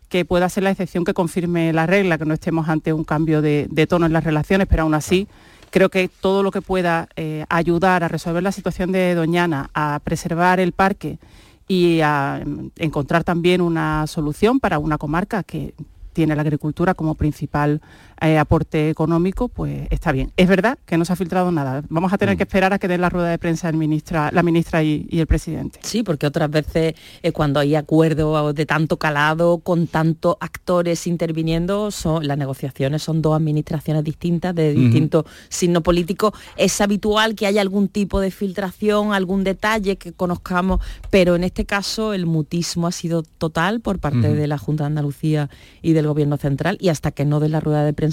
que 0.10 0.26
pueda 0.26 0.50
ser 0.50 0.64
la 0.64 0.72
excepción 0.72 1.04
que 1.04 1.14
confirme 1.14 1.74
la 1.74 1.86
regla, 1.86 2.18
que 2.18 2.26
no 2.26 2.34
estemos 2.34 2.70
ante 2.70 2.94
un 2.94 3.04
cambio 3.04 3.42
de, 3.42 3.68
de 3.70 3.88
tono 3.88 4.06
en 4.06 4.14
las 4.14 4.24
relaciones, 4.24 4.68
pero 4.68 4.84
aún 4.84 4.94
así 4.94 5.28
creo 5.76 5.90
que 5.90 6.08
todo 6.08 6.42
lo 6.42 6.52
que 6.52 6.62
pueda 6.62 7.10
eh, 7.18 7.44
ayudar 7.50 8.06
a 8.06 8.08
resolver 8.08 8.42
la 8.42 8.54
situación 8.54 8.94
de 8.94 9.14
Doñana, 9.14 9.72
a 9.74 10.00
preservar 10.02 10.62
el 10.62 10.72
parque 10.72 11.20
y 11.68 12.00
a 12.00 12.42
mm, 12.46 12.70
encontrar 12.78 13.26
también 13.26 13.60
una 13.60 14.08
solución 14.08 14.62
para 14.62 14.80
una 14.80 14.98
comarca 14.98 15.44
que 15.44 15.74
tiene 16.14 16.34
la 16.34 16.44
agricultura 16.44 16.94
como 16.94 17.16
principal 17.16 17.82
eh, 18.22 18.38
aporte 18.38 18.89
económico, 18.89 19.49
pues 19.49 19.88
está 19.89 20.11
bien. 20.11 20.32
Es 20.38 20.47
verdad 20.47 20.78
que 20.86 20.97
no 20.97 21.05
se 21.05 21.13
ha 21.13 21.16
filtrado 21.16 21.51
nada. 21.51 21.84
Vamos 21.89 22.13
a 22.13 22.18
tener 22.18 22.36
mm. 22.36 22.38
que 22.38 22.43
esperar 22.43 22.74
a 22.74 22.80
que 22.80 22.88
den 22.88 23.01
la 23.01 23.09
rueda 23.09 23.30
de 23.30 23.38
prensa 23.38 23.68
el 23.70 23.76
ministra, 23.76 24.30
la 24.32 24.43
ministra 24.43 24.84
y, 24.84 25.07
el 25.11 25.28
presidente. 25.28 25.80
Sí, 25.84 26.03
porque 26.03 26.26
otras 26.26 26.49
veces 26.49 26.95
eh, 27.24 27.32
cuando 27.32 27.59
hay 27.59 27.76
acuerdos 27.76 28.55
de 28.55 28.66
tanto 28.66 28.97
calado, 28.97 29.59
con 29.59 29.88
tantos 29.88 30.38
actores 30.39 31.07
interviniendo, 31.07 31.91
son, 31.91 32.26
las 32.28 32.38
negociaciones 32.38 33.03
son 33.03 33.22
dos 33.22 33.36
administraciones 33.36 34.03
distintas, 34.03 34.55
de 34.55 34.74
distintos 34.74 35.26
signos 35.49 35.84
políticos. 35.84 36.34
Es 36.57 36.80
habitual 36.82 37.36
que 37.36 37.47
haya 37.47 37.61
algún 37.61 37.88
tipo 37.89 38.20
de 38.20 38.32
filtración, 38.32 39.13
algún 39.13 39.43
detalle 39.43 39.97
que 39.97 40.13
conozcamos, 40.13 40.80
pero 41.09 41.36
en 41.36 41.43
este 41.43 41.66
caso 41.66 42.13
el 42.13 42.26
mutismo 42.26 42.88
ha 42.88 42.91
sido 42.91 43.24
total 43.24 43.82
por 43.82 43.99
parte 43.99 44.34
de 44.34 44.47
la 44.47 44.57
Junta 44.57 44.84
de 44.84 44.88
Andalucía 44.88 45.49
y 45.82 45.93
del 45.93 46.07
Gobierno 46.07 46.38
Central 46.38 46.78
y 46.80 46.89
hasta 46.89 47.11
que 47.11 47.26
no 47.26 47.39
den 47.39 47.51
la 47.51 47.59
rueda 47.59 47.84
de 47.84 47.93
prensa 47.93 48.05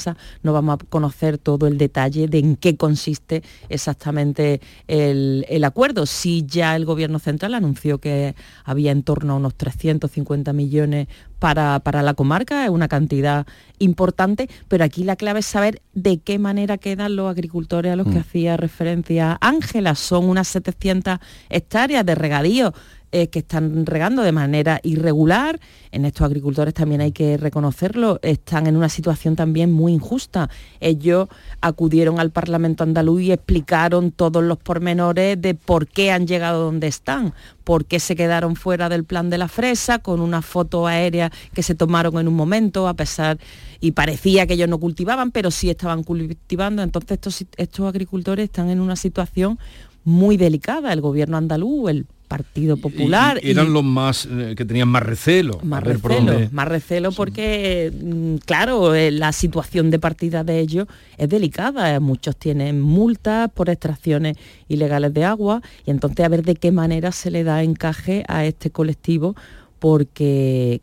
no 0.42 0.52
vamos 0.52 0.74
a 0.74 0.84
conocer 0.88 1.38
todo 1.38 1.66
el 1.66 1.78
detalle 1.78 2.28
de 2.28 2.38
en 2.38 2.56
qué 2.56 2.76
consiste 2.76 3.42
exactamente 3.68 4.60
el, 4.88 5.62
acuerdo. 5.64 6.06
Si 6.06 6.44
ya 6.46 6.74
el 6.76 6.84
Gobierno 6.84 7.18
Central 7.18 7.54
anunció 7.54 7.98
que 7.98 8.34
había 8.64 8.90
en 8.90 9.02
torno 9.02 9.34
a 9.34 9.36
unos 9.36 9.54
350 9.54 10.52
millones 10.52 11.08
para, 11.38 11.80
para, 11.80 12.02
la 12.02 12.14
comarca, 12.14 12.64
es 12.64 12.70
una 12.70 12.88
cantidad 12.88 13.46
importante, 13.78 14.48
pero 14.68 14.84
aquí 14.84 15.04
la 15.04 15.16
clave 15.16 15.40
es 15.40 15.46
saber 15.46 15.82
de 15.94 16.18
qué 16.18 16.38
manera 16.38 16.78
quedan 16.78 17.16
los 17.16 17.30
agricultores 17.30 17.92
a 17.92 17.96
los 17.96 18.06
que 18.06 18.18
mm. 18.18 18.20
hacía 18.20 18.56
referencia 18.56 19.38
Ángela. 19.40 19.94
Son 19.94 20.24
unas 20.24 20.48
700 20.48 21.18
hectáreas 21.48 22.04
de 22.04 22.14
regadío 22.14 22.72
eh, 23.14 23.28
que 23.28 23.40
están 23.40 23.84
regando 23.84 24.22
de 24.22 24.32
manera 24.32 24.80
irregular. 24.82 25.60
En 25.90 26.06
estos 26.06 26.24
agricultores 26.24 26.72
también 26.72 27.02
hay 27.02 27.12
que 27.12 27.36
reconocerlo, 27.36 28.18
están 28.22 28.66
en 28.66 28.74
una 28.74 28.88
situación 28.88 29.36
también 29.36 29.70
muy 29.70 29.92
injusta. 29.92 30.48
Ellos 30.80 31.28
acudieron 31.60 32.18
al 32.18 32.30
Parlamento 32.30 32.84
andaluz 32.84 33.20
y 33.20 33.32
explicaron 33.32 34.12
todos 34.12 34.42
los 34.42 34.56
pormenores 34.56 35.38
de 35.38 35.54
por 35.54 35.88
qué 35.88 36.10
han 36.10 36.26
llegado 36.26 36.64
donde 36.64 36.86
están, 36.86 37.34
por 37.64 37.84
qué 37.84 38.00
se 38.00 38.16
quedaron 38.16 38.56
fuera 38.56 38.88
del 38.88 39.04
plan 39.04 39.28
de 39.28 39.36
la 39.36 39.48
fresa, 39.48 39.98
con 39.98 40.20
una 40.22 40.40
foto 40.40 40.86
aérea 40.86 41.30
que 41.52 41.62
se 41.62 41.74
tomaron 41.74 42.18
en 42.18 42.28
un 42.28 42.34
momento, 42.34 42.88
a 42.88 42.94
pesar, 42.94 43.36
y 43.78 43.92
parecía 43.92 44.46
que 44.46 44.54
ellos 44.54 44.70
no 44.70 44.78
cultivaban, 44.78 45.32
pero 45.32 45.50
sí 45.50 45.68
estaban 45.68 46.02
cultivando. 46.02 46.82
Entonces 46.82 47.12
estos, 47.12 47.44
estos 47.58 47.86
agricultores 47.86 48.44
están 48.44 48.70
en 48.70 48.80
una 48.80 48.96
situación 48.96 49.58
muy 50.04 50.38
delicada. 50.38 50.94
El 50.94 51.02
gobierno 51.02 51.36
andaluz, 51.36 51.90
el 51.90 52.06
Partido 52.32 52.78
Popular. 52.78 53.38
Y, 53.42 53.50
eran 53.50 53.74
los 53.74 53.84
más 53.84 54.24
eh, 54.24 54.54
que 54.56 54.64
tenían 54.64 54.88
más 54.88 55.02
recelo. 55.02 55.60
Más 55.62 55.82
recelo, 55.82 56.48
más 56.50 56.66
recelo 56.66 57.12
porque, 57.12 57.92
mm, 57.92 58.36
claro, 58.46 58.94
eh, 58.94 59.10
la 59.10 59.32
situación 59.32 59.90
de 59.90 59.98
partida 59.98 60.42
de 60.42 60.58
ellos 60.58 60.86
es 61.18 61.28
delicada. 61.28 62.00
Muchos 62.00 62.38
tienen 62.38 62.80
multas 62.80 63.50
por 63.50 63.68
extracciones 63.68 64.38
ilegales 64.66 65.12
de 65.12 65.26
agua 65.26 65.60
y 65.84 65.90
entonces 65.90 66.24
a 66.24 66.30
ver 66.30 66.42
de 66.42 66.54
qué 66.54 66.72
manera 66.72 67.12
se 67.12 67.30
le 67.30 67.44
da 67.44 67.62
encaje 67.62 68.24
a 68.28 68.46
este 68.46 68.70
colectivo 68.70 69.36
porque 69.78 70.80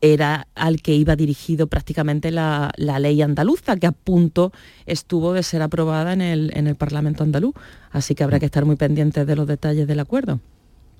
era 0.00 0.46
al 0.54 0.82
que 0.82 0.94
iba 0.94 1.16
dirigido 1.16 1.66
prácticamente 1.66 2.30
la, 2.30 2.72
ley 2.76 3.20
andaluza, 3.22 3.76
que 3.76 3.88
a 3.88 3.92
punto 3.92 4.52
estuvo 4.86 5.32
de 5.32 5.42
ser 5.42 5.62
aprobada 5.62 6.12
en 6.12 6.20
el, 6.20 6.52
en 6.54 6.68
el 6.68 6.76
Parlamento 6.76 7.24
andaluz. 7.24 7.54
Así 7.90 8.14
que 8.14 8.22
habrá 8.22 8.38
que 8.38 8.46
estar 8.46 8.64
muy 8.64 8.76
pendientes 8.76 9.26
de 9.26 9.34
los 9.34 9.48
detalles 9.48 9.88
del 9.88 9.98
acuerdo. 9.98 10.38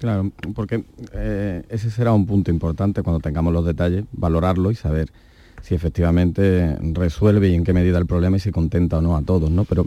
Claro, 0.01 0.33
porque 0.55 0.83
eh, 1.13 1.63
ese 1.69 1.91
será 1.91 2.15
un 2.15 2.25
punto 2.25 2.51
importante 2.51 3.03
cuando 3.03 3.21
tengamos 3.21 3.53
los 3.53 3.67
detalles, 3.67 4.05
valorarlo 4.13 4.71
y 4.71 4.75
saber 4.75 5.11
si 5.61 5.75
efectivamente 5.75 6.75
resuelve 6.81 7.51
y 7.51 7.55
en 7.55 7.65
qué 7.65 7.75
medida 7.75 7.99
el 7.99 8.07
problema 8.07 8.39
y 8.39 8.41
si 8.41 8.51
contenta 8.51 8.97
o 8.97 9.03
no 9.03 9.15
a 9.15 9.21
todos, 9.21 9.51
¿no? 9.51 9.67
Pero 9.67 9.87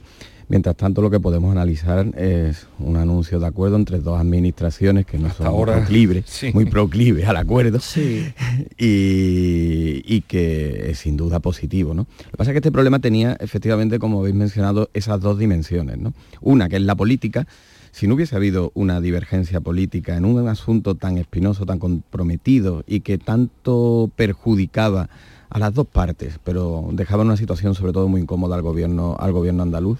mientras 0.50 0.76
tanto 0.76 1.02
lo 1.02 1.10
que 1.10 1.20
podemos 1.20 1.52
analizar 1.52 2.06
es 2.16 2.68
un 2.78 2.98
anuncio 2.98 3.40
de 3.40 3.48
acuerdo 3.48 3.76
entre 3.76 4.02
dos 4.02 4.20
administraciones 4.20 5.08
que 5.08 5.18
no 5.18 5.34
son 5.34 5.48
ahora, 5.48 5.78
proclives, 5.78 6.44
muy 6.54 6.66
proclives 6.66 7.28
al 7.28 7.38
acuerdo 7.38 7.80
y, 8.78 10.22
que 10.28 10.92
es 10.92 11.00
sin 11.00 11.18
duda 11.18 11.40
positivo, 11.40 11.96
¿no? 11.96 12.06
Lo 12.26 12.32
que 12.32 12.38
pasa 12.38 12.52
es 12.52 12.54
que 12.54 12.60
este 12.60 12.72
problema 12.72 13.00
tenía 13.00 13.36
efectivamente, 13.40 13.98
como 13.98 14.20
habéis 14.20 14.36
mencionado, 14.36 14.92
esas 14.94 15.20
dos 15.20 15.40
dimensiones, 15.40 15.98
¿no? 15.98 16.14
Una 16.40 16.70
que 16.70 16.76
es 16.76 16.84
la 16.84 16.94
política, 16.94 17.48
si 17.94 18.08
no 18.08 18.16
hubiese 18.16 18.36
habido 18.36 18.72
una 18.74 19.00
divergencia 19.02 19.62
política 19.62 20.18
en 20.18 20.26
un 20.26 20.48
asunto 20.48 20.96
tan 20.96 21.20
espinoso, 21.20 21.68
tan 21.68 21.78
comprometido 21.78 22.84
y 22.88 23.02
que 23.02 23.20
tanto 23.20 24.10
perjudicaba 24.16 25.10
a 25.52 25.60
las 25.60 25.76
dos 25.76 25.86
partes, 25.86 26.40
pero 26.44 26.90
dejaba 26.92 27.22
una 27.22 27.38
situación 27.38 27.76
sobre 27.76 27.94
todo 27.94 28.08
muy 28.08 28.22
incómoda 28.22 28.56
al 28.56 28.64
gobierno, 28.64 29.16
al 29.20 29.32
gobierno 29.32 29.62
andaluz, 29.62 30.00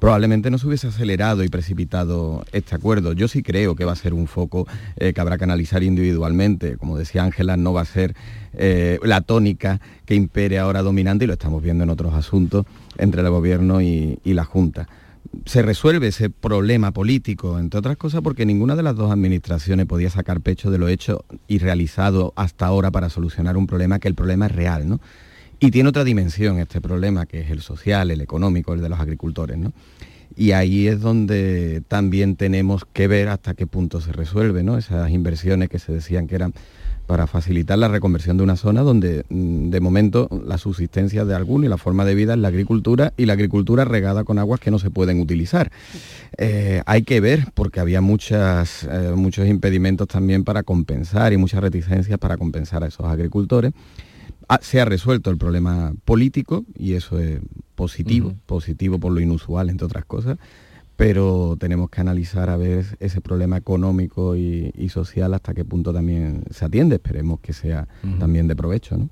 probablemente 0.00 0.50
no 0.50 0.58
se 0.58 0.66
hubiese 0.66 0.88
acelerado 0.88 1.44
y 1.44 1.48
precipitado 1.48 2.44
este 2.50 2.74
acuerdo. 2.74 3.12
Yo 3.12 3.28
sí 3.28 3.44
creo 3.44 3.76
que 3.76 3.84
va 3.84 3.92
a 3.92 3.96
ser 3.96 4.12
un 4.12 4.26
foco 4.26 4.66
eh, 4.96 5.12
que 5.12 5.20
habrá 5.20 5.38
que 5.38 5.44
analizar 5.44 5.84
individualmente. 5.84 6.78
Como 6.78 6.98
decía 6.98 7.22
Ángela, 7.22 7.56
no 7.56 7.72
va 7.72 7.82
a 7.82 7.84
ser 7.84 8.16
eh, 8.54 8.98
la 9.04 9.20
tónica 9.20 9.80
que 10.04 10.16
impere 10.16 10.58
ahora 10.58 10.82
dominante 10.82 11.26
y 11.26 11.28
lo 11.28 11.34
estamos 11.34 11.62
viendo 11.62 11.84
en 11.84 11.90
otros 11.90 12.12
asuntos 12.12 12.66
entre 12.98 13.22
el 13.22 13.30
gobierno 13.30 13.80
y 13.80 14.18
la 14.24 14.44
Junta 14.44 14.88
se 15.44 15.62
resuelve 15.62 16.08
ese 16.08 16.30
problema 16.30 16.92
político, 16.92 17.58
entre 17.58 17.78
otras 17.78 17.96
cosas 17.96 18.20
porque 18.22 18.46
ninguna 18.46 18.76
de 18.76 18.82
las 18.82 18.96
dos 18.96 19.10
administraciones 19.10 19.86
podía 19.86 20.10
sacar 20.10 20.40
pecho 20.40 20.70
de 20.70 20.78
lo 20.78 20.88
hecho 20.88 21.24
y 21.46 21.58
realizado 21.58 22.32
hasta 22.36 22.66
ahora 22.66 22.90
para 22.90 23.08
solucionar 23.10 23.56
un 23.56 23.66
problema 23.66 23.98
que 23.98 24.08
el 24.08 24.14
problema 24.14 24.46
es 24.46 24.52
real, 24.52 24.88
¿no? 24.88 25.00
Y 25.58 25.70
tiene 25.70 25.90
otra 25.90 26.04
dimensión 26.04 26.58
este 26.58 26.80
problema, 26.80 27.26
que 27.26 27.40
es 27.40 27.50
el 27.50 27.60
social, 27.60 28.10
el 28.10 28.22
económico, 28.22 28.72
el 28.72 28.80
de 28.80 28.88
los 28.88 28.98
agricultores, 28.98 29.58
¿no? 29.58 29.72
Y 30.36 30.52
ahí 30.52 30.88
es 30.88 31.00
donde 31.00 31.82
también 31.86 32.36
tenemos 32.36 32.86
que 32.92 33.08
ver 33.08 33.28
hasta 33.28 33.54
qué 33.54 33.66
punto 33.66 34.00
se 34.00 34.12
resuelve, 34.12 34.62
¿no? 34.62 34.78
Esas 34.78 35.10
inversiones 35.10 35.68
que 35.68 35.78
se 35.78 35.92
decían 35.92 36.26
que 36.26 36.36
eran 36.36 36.54
para 37.10 37.26
facilitar 37.26 37.76
la 37.76 37.88
reconversión 37.88 38.36
de 38.36 38.44
una 38.44 38.54
zona 38.54 38.82
donde 38.82 39.24
mm, 39.30 39.70
de 39.70 39.80
momento 39.80 40.28
la 40.46 40.58
subsistencia 40.58 41.24
de 41.24 41.34
alguno 41.34 41.66
y 41.66 41.68
la 41.68 41.76
forma 41.76 42.04
de 42.04 42.14
vida 42.14 42.34
es 42.34 42.38
la 42.38 42.46
agricultura 42.46 43.12
y 43.16 43.26
la 43.26 43.32
agricultura 43.32 43.84
regada 43.84 44.22
con 44.22 44.38
aguas 44.38 44.60
que 44.60 44.70
no 44.70 44.78
se 44.78 44.90
pueden 44.90 45.20
utilizar. 45.20 45.72
Eh, 46.38 46.84
hay 46.86 47.02
que 47.02 47.18
ver, 47.18 47.48
porque 47.52 47.80
había 47.80 48.00
muchas, 48.00 48.84
eh, 48.88 49.10
muchos 49.16 49.48
impedimentos 49.48 50.06
también 50.06 50.44
para 50.44 50.62
compensar 50.62 51.32
y 51.32 51.36
muchas 51.36 51.60
reticencias 51.62 52.16
para 52.16 52.36
compensar 52.36 52.84
a 52.84 52.86
esos 52.86 53.06
agricultores. 53.06 53.72
Ah, 54.48 54.60
se 54.62 54.80
ha 54.80 54.84
resuelto 54.84 55.30
el 55.30 55.36
problema 55.36 55.92
político 56.04 56.64
y 56.78 56.92
eso 56.94 57.18
es 57.18 57.40
positivo, 57.74 58.34
positivo 58.46 59.00
por 59.00 59.10
lo 59.10 59.18
inusual, 59.18 59.68
entre 59.68 59.86
otras 59.86 60.04
cosas 60.04 60.38
pero 61.00 61.56
tenemos 61.58 61.88
que 61.88 62.02
analizar 62.02 62.50
a 62.50 62.58
ver 62.58 62.84
ese 63.00 63.22
problema 63.22 63.56
económico 63.56 64.36
y, 64.36 64.70
social 64.90 65.32
hasta 65.32 65.54
qué 65.54 65.64
punto 65.64 65.94
también 65.94 66.44
se 66.50 66.66
atiende. 66.66 66.96
Esperemos 66.96 67.40
que 67.40 67.54
sea 67.54 67.88
también 68.18 68.46
de 68.48 68.54
provecho. 68.54 68.98
¿no? 68.98 69.08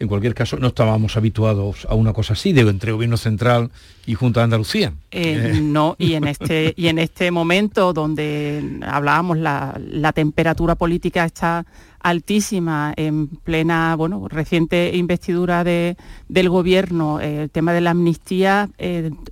En 0.00 0.08
cualquier 0.08 0.34
caso, 0.34 0.56
no 0.56 0.66
estábamos 0.68 1.16
habituados 1.16 1.86
a 1.88 1.94
una 1.94 2.12
cosa 2.12 2.32
así, 2.32 2.52
de 2.52 2.62
entre 2.62 2.90
Gobierno 2.90 3.16
Central 3.16 3.70
y 4.04 4.14
Junta 4.14 4.40
de 4.40 4.44
Andalucía. 4.44 4.94
Eh, 5.12 5.52
eh. 5.54 5.60
No, 5.60 5.94
y 5.96 6.14
en, 6.14 6.26
este, 6.26 6.74
y 6.76 6.88
en 6.88 6.98
este 6.98 7.30
momento 7.30 7.92
donde 7.92 8.80
hablábamos, 8.82 9.38
la, 9.38 9.78
la 9.78 10.12
temperatura 10.12 10.74
política 10.74 11.24
está 11.24 11.66
altísima 12.08 12.92
en 12.96 13.28
plena 13.28 13.94
bueno, 13.96 14.28
reciente 14.28 14.96
investidura 14.96 15.64
de, 15.64 15.96
del 16.28 16.48
gobierno, 16.48 17.20
eh, 17.20 17.44
el 17.44 17.50
tema 17.50 17.72
de 17.72 17.80
la 17.80 17.90
amnistía 17.90 18.70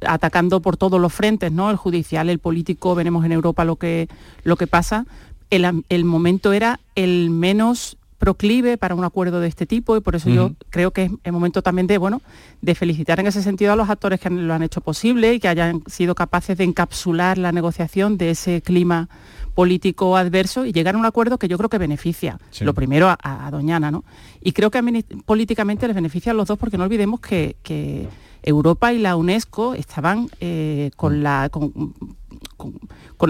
atacando 0.07 0.61
por 0.61 0.77
todos 0.77 1.01
los 1.01 1.12
frentes, 1.12 1.53
¿no? 1.53 1.70
El 1.70 1.77
judicial, 1.77 2.29
el 2.31 2.39
político, 2.39 2.95
veremos 2.95 3.24
en 3.24 3.33
Europa 3.33 3.64
lo 3.64 3.77
que, 3.77 4.09
lo 4.43 4.57
que 4.57 4.66
pasa. 4.66 5.07
El 5.51 6.05
momento 6.05 6.53
era 6.53 6.81
el 6.97 7.31
menos 7.31 7.97
proclive 8.27 8.77
para 8.77 8.97
un 8.97 9.05
acuerdo 9.05 9.39
de 9.39 9.47
este 9.47 9.66
tipo 9.66 9.97
y 9.97 10.01
por 10.01 10.16
eso 10.16 10.29
yo 10.29 10.51
creo 10.70 10.91
que 10.91 11.05
es 11.05 11.12
el 11.22 11.31
momento 11.31 11.62
también 11.62 11.87
de 11.87 11.97
bueno 11.97 12.22
de 12.61 12.74
felicitar 12.74 13.20
en 13.20 13.29
ese 13.29 13.41
sentido 13.41 13.72
a 13.72 13.77
los 13.77 13.89
actores 13.89 14.18
que 14.18 14.29
lo 14.31 14.53
han 14.53 14.64
hecho 14.64 14.81
posible 14.81 15.33
y 15.33 15.39
que 15.39 15.47
hayan 15.47 15.85
sido 15.87 16.16
capaces 16.16 16.59
de 16.59 16.64
encapsular 16.64 17.39
la 17.39 17.53
negociación 17.53 18.18
de 18.18 18.31
ese 18.31 18.62
clima 18.62 19.09
político 19.55 20.16
adverso 20.16 20.66
y 20.66 20.72
llegar 20.72 20.97
a 20.97 20.99
un 20.99 21.07
acuerdo 21.07 21.39
que 21.39 21.47
yo 21.47 21.57
creo 21.57 21.70
que 21.70 21.79
beneficia 21.79 22.41
lo 22.62 22.74
primero 22.74 23.07
a, 23.16 23.49
Doñana 23.53 23.93
¿no? 23.93 24.03
y 24.43 24.51
creo 24.51 24.72
que 24.72 25.05
políticamente 25.24 25.87
les 25.87 25.95
beneficia 25.95 26.33
a 26.33 26.35
los 26.35 26.49
dos 26.49 26.59
porque 26.59 26.77
no 26.77 26.83
olvidemos 26.83 27.20
que, 27.20 28.09
Europa 28.43 28.93
y 28.93 28.99
la 28.99 29.16
UNESCO 29.16 29.74
estaban 29.74 30.29
eh, 30.41 30.91
con 30.97 31.22
la 31.22 31.49
con, 31.49 31.95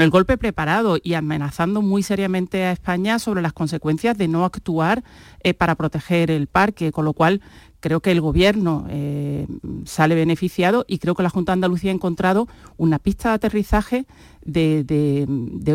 el 0.00 0.10
golpe 0.10 0.38
preparado 0.38 0.98
y 1.02 1.14
amenazando 1.14 1.82
muy 1.82 2.02
seriamente 2.02 2.64
a 2.64 2.72
España 2.72 3.18
sobre 3.18 3.42
las 3.42 3.52
consecuencias 3.52 4.16
de 4.16 4.28
no 4.28 4.44
actuar 4.44 5.02
eh, 5.40 5.54
para 5.54 5.74
proteger 5.74 6.30
el 6.30 6.46
parque, 6.46 6.92
con 6.92 7.04
lo 7.04 7.12
cual 7.12 7.40
creo 7.80 8.00
que 8.00 8.10
el 8.10 8.20
gobierno 8.20 8.86
eh, 8.88 9.46
sale 9.84 10.14
beneficiado 10.14 10.84
y 10.88 10.98
creo 10.98 11.14
que 11.14 11.22
la 11.22 11.30
Junta 11.30 11.52
de 11.52 11.54
Andalucía 11.54 11.92
ha 11.92 11.94
encontrado 11.94 12.48
una 12.76 12.98
pista 12.98 13.28
de 13.28 13.34
aterrizaje 13.36 14.06
de, 14.44 15.24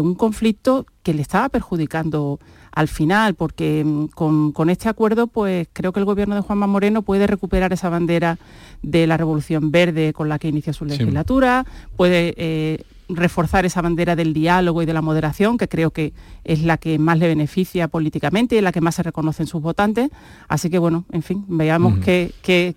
un 0.02 0.16
conflicto 0.16 0.86
que 1.04 1.14
le 1.14 1.22
estaba 1.22 1.49
perjudicando 1.49 2.39
al 2.72 2.88
final, 2.88 3.36
porque 3.36 3.84
mm, 3.86 4.08
con, 4.08 4.70
este 4.70 4.89
acuerdo, 4.89 5.28
pues 5.28 5.68
creo 5.74 5.93
que 5.93 5.99
el 5.99 6.06
gobierno 6.06 6.36
de 6.36 6.41
Juanma 6.41 6.68
Moreno 6.68 7.02
puede 7.02 7.28
recuperar 7.28 7.74
esa 7.74 7.89
bandera 7.89 8.39
de 8.82 9.08
la 9.08 9.18
Revolución 9.18 9.72
Verde 9.72 10.14
con 10.14 10.30
la 10.30 10.39
que 10.39 10.47
inicia 10.47 10.74
su 10.74 10.86
legislatura, 10.86 11.66
puede 11.95 12.34
eh, 12.38 12.84
reforzar 13.16 13.66
esa 13.66 13.82
bandera 13.82 14.16
del 14.16 14.34
diálogo 14.34 14.82
y 14.82 14.86
de 14.86 14.93
la 14.93 15.01
moderación, 15.01 15.57
que 15.57 15.68
creo 15.68 15.91
que 15.91 16.14
es 16.43 16.64
la 16.64 16.78
que 16.78 16.97
más 16.99 17.18
le 17.20 17.28
beneficia 17.28 17.88
políticamente 17.88 18.55
y 18.55 18.62
la 18.62 18.72
que 18.72 18.82
más 18.82 18.95
se 18.95 19.03
reconoce 19.03 19.43
en 19.43 19.47
sus 19.47 19.62
votantes. 19.62 20.09
Así 20.47 20.70
que 20.70 20.80
bueno, 20.80 21.05
en 21.12 21.24
fin, 21.24 21.45
veamos 21.47 21.99
qué, 21.99 22.34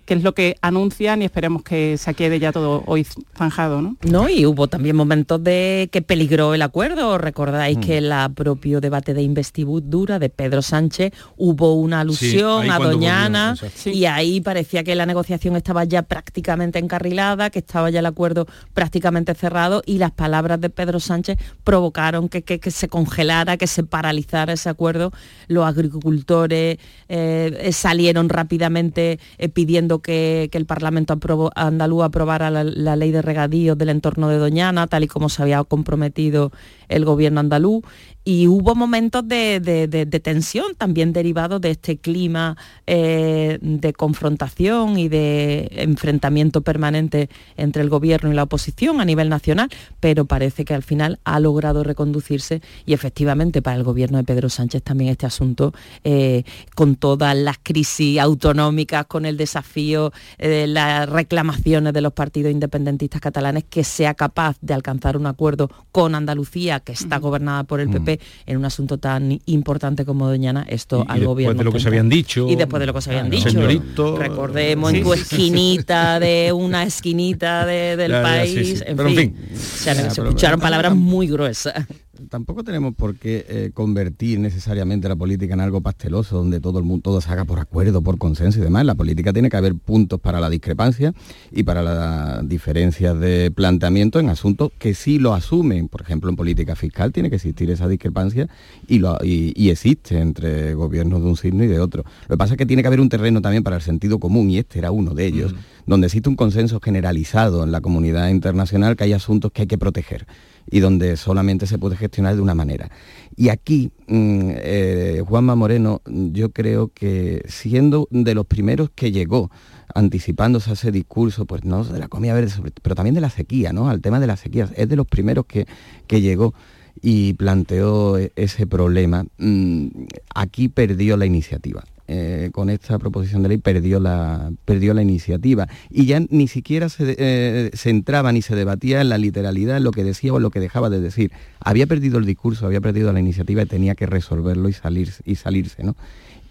es 0.07 0.23
lo 0.23 0.33
que 0.33 0.55
anuncian 0.61 1.21
y 1.21 1.25
esperemos 1.25 1.63
que 1.63 1.97
se 1.97 2.13
quede 2.13 2.39
ya 2.39 2.51
todo 2.51 2.83
hoy 2.85 3.05
zanjado. 3.37 3.81
¿no? 3.81 3.97
no, 4.09 4.29
y 4.29 4.45
hubo 4.45 4.67
también 4.67 4.95
momentos 4.95 5.43
de 5.43 5.89
que 5.91 6.01
peligró 6.01 6.53
el 6.53 6.61
acuerdo. 6.61 7.17
Recordáis 7.17 7.77
que 7.79 7.97
en 7.97 8.05
el 8.05 8.33
propio 8.33 8.81
debate 8.81 9.13
de 9.13 9.21
investidura 9.21 10.19
de 10.19 10.29
Pedro 10.29 10.61
Sánchez 10.61 11.13
hubo 11.37 11.73
una 11.73 12.01
alusión 12.01 12.69
a 12.69 12.79
Doñana 12.79 13.55
y 13.85 14.05
ahí 14.05 14.41
parecía 14.41 14.83
que 14.83 14.95
la 14.95 15.05
negociación 15.05 15.55
estaba 15.55 15.83
ya 15.83 16.03
prácticamente 16.03 16.79
encarrilada, 16.79 17.49
que 17.49 17.59
estaba 17.59 17.89
ya 17.89 17.99
el 17.99 18.05
acuerdo 18.05 18.47
prácticamente 18.73 19.33
cerrado 19.33 19.81
y 19.85 19.97
las 19.97 20.11
palabras 20.25 20.59
de 20.59 20.71
Pedro 20.71 20.99
Sánchez 20.99 21.37
provocaron 21.63 22.29
que, 22.29 22.71
se 22.71 22.87
congelara, 22.87 23.57
que 23.57 23.67
se 23.67 23.83
paralizara 23.83 24.53
ese 24.53 24.69
acuerdo. 24.69 25.11
Los 25.47 25.67
agricultores 25.67 26.79
eh, 27.09 27.69
salieron 27.71 28.29
rápidamente 28.29 29.19
eh, 29.37 29.49
pidiendo 29.49 29.99
que, 29.99 30.49
el 30.51 30.65
Parlamento 30.65 31.15
andaluz 31.53 32.03
aprobara 32.03 32.49
la, 32.49 32.95
ley 32.95 33.11
de 33.11 33.21
regadíos 33.21 33.77
del 33.77 33.89
entorno 33.89 34.29
de 34.29 34.37
Doñana, 34.37 34.87
tal 34.87 35.03
y 35.03 35.07
como 35.07 35.29
se 35.29 35.43
había 35.43 35.63
comprometido 35.63 36.51
el 36.87 37.05
gobierno 37.05 37.41
andaluz 37.41 37.83
y 38.27 38.47
hubo 38.47 38.73
momentos 38.73 39.25
de, 39.27 40.19
tensión 40.23 40.73
también 40.75 41.13
derivados 41.13 41.61
de 41.61 41.71
este 41.71 41.97
clima 41.97 42.57
eh, 42.87 43.59
de 43.61 43.93
confrontación 43.93 44.97
y 44.97 45.07
de 45.09 45.69
enfrentamiento 45.71 46.61
permanente 46.61 47.29
entre 47.55 47.83
el 47.83 47.89
gobierno 47.89 48.31
y 48.31 48.35
la 48.35 48.43
oposición 48.43 48.99
a 48.99 49.05
nivel 49.05 49.29
nacional, 49.29 49.69
pero 49.99 50.25
parece 50.25 50.65
que 50.65 50.73
al 50.73 50.81
final 50.81 51.19
ha 51.23 51.39
logrado 51.39 51.83
reconducirse 51.83 52.61
y 52.87 52.93
efectivamente 52.93 53.61
para 53.61 53.77
el 53.77 53.83
gobierno 53.83 54.17
de 54.17 54.23
Pedro 54.23 54.49
Sánchez 54.49 54.81
también 54.81 55.11
este 55.11 55.27
asunto, 55.27 55.73
eh, 56.03 56.43
con 56.73 56.95
todas 56.95 57.35
las 57.37 57.57
crisis 57.61 58.19
autonómicas, 58.19 59.05
con 59.05 59.27
el 59.27 59.37
desafío 59.37 60.11
de 60.39 60.63
eh, 60.63 60.67
las 60.67 61.07
reclamaciones 61.07 61.93
de 61.93 62.01
los 62.01 62.13
partidos 62.13 62.51
independentistas 62.51 63.21
catalanes, 63.21 63.65
que 63.69 63.83
sea 63.83 64.15
capaz 64.15 64.57
de 64.61 64.73
alcanzar 64.73 65.15
un 65.15 65.27
acuerdo 65.27 65.69
con 65.91 66.15
Andalucía, 66.15 66.79
que 66.79 66.93
está 66.93 67.19
gobernada 67.19 67.65
por 67.65 67.79
el 67.79 67.89
PP, 67.89 68.14
en 68.45 68.57
un 68.57 68.65
asunto 68.65 68.97
tan 68.97 69.39
importante 69.45 70.05
como 70.05 70.27
Doñana, 70.27 70.65
esto 70.67 71.05
al 71.07 71.25
gobierno. 71.25 71.53
Después 71.53 71.57
de 71.57 71.63
lo 71.63 71.71
que 71.71 71.79
se 71.79 71.87
habían 71.87 72.09
dicho. 72.09 72.47
Y 72.49 72.55
después 72.55 72.79
de 72.79 72.85
lo 72.85 72.93
que 72.93 73.01
se 73.01 73.09
habían 73.11 73.29
dicho. 73.29 74.17
Recordemos 74.17 74.93
en 74.93 75.03
tu 75.03 75.13
esquinita 75.13 76.19
de 76.19 76.51
una 76.53 76.83
esquinita 76.83 77.65
del 77.65 78.11
país. 78.11 78.83
En, 78.85 78.97
fin, 79.15 79.35
se, 79.53 79.91
escucharon 79.91 80.59
palabras 80.59 80.95
muy 80.95 81.27
gruesas 81.27 81.85
tampoco 82.29 82.63
tenemos 82.63 82.95
por 82.95 83.15
qué 83.15 83.45
eh, 83.47 83.71
convertir 83.73 84.39
necesariamente 84.39 85.07
la 85.07 85.15
política 85.15 85.53
en 85.53 85.59
algo 85.59 85.81
pasteloso, 85.81 86.37
donde 86.37 86.59
todo 86.59 86.79
el 86.79 86.85
mundo 86.85 87.03
todo 87.03 87.21
se 87.21 87.31
haga 87.31 87.45
por 87.45 87.59
acuerdo, 87.59 88.01
por 88.01 88.17
consenso 88.17 88.59
y 88.59 88.61
demás. 88.63 88.85
La 88.85 88.95
política 88.95 89.33
tiene 89.33 89.49
que 89.49 89.57
haber 89.57 89.75
puntos 89.75 90.19
para 90.19 90.39
la 90.39 90.49
discrepancia 90.49 91.13
y 91.51 91.63
para 91.63 91.81
las 91.81 92.47
diferencias 92.47 93.19
de 93.19 93.51
planteamiento 93.51 94.19
en 94.19 94.29
asuntos 94.29 94.71
que 94.77 94.93
sí 94.93 95.19
lo 95.19 95.33
asumen. 95.33 95.87
Por 95.87 96.01
ejemplo, 96.01 96.29
en 96.29 96.35
política 96.35 96.75
fiscal 96.75 97.11
tiene 97.11 97.29
que 97.29 97.35
existir 97.35 97.69
esa 97.69 97.87
discrepancia 97.87 98.47
y, 98.87 98.99
lo, 98.99 99.17
y, 99.23 99.69
existe 99.69 100.19
entre 100.19 100.73
gobiernos 100.73 101.21
de 101.21 101.27
un 101.27 101.37
signo 101.37 101.63
y 101.63 101.67
de 101.67 101.79
otro. 101.79 102.03
Lo 102.27 102.35
que 102.35 102.37
pasa 102.37 102.53
es 102.53 102.57
que 102.57 102.65
tiene 102.65 102.81
que 102.81 102.87
haber 102.87 103.01
un 103.01 103.09
terreno 103.09 103.41
también 103.41 103.63
para 103.63 103.75
el 103.75 103.81
sentido 103.81 104.19
común 104.19 104.49
y 104.49 104.57
este 104.57 104.79
era 104.79 104.91
uno 104.91 105.13
de 105.13 105.25
ellos, 105.25 105.53
donde 105.85 106.07
existe 106.07 106.29
un 106.29 106.35
consenso 106.35 106.79
generalizado 106.79 107.63
en 107.63 107.71
la 107.71 107.81
comunidad 107.81 108.29
internacional 108.29 108.95
que 108.95 109.03
hay 109.03 109.13
asuntos 109.13 109.51
que 109.51 109.63
hay 109.63 109.67
que 109.67 109.77
proteger 109.77 110.25
y 110.69 110.79
donde 110.79 111.17
solamente 111.17 111.67
se 111.67 111.77
puede 111.77 111.95
gestionar 111.95 112.35
de 112.35 112.41
una 112.41 112.55
manera. 112.55 112.89
Y 113.35 113.49
aquí, 113.49 113.91
mm, 114.07 114.51
eh, 114.55 115.23
Juanma 115.25 115.55
Moreno, 115.55 116.01
yo 116.05 116.51
creo 116.51 116.89
que 116.93 117.43
siendo 117.47 118.07
de 118.11 118.33
los 118.33 118.45
primeros 118.45 118.89
que 118.93 119.11
llegó, 119.11 119.51
anticipándose 119.93 120.71
a 120.71 120.73
ese 120.73 120.91
discurso, 120.91 121.45
pues 121.45 121.63
no 121.63 121.83
de 121.83 121.99
la 121.99 122.07
comida 122.07 122.33
verde, 122.33 122.51
pero 122.81 122.95
también 122.95 123.15
de 123.15 123.21
la 123.21 123.29
sequía, 123.29 123.73
¿no? 123.73 123.89
Al 123.89 124.01
tema 124.01 124.19
de 124.19 124.27
la 124.27 124.37
sequía, 124.37 124.69
es 124.75 124.89
de 124.89 124.95
los 124.95 125.07
primeros 125.07 125.45
que, 125.45 125.67
que 126.07 126.21
llegó 126.21 126.53
y 127.01 127.33
planteó 127.33 128.17
e-, 128.17 128.31
ese 128.35 128.67
problema. 128.67 129.25
Mm, 129.37 129.87
aquí 130.33 130.69
perdió 130.69 131.17
la 131.17 131.25
iniciativa. 131.25 131.83
Eh, 132.07 132.51
con 132.53 132.69
esta 132.69 132.99
proposición 132.99 133.41
de 133.41 133.49
ley 133.49 133.57
perdió 133.57 133.99
la, 133.99 134.51
perdió 134.63 134.93
la 134.93 135.01
iniciativa 135.01 135.67
y 135.89 136.05
ya 136.05 136.19
ni 136.29 136.47
siquiera 136.47 136.87
se, 136.87 137.15
eh, 137.17 137.71
se, 137.73 137.89
entraba 137.89 138.31
ni 138.31 138.43
se 138.43 138.55
debatía 138.55 139.01
en 139.01 139.09
la 139.09 139.17
literalidad, 139.17 139.77
en 139.77 139.83
lo 139.83 139.89
que 139.89 140.03
decía 140.03 140.31
o 140.31 140.39
lo 140.39 140.51
que 140.51 140.59
dejaba 140.59 140.91
de 140.91 141.01
decir. 141.01 141.31
Había 141.59 141.87
perdido 141.87 142.19
el 142.19 142.25
discurso, 142.25 142.67
había 142.67 142.79
perdido 142.79 143.11
la 143.11 143.19
iniciativa 143.19 143.63
y 143.63 143.65
tenía 143.65 143.95
que 143.95 144.05
resolverlo 144.05 144.69
y, 144.69 144.73
salir, 144.73 145.11
y 145.25 145.35
salirse. 145.35 145.83
¿no? 145.83 145.95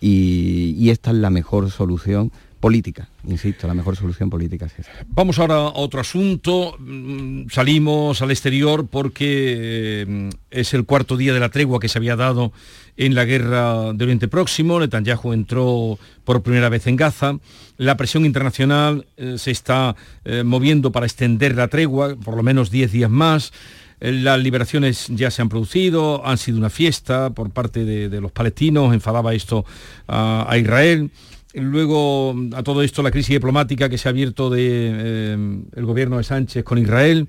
y 0.00 0.90
esta 0.90 1.12
es 1.12 1.16
la 1.16 1.30
mejor 1.30 1.70
solución 1.70 2.30
política, 2.64 3.07
insisto, 3.28 3.66
la 3.66 3.74
mejor 3.74 3.94
solución 3.94 4.30
política 4.30 4.64
es 4.64 4.78
esa. 4.78 4.90
Vamos 5.09 5.38
ahora 5.38 5.57
a 5.57 5.72
otro 5.74 6.00
asunto. 6.00 6.74
Mm, 6.78 7.50
salimos 7.50 8.22
al 8.22 8.30
exterior 8.30 8.86
porque 8.86 10.07
eh, 10.09 10.30
es 10.50 10.72
el 10.72 10.86
cuarto 10.86 11.18
día 11.18 11.34
de 11.34 11.40
la 11.40 11.50
tregua 11.50 11.78
que 11.78 11.90
se 11.90 11.98
había 11.98 12.16
dado 12.16 12.55
en 12.97 13.14
la 13.14 13.24
guerra 13.24 13.92
de 13.92 14.05
Oriente 14.05 14.28
Próximo. 14.28 14.80
Netanyahu 14.80 15.32
entró 15.32 15.99
por 16.24 16.42
primera 16.42 16.68
vez 16.68 16.86
en 16.86 16.97
Gaza. 16.97 17.38
La 17.76 17.97
presión 17.97 18.24
internacional 18.24 19.07
eh, 19.16 19.36
se 19.38 19.51
está 19.51 19.97
eh, 20.24 20.42
moviendo 20.45 20.92
para 20.92 21.07
extender 21.07 21.57
la 21.57 21.68
tregua, 21.68 22.16
por 22.16 22.36
lo 22.36 22.42
menos 22.42 22.70
10 22.70 22.92
días 22.92 23.11
más. 23.11 23.53
Las 24.01 24.38
liberaciones 24.38 25.07
ya 25.09 25.30
se 25.30 25.40
han 25.40 25.49
producido, 25.49 26.26
han 26.26 26.36
sido 26.36 26.59
una 26.59 26.68
fiesta 26.68 27.30
por 27.30 27.51
parte 27.51 27.84
de, 27.84 28.20
los 28.20 28.32
palestinos, 28.32 28.92
enfadaba 28.92 29.32
esto 29.32 29.64
a 30.09 30.55
Israel. 30.59 31.11
Luego, 31.55 32.34
a 32.55 32.64
todo 32.64 32.82
esto, 32.82 33.03
la 33.03 33.12
crisis 33.12 33.36
diplomática 33.36 33.88
que 33.88 33.97
se 33.97 34.09
ha 34.09 34.11
abierto 34.11 34.51
del 34.51 35.70
de, 35.70 35.72
eh, 35.76 35.82
gobierno 35.82 36.18
de 36.18 36.24
Sánchez 36.24 36.64
con 36.64 36.78
Israel. 36.78 37.28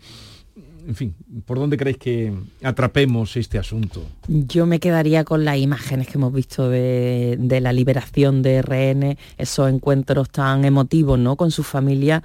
En 0.87 0.95
fin, 0.95 1.15
¿por 1.45 1.57
dónde 1.57 1.77
creéis 1.77 1.97
que 1.97 2.33
atrapemos 2.61 3.35
este 3.37 3.57
asunto? 3.57 4.03
Yo 4.27 4.67
me 4.67 4.79
quedaría 4.79 5.23
con 5.23 5.43
las 5.43 5.57
imágenes 5.57 6.07
que 6.07 6.13
hemos 6.17 6.31
visto 6.31 6.69
de, 6.69 7.37
la 7.61 7.73
liberación 7.73 8.43
de 8.43 8.61
RN, 8.61 9.17
esos 9.37 9.69
encuentros 9.69 10.29
tan 10.29 10.63
emotivos 10.63 11.17
¿no? 11.17 11.37
con 11.37 11.49
su 11.49 11.63
familia 11.63 12.21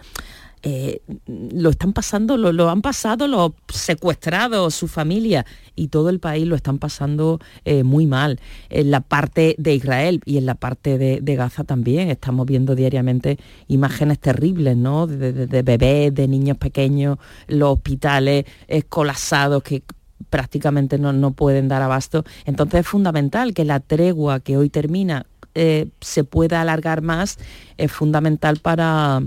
eh, 0.62 1.00
lo 1.26 1.70
están 1.70 1.92
pasando, 1.92 2.36
lo, 2.36 2.70
han 2.70 2.82
pasado 2.82 3.26
los 3.26 3.52
secuestrados, 3.68 4.74
su 4.74 4.88
familia 4.88 5.46
y 5.74 5.88
todo 5.88 6.10
el 6.10 6.20
país 6.20 6.46
lo 6.46 6.56
están 6.56 6.78
pasando 6.78 7.40
eh, 7.64 7.82
muy 7.82 8.06
mal. 8.06 8.40
En 8.68 8.90
la 8.90 9.00
parte 9.00 9.54
de 9.58 9.74
Israel 9.74 10.20
y 10.24 10.38
en 10.38 10.46
la 10.46 10.54
parte 10.54 10.98
de, 10.98 11.36
Gaza 11.36 11.64
también 11.64 12.10
estamos 12.10 12.46
viendo 12.46 12.74
diariamente 12.74 13.38
imágenes 13.68 14.18
terribles, 14.18 14.76
¿no? 14.76 15.06
De, 15.06 15.62
bebés, 15.62 16.14
de 16.14 16.28
niños 16.28 16.58
pequeños, 16.58 17.18
los 17.46 17.74
hospitales 17.74 18.44
colapsados 18.88 19.62
que 19.62 19.82
prácticamente 20.28 20.98
no, 20.98 21.12
no 21.12 21.30
pueden 21.30 21.68
dar 21.68 21.82
abasto. 21.82 22.24
Entonces 22.44 22.80
es 22.80 22.86
fundamental 22.86 23.54
que 23.54 23.64
la 23.64 23.80
tregua 23.80 24.40
que 24.40 24.56
hoy 24.56 24.68
termina 24.68 25.26
eh, 25.54 25.88
se 26.00 26.22
pueda 26.22 26.60
alargar 26.60 27.02
más, 27.02 27.38
es 27.76 27.90
fundamental 27.90 28.58
para 28.58 29.22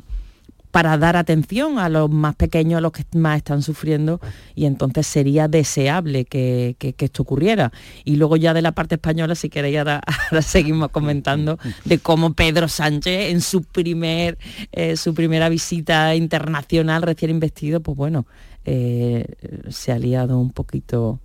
para 0.74 0.97
dar 0.97 1.15
atención 1.17 1.78
a 1.78 1.88
los 1.88 2.09
más 2.09 2.34
pequeños, 2.34 2.80
a 2.80 2.82
los 2.82 2.91
que 2.91 3.05
más 3.15 3.38
están 3.38 3.61
sufriendo, 3.61 4.19
y 4.55 4.65
entonces 4.65 5.05
sería 5.05 5.47
deseable 5.47 6.26
que, 6.26 6.76
esto 6.80 7.21
ocurriera. 7.21 7.71
Y 8.03 8.15
luego 8.15 8.38
ya 8.38 8.55
de 8.55 8.63
la 8.63 8.71
parte 8.71 8.95
española, 8.95 9.36
si 9.36 9.49
queréis, 9.49 9.78
ahora, 9.78 10.01
seguimos 10.41 10.89
comentando 10.89 11.59
de 11.86 11.99
cómo 11.99 12.34
Pedro 12.34 12.67
Sánchez 12.67 13.30
en 13.30 13.41
su, 13.41 13.61
primer, 13.61 14.39
eh, 14.71 14.97
su 14.97 15.13
primera 15.13 15.47
visita 15.47 16.15
internacional 16.15 17.03
recién 17.03 17.30
investido, 17.30 17.80
pues 17.80 17.95
bueno, 17.95 18.26
eh, 18.65 19.28
se 19.69 19.91
ha 19.91 19.99
liado 19.99 20.39
un 20.39 20.49
poquito 20.49 21.19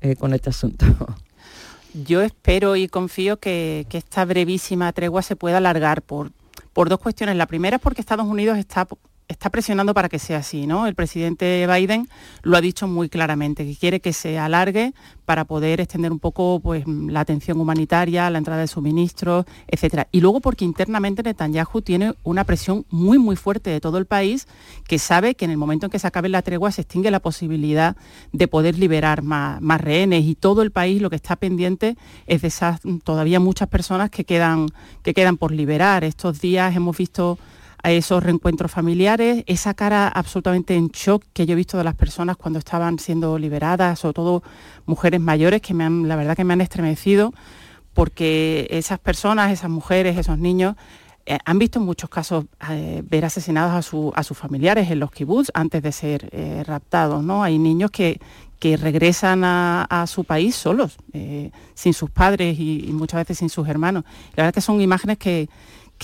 eh, 0.00 0.16
con 0.16 0.32
este 0.32 0.48
asunto. 0.48 0.86
Yo 1.92 2.22
espero 2.22 2.74
y 2.74 2.88
confío 2.88 3.36
que, 3.36 3.84
que 3.90 3.98
esta 3.98 4.24
brevísima 4.24 4.90
tregua 4.94 5.20
se 5.20 5.36
pueda 5.36 5.58
alargar 5.58 6.00
por, 6.00 6.32
por 6.74 6.90
dos 6.90 6.98
cuestiones. 6.98 7.36
La 7.36 7.46
primera 7.46 7.76
es 7.76 7.82
porque 7.82 8.02
Estados 8.02 8.26
Unidos 8.26 8.58
está 8.58 8.86
está 9.28 9.50
presionando 9.50 9.94
para 9.94 10.08
que 10.08 10.18
sea 10.18 10.38
así, 10.38 10.66
¿no? 10.66 10.86
El 10.86 10.94
presidente 10.94 11.66
Biden 11.66 12.08
lo 12.42 12.56
ha 12.56 12.60
dicho 12.60 12.86
muy 12.86 13.08
claramente, 13.08 13.64
que 13.64 13.74
quiere 13.76 14.00
que 14.00 14.12
se 14.12 14.38
alargue 14.38 14.92
para 15.24 15.44
poder 15.44 15.80
extender 15.80 16.12
un 16.12 16.18
poco 16.18 16.60
pues, 16.60 16.84
la 16.86 17.20
atención 17.20 17.58
humanitaria, 17.58 18.28
la 18.28 18.38
entrada 18.38 18.60
de 18.60 18.66
suministros, 18.66 19.46
etcétera. 19.66 20.08
Y 20.12 20.20
luego 20.20 20.40
porque 20.40 20.64
internamente 20.64 21.22
Netanyahu 21.22 21.80
tiene 21.80 22.14
una 22.22 22.44
presión 22.44 22.84
muy 22.90 23.18
muy 23.18 23.36
fuerte 23.36 23.70
de 23.70 23.80
todo 23.80 23.96
el 23.96 24.06
país, 24.06 24.46
que 24.86 24.98
sabe 24.98 25.34
que 25.34 25.46
en 25.46 25.50
el 25.50 25.56
momento 25.56 25.86
en 25.86 25.90
que 25.90 25.98
se 25.98 26.06
acabe 26.06 26.28
la 26.28 26.42
tregua 26.42 26.70
se 26.70 26.82
extingue 26.82 27.10
la 27.10 27.20
posibilidad 27.20 27.96
de 28.32 28.48
poder 28.48 28.78
liberar 28.78 29.22
más, 29.22 29.60
más 29.62 29.80
rehenes 29.80 30.24
y 30.24 30.34
todo 30.34 30.62
el 30.62 30.70
país 30.70 31.00
lo 31.00 31.08
que 31.08 31.16
está 31.16 31.36
pendiente 31.36 31.96
es 32.26 32.42
de 32.42 32.48
esas 32.48 32.80
todavía 33.04 33.40
muchas 33.40 33.68
personas 33.68 34.10
que 34.10 34.24
quedan, 34.24 34.68
que 35.02 35.14
quedan 35.14 35.38
por 35.38 35.50
liberar. 35.50 36.04
Estos 36.04 36.40
días 36.40 36.76
hemos 36.76 36.96
visto 36.96 37.38
a 37.84 37.92
esos 37.92 38.22
reencuentros 38.22 38.72
familiares, 38.72 39.44
esa 39.46 39.74
cara 39.74 40.08
absolutamente 40.08 40.74
en 40.74 40.88
shock 40.88 41.22
que 41.34 41.44
yo 41.44 41.52
he 41.52 41.56
visto 41.56 41.76
de 41.76 41.84
las 41.84 41.94
personas 41.94 42.38
cuando 42.38 42.58
estaban 42.58 42.98
siendo 42.98 43.38
liberadas, 43.38 43.98
sobre 43.98 44.14
todo 44.14 44.42
mujeres 44.86 45.20
mayores 45.20 45.60
que 45.60 45.74
me 45.74 45.84
han, 45.84 46.08
la 46.08 46.16
verdad 46.16 46.34
que 46.34 46.44
me 46.44 46.54
han 46.54 46.62
estremecido, 46.62 47.34
porque 47.92 48.66
esas 48.70 48.98
personas, 48.98 49.52
esas 49.52 49.68
mujeres, 49.68 50.16
esos 50.16 50.38
niños, 50.38 50.76
eh, 51.26 51.38
han 51.44 51.58
visto 51.58 51.78
en 51.78 51.84
muchos 51.84 52.08
casos 52.08 52.46
eh, 52.70 53.02
ver 53.04 53.26
asesinados 53.26 53.72
a, 54.14 54.22
sus 54.22 54.38
familiares 54.38 54.90
en 54.90 54.98
los 54.98 55.10
kibbutz 55.10 55.50
antes 55.52 55.82
de 55.82 55.92
ser 55.92 56.30
eh, 56.32 56.62
raptados. 56.66 57.22
¿no? 57.22 57.44
Hay 57.44 57.58
niños 57.58 57.90
que, 57.90 58.18
que 58.58 58.78
regresan 58.78 59.42
a, 59.44 60.06
su 60.08 60.24
país 60.24 60.56
solos, 60.56 60.96
sin 61.74 61.92
sus 61.92 62.08
padres 62.08 62.58
y, 62.58 62.86
y, 62.88 62.92
muchas 62.92 63.20
veces 63.20 63.38
sin 63.38 63.50
sus 63.50 63.68
hermanos. 63.68 64.04
La 64.36 64.44
verdad 64.44 64.54
que 64.54 64.62
son 64.62 64.80
imágenes 64.80 65.18
que, 65.18 65.50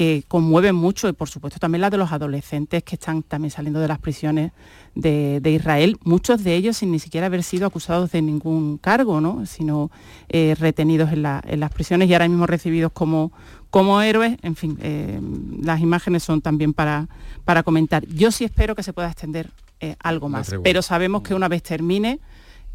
que 0.01 0.25
conmueven 0.27 0.75
mucho 0.75 1.11
y 1.11 1.13
por 1.13 1.29
supuesto 1.29 1.59
también 1.59 1.83
la 1.83 1.91
de 1.91 1.99
los 1.99 2.11
adolescentes 2.11 2.83
que 2.83 2.95
están 2.95 3.23
también 3.23 3.51
saliendo 3.51 3.81
de 3.81 3.87
las 3.87 3.99
prisiones 3.99 4.53
de, 4.95 5.43
Israel, 5.45 5.99
muchos 6.05 6.43
de 6.43 6.55
ellos 6.55 6.79
sin 6.79 6.91
ni 6.91 6.99
siquiera 6.99 7.27
haber 7.27 7.43
sido 7.43 7.67
acusados 7.67 8.11
de 8.11 8.23
ningún 8.23 8.79
cargo, 8.79 9.21
¿no? 9.21 9.45
sino 9.45 9.91
eh, 10.31 10.57
retenidos 10.59 11.13
en, 11.13 11.21
las 11.21 11.71
prisiones 11.75 12.09
y 12.09 12.15
ahora 12.15 12.29
mismo 12.29 12.47
recibidos 12.47 12.93
como, 12.93 13.31
como 13.69 14.01
héroes. 14.01 14.39
En 14.41 14.57
fin, 14.57 14.79
eh, 14.81 15.21
las 15.61 15.81
imágenes 15.81 16.23
son 16.23 16.41
también 16.41 16.73
para, 16.73 17.07
para 17.45 17.63
comentar. 17.63 18.07
Yo 18.07 18.33
sí 18.33 18.45
espero 18.45 18.75
que 18.75 18.83
se 18.83 18.95
pueda 18.95 19.09
extender 19.09 19.51
eh, 19.81 19.97
algo 19.99 20.31
más, 20.31 20.51
pero 20.65 20.81
sabemos 20.81 21.21
que 21.21 21.35
una 21.35 21.49
vez 21.49 21.63
termine, 21.63 22.21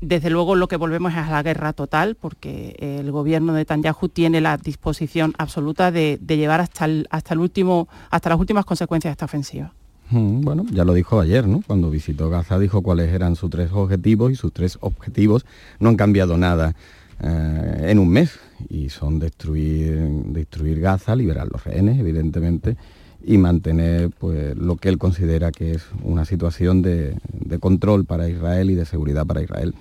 desde 0.01 0.29
luego 0.29 0.55
lo 0.55 0.67
que 0.67 0.77
volvemos 0.77 1.13
es 1.13 1.19
a 1.19 1.31
la 1.31 1.43
guerra 1.43 1.73
total, 1.73 2.15
porque 2.15 2.75
el 2.79 3.11
gobierno 3.11 3.53
de 3.53 3.61
Netanyahu 3.61 4.09
tiene 4.09 4.41
la 4.41 4.57
disposición 4.57 5.33
absoluta 5.37 5.91
de, 5.91 6.19
llevar 6.27 6.61
hasta, 6.61 6.85
el, 6.85 7.07
hasta, 7.09 7.33
el 7.33 7.39
último, 7.39 7.87
hasta 8.09 8.29
las 8.29 8.39
últimas 8.39 8.65
consecuencias 8.65 9.09
de 9.09 9.13
esta 9.13 9.25
ofensiva. 9.25 9.73
Mm, 10.11 10.41
bueno, 10.41 10.65
ya 10.71 10.85
lo 10.85 10.93
dijo 10.93 11.19
ayer, 11.19 11.47
¿no? 11.47 11.63
Cuando 11.65 11.89
visitó 11.89 12.29
Gaza 12.29 12.59
dijo 12.59 12.81
cuáles 12.81 13.11
eran 13.11 13.35
sus 13.35 13.49
tres 13.49 13.71
objetivos 13.73 14.31
y 14.31 14.35
sus 14.35 14.53
tres 14.53 14.77
objetivos 14.81 15.45
no 15.79 15.89
han 15.89 15.95
cambiado 15.95 16.37
nada 16.37 16.75
eh, 17.21 17.87
en 17.87 17.99
un 17.99 18.09
mes 18.09 18.39
y 18.69 18.89
son 18.89 19.19
destruir, 19.19 19.97
destruir 20.27 20.79
Gaza, 20.79 21.15
liberar 21.15 21.47
los 21.51 21.63
rehenes, 21.63 21.99
evidentemente, 21.99 22.77
y 23.25 23.37
mantener 23.39 24.11
pues, 24.11 24.55
lo 24.55 24.77
que 24.77 24.87
él 24.89 24.99
considera 24.99 25.51
que 25.51 25.71
es 25.71 25.83
una 26.03 26.25
situación 26.25 26.81
de, 26.81 27.17
control 27.59 28.05
para 28.05 28.29
Israel 28.29 28.69
y 28.69 28.75
de 28.75 28.85
seguridad 28.85 29.25
para 29.25 29.41
Israel. 29.41 29.73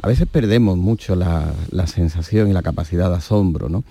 A 0.00 0.08
veces 0.08 0.28
perdemos 0.30 0.76
mucho 0.76 1.16
la, 1.16 1.52
sensación 1.86 2.48
y 2.48 2.52
la 2.52 2.62
capacidad 2.62 3.10
de 3.10 3.16
asombro 3.16 3.68
¿no? 3.68 3.82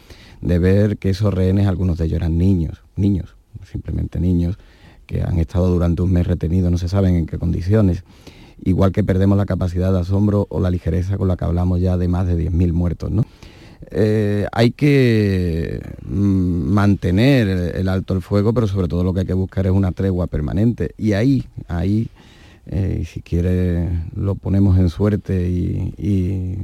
de 0.42 0.60
ver 0.60 0.98
que 0.98 1.10
esos 1.10 1.34
rehenes, 1.34 1.68
algunos 1.68 1.98
de 1.98 2.06
ellos 2.06 2.18
eran 2.18 2.38
niños, 2.38 2.82
niños, 2.96 3.36
simplemente 3.70 4.20
niños, 4.20 4.58
que 5.06 5.22
han 5.22 5.38
estado 5.38 5.70
durante 5.70 6.02
un 6.02 6.14
mes 6.14 6.26
retenidos, 6.26 6.72
no 6.72 6.78
se 6.78 6.88
saben 6.88 7.16
en 7.16 7.26
qué 7.26 7.38
condiciones. 7.38 8.04
Igual 8.64 8.94
que 8.94 9.04
perdemos 9.04 9.38
la 9.38 9.46
capacidad 9.46 9.92
de 9.92 10.00
asombro 10.00 10.48
o 10.50 10.62
la 10.62 10.70
ligereza 10.70 11.18
con 11.18 11.28
la 11.28 11.36
que 11.36 11.44
hablamos 11.44 11.82
ya 11.82 11.98
de 11.98 12.08
más 12.08 12.26
de 12.28 12.38
10.000 12.38 12.72
muertos. 12.72 13.12
¿no? 13.12 13.26
Eh, 13.92 14.46
hay 14.52 14.72
que 14.72 15.82
mm, 16.06 16.72
mantener 16.74 17.48
el 17.76 17.90
alto 17.90 18.14
el 18.14 18.22
fuego, 18.22 18.54
pero 18.54 18.68
sobre 18.68 18.88
todo 18.88 19.04
lo 19.04 19.14
que 19.14 19.22
hay 19.22 19.26
que 19.26 19.34
buscar 19.34 19.66
es 19.66 19.72
una 19.72 19.92
tregua 19.92 20.28
permanente. 20.28 20.94
Y 20.98 21.14
ahí, 21.14 21.46
ahí, 21.68 22.10
eh, 22.68 23.04
si 23.06 23.22
quiere, 23.22 23.90
lo 24.16 24.36
ponemos 24.36 24.78
en 24.78 24.90
suerte 24.90 25.50
y, 25.50 26.58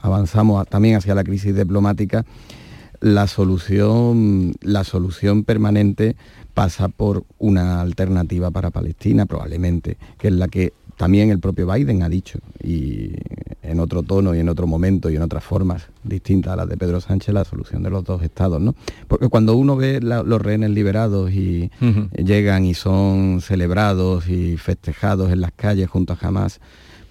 avanzamos 0.00 0.66
también 0.68 0.96
hacia 0.96 1.14
la 1.14 1.22
crisis 1.22 1.54
diplomática, 1.54 2.24
la 3.00 3.26
solución, 3.26 4.54
la 4.62 4.84
solución 4.84 5.44
permanente 5.44 6.16
pasa 6.54 6.88
por 6.88 7.24
una 7.38 7.80
alternativa 7.80 8.50
para 8.50 8.70
Palestina, 8.70 9.26
probablemente, 9.26 9.96
que 10.18 10.28
es 10.28 10.34
la 10.34 10.48
que 10.48 10.72
también 10.96 11.30
el 11.30 11.38
propio 11.38 11.66
Biden 11.72 12.02
ha 12.02 12.08
dicho, 12.08 12.38
y 12.62 13.12
en 13.62 13.80
otro 13.80 14.02
tono 14.02 14.34
y 14.34 14.40
en 14.40 14.48
otro 14.48 14.66
momento 14.66 15.08
y 15.10 15.16
en 15.16 15.22
otras 15.22 15.44
formas 15.44 15.88
distintas 16.02 16.52
a 16.52 16.56
las 16.56 16.68
de 16.68 16.76
Pedro 16.76 17.00
Sánchez, 17.00 17.32
la 17.32 17.44
solución 17.44 17.82
de 17.82 17.90
los 17.90 18.04
dos 18.04 18.22
estados, 18.22 18.60
¿no? 18.60 18.74
Porque 19.08 19.28
cuando 19.28 19.54
uno 19.54 19.76
ve 19.76 20.00
los 20.00 20.42
rehenes 20.42 20.70
liberados 20.70 21.30
y 21.32 21.70
llegan 22.16 22.64
y 22.64 22.74
son 22.74 23.40
celebrados 23.40 24.28
y 24.28 24.56
festejados 24.56 25.32
en 25.32 25.40
las 25.40 25.52
calles 25.52 25.88
junto 25.88 26.12
a 26.12 26.18
Hamas, 26.20 26.60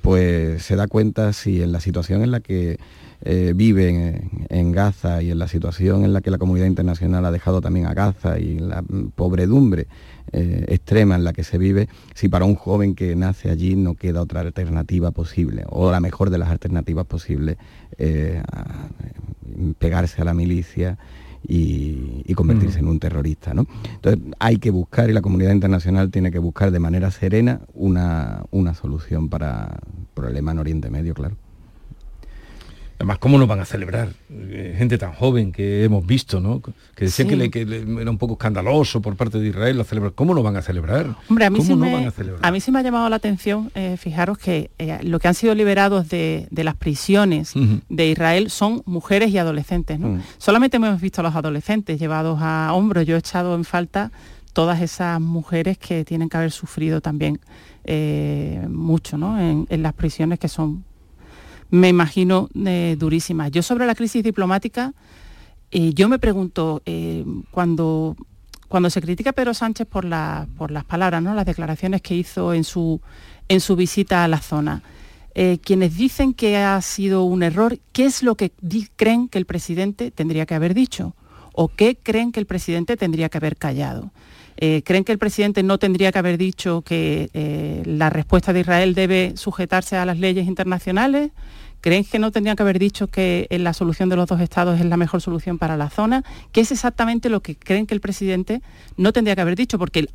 pues 0.02 0.64
se 0.64 0.76
da 0.76 0.88
cuenta 0.88 1.32
si 1.34 1.62
en 1.62 1.72
la 1.72 1.80
situación 1.80 2.24
en 2.24 2.32
la 2.32 2.40
que 2.40 2.80
eh, 3.24 3.54
viven 3.56 4.48
en 4.50 4.72
Gaza 4.72 5.22
y 5.22 5.30
en 5.30 5.38
la 5.38 5.48
situación 5.48 6.04
en 6.04 6.14
la 6.14 6.22
que 6.22 6.32
la 6.32 6.40
comunidad 6.40 6.66
internacional 6.66 7.24
ha 7.26 7.32
dejado 7.32 7.62
también 7.62 7.86
a 7.86 7.94
Gaza 7.94 8.40
y 8.40 8.58
la 8.58 8.84
pobredumbre 9.16 9.88
eh, 10.32 10.66
extrema 10.70 11.16
en 11.16 11.24
la 11.24 11.34
que 11.34 11.44
se 11.44 11.58
vive, 11.58 11.88
si 12.16 12.30
para 12.30 12.46
un 12.46 12.56
joven 12.56 12.96
que 12.96 13.16
nace 13.16 13.52
allí 13.52 13.76
no 13.76 13.94
queda 13.94 14.22
otra 14.22 14.42
alternativa 14.42 15.12
posible, 15.12 15.66
o 15.70 15.92
la 15.92 16.00
mejor 16.00 16.32
de 16.32 16.40
las 16.40 16.50
alternativas 16.50 17.06
posibles, 17.06 17.58
eh, 17.98 18.42
pegarse 19.78 20.22
a 20.22 20.26
la 20.26 20.34
milicia 20.34 20.98
y, 21.48 22.34
convertirse 22.34 22.80
en 22.80 22.88
un 22.88 23.00
terrorista. 23.00 23.54
¿no? 23.54 23.68
Entonces 23.94 24.20
hay 24.40 24.58
que 24.58 24.72
buscar, 24.72 25.10
y 25.10 25.14
la 25.14 25.22
comunidad 25.22 25.52
internacional 25.52 26.10
tiene 26.10 26.32
que 26.32 26.40
buscar 26.40 26.72
de 26.72 26.80
manera 26.80 27.12
serena 27.12 27.62
una, 27.74 28.44
una 28.50 28.74
solución 28.74 29.30
para 29.30 29.80
el 30.00 30.06
problema 30.16 30.54
en 30.54 30.60
Oriente 30.60 30.90
Medio, 30.90 31.14
claro. 31.14 31.36
Además, 33.02 33.18
¿cómo 33.18 33.40
no 33.40 33.48
van 33.48 33.60
a 33.60 33.66
celebrar? 33.66 34.10
Eh, 34.30 34.76
gente 34.78 35.00
tan 35.00 35.14
joven 35.14 35.52
que 35.52 35.84
hemos 35.84 36.06
visto, 36.06 36.40
¿no? 36.40 36.62
Que 36.62 37.06
decían 37.06 37.50
que, 37.50 37.62
era 38.00 38.12
un 38.12 38.20
poco 38.20 38.34
escandaloso 38.34 39.02
por 39.02 39.16
parte 39.16 39.40
de 39.40 39.48
Israel 39.48 39.80
la 39.80 39.84
celebrar. 39.84 40.14
¿Cómo 40.14 40.36
no 40.36 40.44
van 40.44 40.56
a 40.56 40.62
celebrar? 40.62 41.16
Hombre, 41.28 41.46
a 41.46 41.50
mí, 41.50 41.62
sí, 41.62 41.74
me, 41.74 42.12
a, 42.42 42.52
mí 42.52 42.62
sí 42.62 42.72
me 42.72 42.78
ha 42.78 42.82
llamado 42.84 43.10
la 43.10 43.16
atención, 43.16 43.72
eh, 43.74 43.98
fijaros 43.98 44.38
que 44.38 44.70
eh, 44.78 45.00
lo 45.02 45.18
que 45.18 45.28
han 45.28 45.34
sido 45.34 45.56
liberados 45.56 46.10
de, 46.10 46.48
las 46.52 46.76
prisiones 46.76 47.54
de 47.90 48.08
Israel 48.08 48.52
son 48.52 48.84
mujeres 48.86 49.32
y 49.32 49.40
adolescentes, 49.40 50.00
¿no? 50.00 50.10
Mm. 50.10 50.22
Solamente 50.38 50.78
hemos 50.78 51.02
visto 51.02 51.22
a 51.22 51.24
los 51.24 51.36
adolescentes 51.36 52.00
llevados 52.00 52.38
a 52.40 52.72
hombros. 52.72 53.08
Yo 53.08 53.16
he 53.16 53.20
echado 53.20 53.56
en 53.56 53.64
falta 53.64 54.12
todas 54.54 54.80
esas 54.80 55.20
mujeres 55.20 55.80
que 55.80 56.06
tienen 56.06 56.30
que 56.30 56.38
haber 56.38 56.52
sufrido 56.52 57.02
también 57.02 57.40
mucho 58.70 59.18
¿no? 59.18 59.40
en, 59.40 59.82
las 59.82 59.94
prisiones 59.94 60.38
que 60.38 60.48
son 60.48 60.84
me 61.72 61.90
imagino 61.90 62.50
eh, 62.66 62.96
durísimas. 63.00 63.52
Yo 63.52 63.64
sobre 63.64 63.86
la 63.86 63.96
crisis 63.96 64.24
diplomática, 64.24 64.94
eh, 65.72 65.94
yo 65.94 66.10
me 66.10 66.20
pregunto, 66.20 66.82
eh, 66.86 67.26
cuando, 67.50 68.16
cuando 68.68 68.90
se 68.90 69.02
critica 69.02 69.32
a 69.32 69.34
Pedro 69.34 69.54
Sánchez 69.54 69.88
por, 69.88 70.06
por 70.58 70.72
las 70.72 70.86
palabras, 70.86 71.24
¿no? 71.24 71.34
las 71.34 71.46
declaraciones 71.46 72.02
que 72.02 72.16
hizo 72.16 72.54
en 72.54 72.64
su, 72.64 73.02
en 73.48 73.62
su 73.62 73.76
visita 73.76 74.24
a 74.24 74.28
la 74.28 74.40
zona, 74.40 74.84
eh, 75.34 75.60
quienes 75.64 75.96
dicen 75.96 76.34
que 76.34 76.58
ha 76.58 76.82
sido 76.82 77.24
un 77.24 77.42
error, 77.42 77.80
¿qué 77.94 78.06
es 78.06 78.22
lo 78.22 78.36
que 78.36 78.52
creen 78.98 79.30
que 79.30 79.38
el 79.38 79.46
presidente 79.46 80.12
tendría 80.12 80.46
que 80.46 80.56
haber 80.56 80.74
dicho? 80.74 81.16
¿O 81.54 81.70
qué 81.70 81.98
creen 82.02 82.34
que 82.34 82.42
el 82.42 82.46
presidente 82.46 82.98
tendría 82.98 83.30
que 83.30 83.38
haber 83.38 83.56
callado? 83.56 84.12
Eh, 84.58 84.82
¿Creen 84.86 85.04
que 85.04 85.12
el 85.12 85.18
presidente 85.18 85.64
no 85.64 85.78
tendría 85.78 86.12
que 86.12 86.20
haber 86.20 86.38
dicho 86.38 86.82
que 86.82 87.30
eh, 87.34 87.84
la 87.86 88.10
respuesta 88.10 88.54
de 88.54 88.62
Israel 88.62 88.94
debe 88.94 89.34
sujetarse 89.36 89.98
a 89.98 90.06
las 90.06 90.20
leyes 90.20 90.48
internacionales? 90.48 91.32
¿Creen 91.82 92.04
que 92.04 92.20
no 92.20 92.32
tendrían 92.32 92.56
que 92.56 92.64
haber 92.64 92.78
dicho 92.78 93.08
que 93.08 93.48
la 93.50 93.74
solución 93.74 94.08
de 94.10 94.16
los 94.16 94.28
dos 94.28 94.40
estados 94.40 94.80
es 94.80 94.86
la 94.86 94.98
mejor 94.98 95.20
solución 95.20 95.58
para 95.58 95.78
la 95.78 95.90
zona? 95.90 96.24
¿Qué 96.52 96.62
es 96.62 96.72
exactamente 96.72 97.30
lo 97.30 97.40
que 97.40 97.56
creen 97.56 97.88
que 97.88 97.96
el 97.96 98.02
presidente 98.02 98.62
no 98.98 99.14
tendría 99.14 99.36
que 99.36 99.42
haber 99.42 99.56
dicho? 99.56 99.80
Porque 99.80 100.08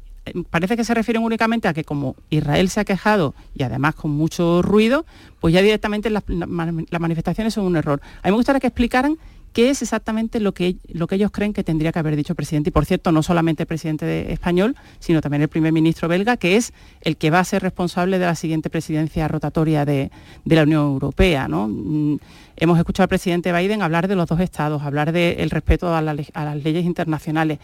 parece 0.50 0.76
que 0.76 0.84
se 0.84 0.94
refieren 0.94 1.22
únicamente 1.22 1.68
a 1.68 1.74
que 1.74 1.84
como 1.84 2.16
Israel 2.30 2.68
se 2.68 2.80
ha 2.80 2.84
quejado 2.84 3.34
y 3.54 3.62
además 3.62 3.94
con 3.94 4.10
mucho 4.10 4.62
ruido, 4.62 5.06
pues 5.40 5.54
ya 5.54 5.62
directamente 5.62 6.10
las, 6.10 6.24
las 6.28 7.00
manifestaciones 7.00 7.54
son 7.54 7.64
un 7.64 7.76
error. 7.76 8.00
A 8.22 8.28
mí 8.28 8.32
me 8.32 8.36
gustaría 8.36 8.60
que 8.60 8.66
explicaran 8.66 9.16
qué 9.56 9.70
es 9.70 9.80
exactamente 9.80 10.38
lo 10.38 10.52
que, 10.52 10.76
lo 10.86 11.06
que 11.06 11.14
ellos 11.14 11.30
creen 11.30 11.54
que 11.54 11.64
tendría 11.64 11.90
que 11.90 11.98
haber 11.98 12.14
dicho 12.14 12.34
el 12.34 12.36
presidente. 12.36 12.68
Y 12.68 12.72
por 12.72 12.84
cierto, 12.84 13.10
no 13.10 13.22
solamente 13.22 13.62
el 13.62 13.66
presidente 13.66 14.30
español, 14.30 14.76
sino 14.98 15.22
también 15.22 15.40
el 15.40 15.48
primer 15.48 15.72
ministro 15.72 16.08
belga, 16.08 16.36
que 16.36 16.56
es 16.56 16.74
el 17.00 17.16
que 17.16 17.30
va 17.30 17.40
a 17.40 17.44
ser 17.44 17.62
responsable 17.62 18.18
de 18.18 18.26
la 18.26 18.34
siguiente 18.34 18.68
presidencia 18.68 19.26
rotatoria 19.28 19.86
de, 19.86 20.10
la 20.44 20.62
Unión 20.62 20.82
Europea. 20.82 21.48
¿no? 21.48 21.68
Mm, 21.68 22.18
hemos 22.58 22.78
escuchado 22.78 23.04
al 23.04 23.08
presidente 23.08 23.50
Biden 23.50 23.80
hablar 23.80 24.08
de 24.08 24.16
los 24.16 24.28
dos 24.28 24.40
estados, 24.40 24.82
hablar 24.82 25.10
del 25.12 25.48
respeto 25.48 25.96
a, 25.96 26.02
las 26.02 26.62
leyes 26.62 26.84
internacionales. 26.84 27.58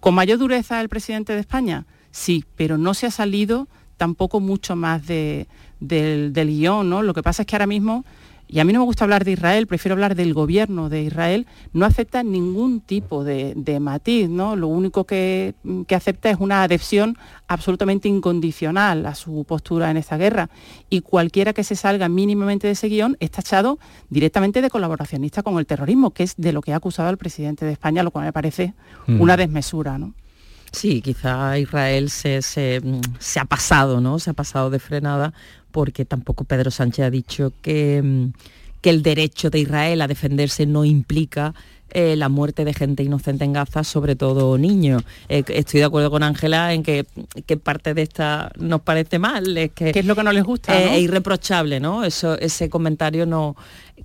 ¿Con 0.00 0.16
mayor 0.16 0.40
dureza 0.40 0.80
el 0.80 0.88
presidente 0.88 1.34
de 1.34 1.38
España? 1.38 1.86
Sí, 2.10 2.44
pero 2.56 2.78
no 2.78 2.94
se 2.94 3.06
ha 3.06 3.12
salido 3.12 3.68
tampoco 3.96 4.40
mucho 4.40 4.74
más 4.74 5.06
del, 5.06 5.46
del 5.78 6.48
guion. 6.48 6.90
¿no? 6.90 7.02
Lo 7.02 7.14
que 7.14 7.22
pasa 7.22 7.42
es 7.42 7.46
que 7.46 7.54
ahora 7.54 7.68
mismo 7.68 8.04
y 8.48 8.60
a 8.60 8.64
mí 8.64 8.72
no 8.72 8.80
me 8.80 8.86
gusta 8.86 9.04
hablar 9.04 9.26
de 9.26 9.32
Israel, 9.32 9.66
prefiero 9.66 9.92
hablar 9.92 10.14
del 10.14 10.32
gobierno 10.32 10.88
de 10.88 11.02
Israel, 11.02 11.46
no 11.74 11.84
acepta 11.84 12.22
ningún 12.22 12.80
tipo 12.80 13.22
de, 13.22 13.54
matiz, 13.78 14.28
¿no? 14.30 14.56
Lo 14.56 14.68
único 14.68 15.04
que, 15.04 15.54
acepta 15.94 16.30
es 16.30 16.38
una 16.40 16.62
adhesión 16.62 17.18
absolutamente 17.46 18.08
incondicional 18.08 19.04
a 19.04 19.14
su 19.14 19.44
postura 19.44 19.90
en 19.90 19.98
esta 19.98 20.16
guerra. 20.16 20.48
Y 20.88 21.02
cualquiera 21.02 21.52
que 21.52 21.62
se 21.62 21.76
salga 21.76 22.08
mínimamente 22.08 22.66
de 22.66 22.72
ese 22.72 22.88
guion 22.88 23.18
es 23.20 23.30
tachado 23.30 23.78
directamente 24.08 24.62
de 24.62 24.70
colaboracionista 24.70 25.42
con 25.42 25.58
el 25.58 25.66
terrorismo, 25.66 26.12
que 26.12 26.22
es 26.22 26.34
de 26.38 26.52
lo 26.52 26.62
que 26.62 26.72
ha 26.72 26.76
acusado 26.76 27.10
el 27.10 27.18
presidente 27.18 27.66
de 27.66 27.72
España, 27.72 28.02
lo 28.02 28.10
cual 28.10 28.24
me 28.24 28.32
parece 28.32 28.72
mm. 29.06 29.20
una 29.20 29.36
desmesura, 29.36 29.98
¿no? 29.98 30.14
Sí, 30.72 31.00
quizá 31.00 31.58
Israel 31.58 32.10
se, 32.10 32.42
se, 32.42 32.80
ha 33.40 33.44
pasado, 33.44 34.00
¿no? 34.00 34.18
Se 34.18 34.30
ha 34.30 34.34
pasado 34.34 34.70
de 34.70 34.78
frenada 34.78 35.32
porque 35.70 36.04
tampoco 36.04 36.44
Pedro 36.44 36.70
Sánchez 36.70 37.04
ha 37.06 37.10
dicho 37.10 37.52
que, 37.62 38.02
mm, 38.02 38.32
que 38.80 38.90
el 38.90 39.02
derecho 39.02 39.50
de 39.50 39.60
Israel 39.60 40.00
a 40.00 40.08
defenderse 40.08 40.66
no 40.66 40.84
implica 40.84 41.54
eh, 41.90 42.16
la 42.16 42.28
muerte 42.28 42.66
de 42.66 42.74
gente 42.74 43.02
inocente 43.02 43.44
en 43.44 43.54
Gaza, 43.54 43.82
sobre 43.82 44.14
todo 44.14 44.58
niños. 44.58 45.02
Eh, 45.30 45.42
estoy 45.48 45.80
de 45.80 45.86
acuerdo 45.86 46.10
con 46.10 46.22
Ángela 46.22 46.74
en 46.74 46.82
que, 46.82 47.06
parte 47.62 47.94
de 47.94 48.02
esta 48.02 48.52
nos 48.58 48.82
parece 48.82 49.18
mal. 49.18 49.56
Es 49.56 49.72
que, 49.72 49.92
¿Qué 49.92 50.00
es 50.00 50.04
lo 50.04 50.14
que 50.14 50.22
no 50.22 50.32
les 50.32 50.44
gusta? 50.44 50.78
Es 50.78 51.00
irreprochable, 51.00 51.80
¿no? 51.80 52.04
Eso, 52.04 52.38
ese 52.38 52.68
comentario 52.68 53.24
no, 53.24 53.56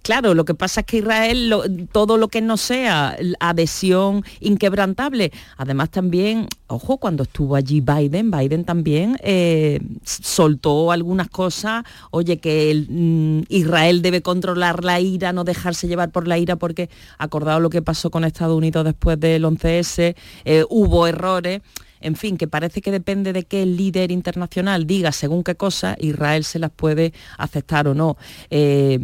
Claro, 0.04 0.34
lo 0.34 0.44
que 0.44 0.54
pasa 0.54 0.82
es 0.82 0.86
que 0.86 0.98
Israel, 0.98 1.88
todo 1.94 2.18
lo 2.18 2.28
que 2.28 2.42
no 2.42 2.58
sea 2.58 3.16
adhesión 3.40 4.26
inquebrantable, 4.42 5.32
además 5.56 5.92
también, 5.92 6.50
ojo, 6.68 6.98
cuando 6.98 7.24
estuvo 7.24 7.56
allí 7.56 7.80
Biden, 7.80 8.30
Biden 8.30 8.66
también 8.66 9.16
eh, 9.24 9.80
soltó 10.04 10.92
algunas 10.92 11.30
cosas, 11.30 11.86
oye, 12.12 12.38
que 12.38 12.86
mm, 12.90 13.44
Israel 13.48 14.02
debe 14.02 14.22
controlar 14.22 14.84
la 14.84 15.00
ira, 15.00 15.32
no 15.32 15.46
dejarse 15.46 15.88
llevar 15.88 16.12
por 16.12 16.28
la 16.28 16.38
ira, 16.38 16.58
porque 16.58 16.90
acordado 17.18 17.62
lo 17.62 17.70
que 17.70 17.82
pasó 17.82 18.12
con 18.12 18.26
Estados 18.26 18.58
Unidos 18.58 18.84
después 18.84 19.18
del 19.18 19.46
11S, 19.46 20.18
eh, 20.44 20.66
hubo 20.70 21.08
errores 21.08 21.62
en 22.04 22.16
fin, 22.16 22.38
que 22.38 22.48
parece 22.48 22.82
que 22.82 22.92
depende 22.92 23.34
de 23.34 23.44
qué 23.44 23.66
líder 23.66 24.12
internacional 24.12 24.86
diga 24.86 25.12
según 25.12 25.44
qué 25.44 25.56
cosa, 25.56 25.96
Israel 26.00 26.44
se 26.44 26.60
las 26.60 26.72
puede 26.72 27.14
aceptar 27.38 27.88
o 27.88 27.94
no. 27.94 28.18
Eh, 28.50 29.00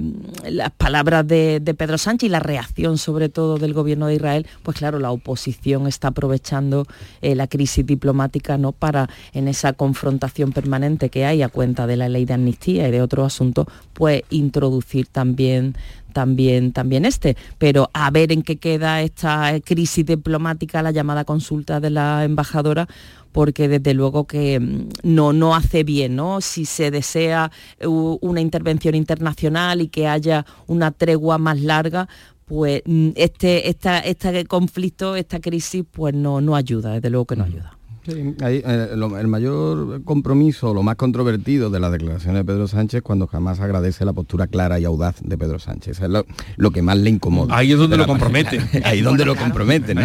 las 0.50 0.72
palabras 0.72 1.28
de, 1.28 1.62
Pedro 1.78 1.98
Sánchez 1.98 2.28
y 2.28 2.30
la 2.30 2.40
reacción 2.40 2.98
sobre 2.98 3.30
todo 3.30 3.58
del 3.58 3.74
gobierno 3.74 4.08
de 4.08 4.16
Israel, 4.16 4.48
pues 4.64 4.78
claro, 4.78 5.00
la 5.00 5.12
oposición 5.12 5.88
está 5.88 6.10
aprovechando 6.10 6.86
eh, 7.22 7.36
la 7.36 7.48
crisis 7.48 7.86
diplomática 7.86 8.58
¿no? 8.58 8.74
para 8.74 9.10
en 9.34 9.48
esa 9.48 9.74
confrontación 9.74 10.52
permanente 10.52 11.10
que 11.10 11.26
hay 11.26 11.42
a 11.42 11.50
cuenta 11.50 11.88
de 11.88 11.96
la 11.96 12.10
ley 12.10 12.26
de 12.26 12.34
amnistía 12.34 12.88
y 12.88 12.92
de 12.92 13.02
otros 13.02 13.26
asuntos, 13.28 13.68
pues 13.94 14.24
introducir 14.30 15.08
también 15.08 15.76
también, 16.14 16.72
también 16.72 17.06
este. 17.06 17.38
Pero 17.58 17.90
a 17.94 18.10
ver 18.12 18.32
en 18.32 18.42
qué 18.42 18.58
queda 18.58 19.02
esta 19.02 19.60
crisis 19.62 20.06
diplomática, 20.06 20.84
la 20.84 20.92
llamada 20.92 21.26
consulta 21.26 21.80
de 21.80 21.90
la 21.90 22.24
embajadora, 22.24 22.88
porque 23.32 23.68
desde 23.68 23.94
luego 23.94 24.26
que 24.26 24.60
mm, 24.60 24.90
no, 25.04 25.34
no 25.34 25.56
hace 25.56 25.84
bien, 25.84 26.16
¿no? 26.16 26.42
Si 26.42 26.66
se 26.66 26.92
desea 26.92 27.52
una 27.86 28.42
intervención 28.42 28.96
internacional 28.96 29.82
y 29.82 29.88
que 29.88 30.08
haya 30.08 30.46
una 30.68 30.92
tregua 30.92 31.38
más 31.38 31.60
larga, 31.60 32.08
pues 32.46 32.82
mm, 32.86 33.10
este, 33.16 33.70
esta, 33.70 34.00
este 34.00 34.46
conflicto, 34.46 35.16
esta 35.16 35.40
crisis, 35.40 35.84
pues 35.90 36.14
no, 36.14 36.42
no 36.42 36.56
ayuda, 36.56 36.94
desde 36.94 37.10
luego 37.10 37.26
que 37.26 37.36
no 37.36 37.44
ayuda. 37.44 37.79
Eh, 38.10 38.64
el 38.66 39.28
mayor 39.28 40.04
compromiso, 40.04 40.74
lo 40.74 40.84
más 40.84 40.96
controvertido 40.96 41.70
de 41.70 41.80
las 41.80 41.92
declaraciones 41.92 42.42
de 42.42 42.46
Pedro 42.46 42.68
Sánchez 42.68 43.02
cuando 43.02 43.28
jamás 43.28 43.60
agradece 43.60 44.06
la 44.06 44.14
postura 44.14 44.48
clara 44.48 44.80
y 44.80 44.86
audaz 44.86 45.18
de 45.22 45.38
Pedro 45.38 45.60
Sánchez. 45.60 46.02
Es 46.02 46.10
lo, 46.58 46.72
que 46.72 46.82
más 46.82 46.98
le 46.98 47.10
incomoda. 47.10 47.56
Ahí 47.56 47.72
es 47.72 47.78
donde 47.78 47.98
lo 47.98 48.08
compromete. 48.08 48.60
Ahí 48.84 49.02
donde 49.02 49.26
lo 49.26 49.36
compromete, 49.36 49.96
¿no? 49.96 50.02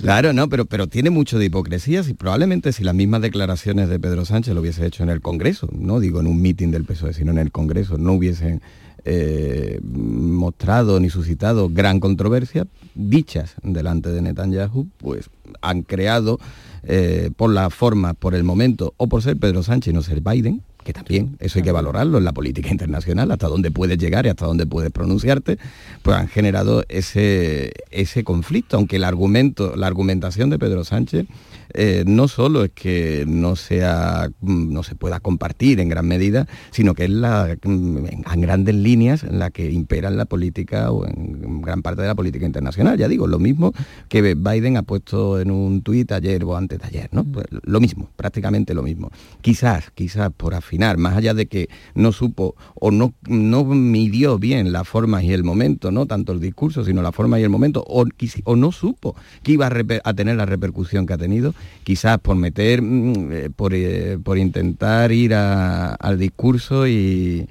Claro, 0.00 0.32
no, 0.32 0.48
pero, 0.48 0.64
pero 0.64 0.86
tiene 0.86 1.10
mucho 1.10 1.38
de 1.38 1.46
hipocresía. 1.46 2.02
Si, 2.02 2.14
probablemente 2.14 2.72
si 2.72 2.84
las 2.84 2.94
mismas 2.94 3.22
declaraciones 3.22 3.88
de 3.88 3.98
Pedro 3.98 4.24
Sánchez 4.24 4.54
lo 4.54 4.60
hubiese 4.60 4.86
hecho 4.86 5.02
en 5.02 5.10
el 5.10 5.20
Congreso, 5.20 5.68
no 5.72 6.00
digo 6.00 6.20
en 6.20 6.26
un 6.26 6.40
mitin 6.40 6.70
del 6.70 6.84
PSOE, 6.84 7.12
sino 7.12 7.30
en 7.32 7.38
el 7.38 7.50
Congreso, 7.52 7.98
no 7.98 8.12
hubiesen 8.12 8.60
eh, 9.04 9.80
mostrado 9.82 11.00
ni 11.00 11.10
suscitado 11.10 11.68
gran 11.68 12.00
controversia, 12.00 12.66
dichas 12.94 13.54
delante 13.62 14.10
de 14.10 14.22
Netanyahu, 14.22 14.88
pues 14.98 15.30
han 15.62 15.82
creado 15.82 16.38
eh, 16.82 17.30
por 17.36 17.52
la 17.52 17.70
forma, 17.70 18.14
por 18.14 18.34
el 18.34 18.44
momento, 18.44 18.94
o 18.96 19.08
por 19.08 19.22
ser 19.22 19.36
Pedro 19.36 19.62
Sánchez 19.62 19.92
y 19.92 19.94
no 19.94 20.02
ser 20.02 20.20
Biden, 20.20 20.62
que 20.84 20.92
también 20.92 21.36
eso 21.40 21.58
hay 21.58 21.62
que 21.62 21.72
valorarlo 21.72 22.18
en 22.18 22.24
la 22.24 22.32
política 22.32 22.70
internacional, 22.70 23.30
hasta 23.30 23.48
dónde 23.48 23.70
puedes 23.70 23.98
llegar 23.98 24.26
y 24.26 24.30
hasta 24.30 24.46
dónde 24.46 24.66
puedes 24.66 24.90
pronunciarte, 24.90 25.58
pues 26.02 26.16
han 26.16 26.28
generado 26.28 26.84
ese, 26.88 27.72
ese 27.90 28.24
conflicto, 28.24 28.76
aunque 28.76 28.96
el 28.96 29.04
argumento, 29.04 29.76
la 29.76 29.86
argumentación 29.86 30.50
de 30.50 30.58
Pedro 30.58 30.84
Sánchez 30.84 31.26
eh, 31.74 32.04
no 32.06 32.28
solo 32.28 32.64
es 32.64 32.70
que 32.70 33.24
no, 33.26 33.56
sea, 33.56 34.30
mm, 34.40 34.72
no 34.72 34.82
se 34.82 34.94
pueda 34.94 35.20
compartir 35.20 35.80
en 35.80 35.88
gran 35.88 36.06
medida, 36.06 36.46
sino 36.70 36.94
que 36.94 37.04
es 37.04 37.10
la, 37.10 37.56
mm, 37.62 37.96
en 38.32 38.40
grandes 38.40 38.74
líneas 38.74 39.24
en 39.24 39.38
la 39.38 39.50
que 39.50 39.70
impera 39.70 40.08
en 40.08 40.16
la 40.16 40.24
política 40.24 40.90
o 40.92 41.06
en 41.06 41.62
gran 41.62 41.82
parte 41.82 42.02
de 42.02 42.08
la 42.08 42.14
política 42.14 42.46
internacional. 42.46 42.98
Ya 42.98 43.08
digo, 43.08 43.26
lo 43.26 43.38
mismo 43.38 43.72
que 44.08 44.34
Biden 44.34 44.76
ha 44.76 44.82
puesto 44.82 45.40
en 45.40 45.50
un 45.50 45.82
tuit 45.82 46.10
ayer 46.12 46.44
o 46.44 46.56
antes 46.56 46.78
de 46.78 46.86
ayer, 46.86 47.08
¿no? 47.12 47.24
Pues 47.24 47.46
lo 47.50 47.80
mismo, 47.80 48.10
prácticamente 48.16 48.74
lo 48.74 48.82
mismo. 48.82 49.10
Quizás, 49.40 49.90
quizás 49.94 50.30
por 50.36 50.54
afinar, 50.54 50.98
más 50.98 51.16
allá 51.16 51.34
de 51.34 51.46
que 51.46 51.68
no 51.94 52.12
supo 52.12 52.54
o 52.74 52.90
no, 52.90 53.14
no 53.26 53.64
midió 53.64 54.38
bien 54.38 54.72
la 54.72 54.84
forma 54.84 55.22
y 55.22 55.32
el 55.32 55.44
momento, 55.44 55.90
no 55.90 56.06
tanto 56.06 56.32
el 56.32 56.40
discurso, 56.40 56.84
sino 56.84 57.02
la 57.02 57.12
forma 57.12 57.38
y 57.38 57.42
el 57.42 57.50
momento, 57.50 57.84
o, 57.86 58.04
o 58.44 58.56
no 58.56 58.72
supo 58.72 59.16
que 59.42 59.52
iba 59.52 59.66
a, 59.66 59.72
a 60.04 60.14
tener 60.14 60.36
la 60.36 60.46
repercusión 60.46 61.06
que 61.06 61.12
ha 61.12 61.18
tenido, 61.18 61.54
quizás 61.82 62.18
por 62.18 62.36
meter, 62.36 62.82
mm, 62.82 63.32
eh, 63.32 63.48
eh, 63.72 64.18
por, 64.22 64.38
intentar 64.38 65.12
ir 65.12 65.34
al 65.34 66.18
discurso 66.18 66.86
y, 66.86 67.46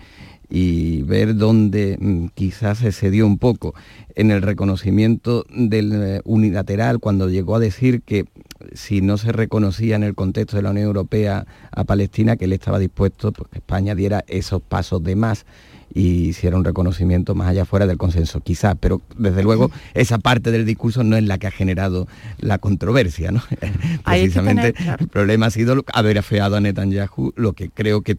ver 1.06 1.36
dónde 1.36 1.98
mm, 2.00 2.28
quizás 2.34 2.80
se 2.80 2.92
cedió 2.92 3.26
un 3.26 3.38
poco. 3.38 3.74
En 4.16 4.32
el 4.32 4.42
reconocimiento 4.42 5.46
del 5.50 5.92
eh, 5.94 6.22
unilateral 6.26 7.00
cuando 7.00 7.30
llegó 7.30 7.56
a 7.56 7.60
decir 7.60 8.02
que 8.02 8.26
si 8.74 9.02
no 9.02 9.18
se 9.18 9.32
reconocía 9.32 9.96
en 9.96 10.04
el 10.04 10.16
contexto 10.16 10.58
de 10.58 10.64
la 10.64 10.72
Unión 10.72 10.88
Europea 10.88 11.46
a 11.72 11.84
Palestina 11.84 12.36
que 12.36 12.46
él 12.46 12.54
estaba 12.54 12.80
dispuesto 12.80 13.32
pues, 13.32 13.50
que 13.50 13.60
España 13.60 13.96
diera 13.96 14.26
esos 14.28 14.62
pasos 14.62 15.04
de 15.04 15.16
más 15.16 15.46
y 15.94 16.30
hiciera 16.30 16.58
un 16.58 16.64
reconocimiento 16.64 17.36
más 17.36 17.50
allá 17.50 17.66
fuera 17.66 17.88
del 17.88 17.98
consenso, 17.98 18.42
quizás, 18.42 18.76
pero 18.80 19.02
desde 19.18 19.44
luego 19.44 19.72
esa 19.94 20.18
parte 20.20 20.52
del 20.52 20.66
discurso 20.66 21.04
no 21.04 21.18
es 21.18 21.24
la 21.24 21.38
que 21.38 21.48
ha 21.48 21.52
generado 21.52 22.08
la 22.40 22.58
controversia, 22.58 23.32
¿no? 23.32 23.42
Precisamente 24.06 24.74
el 25.00 25.08
problema 25.08 25.48
ha 25.48 25.52
sido 25.52 25.84
haber 25.94 26.18
afeado 26.18 26.56
a 26.56 26.62
Netanyahu 26.62 27.34
lo 27.36 27.54
que 27.54 27.70
creo 27.70 28.02
que, 28.02 28.18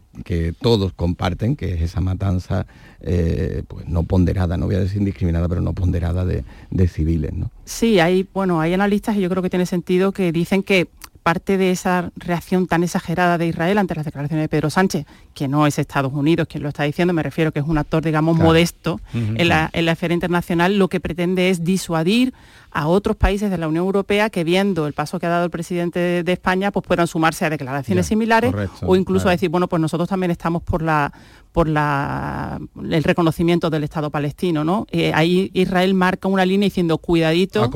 todos 0.61 0.93
comparten, 0.93 1.55
que 1.55 1.73
es 1.73 1.81
esa 1.81 2.01
matanza 2.01 2.65
eh, 3.01 3.63
pues 3.67 3.87
no 3.87 4.03
ponderada, 4.03 4.57
no 4.57 4.65
voy 4.65 4.75
a 4.75 4.79
decir 4.79 4.99
indiscriminada, 4.99 5.47
pero 5.49 5.61
no 5.61 5.73
ponderada 5.73 6.25
de, 6.25 6.43
de 6.69 6.87
civiles, 6.87 7.33
¿no? 7.33 7.51
Sí, 7.65 7.99
hay, 7.99 8.27
bueno, 8.33 8.61
hay 8.61 8.73
analistas 8.73 9.15
y 9.17 9.21
yo 9.21 9.29
creo 9.29 9.43
que 9.43 9.49
tiene 9.49 9.65
sentido 9.65 10.11
que 10.11 10.31
dicen 10.31 10.63
que 10.63 10.87
parte 11.23 11.57
de 11.57 11.71
esa 11.71 12.11
reacción 12.15 12.67
tan 12.67 12.83
exagerada 12.83 13.37
de 13.37 13.47
Israel 13.47 13.77
ante 13.77 13.95
las 13.95 14.05
declaraciones 14.05 14.43
de 14.43 14.49
Pedro 14.49 14.69
Sánchez, 14.69 15.05
que 15.33 15.47
no 15.47 15.67
es 15.67 15.77
Estados 15.77 16.11
Unidos 16.13 16.47
quien 16.47 16.63
lo 16.63 16.69
está 16.69 16.83
diciendo, 16.83 17.13
me 17.13 17.23
refiero 17.23 17.51
que 17.51 17.59
es 17.59 17.65
un 17.65 17.77
actor, 17.77 18.03
digamos, 18.03 18.37
modesto 18.37 18.99
en, 19.13 19.47
la, 19.47 19.69
esfera 19.73 20.13
internacional, 20.13 20.77
lo 20.77 20.87
que 20.87 20.99
pretende 20.99 21.49
es 21.49 21.63
disuadir 21.63 22.33
a 22.71 22.87
otros 22.87 23.17
países 23.17 23.49
de 23.49 23.57
la 23.57 23.67
Unión 23.67 23.85
Europea 23.85 24.29
que 24.29 24.43
viendo 24.43 24.87
el 24.87 24.93
paso 24.93 25.19
que 25.19 25.25
ha 25.25 25.29
dado 25.29 25.45
el 25.45 25.51
presidente 25.51 26.23
de, 26.23 26.31
España, 26.31 26.71
pues 26.71 26.85
puedan 26.85 27.07
sumarse 27.07 27.45
a 27.45 27.49
declaraciones 27.49 28.07
similares 28.07 28.53
o 28.81 28.95
incluso 28.95 29.27
a 29.27 29.31
decir, 29.31 29.49
bueno, 29.49 29.67
pues 29.67 29.81
nosotros 29.81 30.07
también 30.07 30.31
estamos 30.31 30.63
por 30.63 30.81
la 30.81 31.11
por 31.51 31.67
el 31.67 33.03
reconocimiento 33.03 33.69
del 33.69 33.83
Estado 33.83 34.09
palestino, 34.09 34.63
¿no? 34.63 34.87
Eh, 34.89 35.11
ahí 35.13 35.51
Israel 35.53 35.93
marca 35.93 36.29
una 36.29 36.45
línea 36.45 36.67
diciendo 36.67 36.97
cuidadito, 36.97 37.69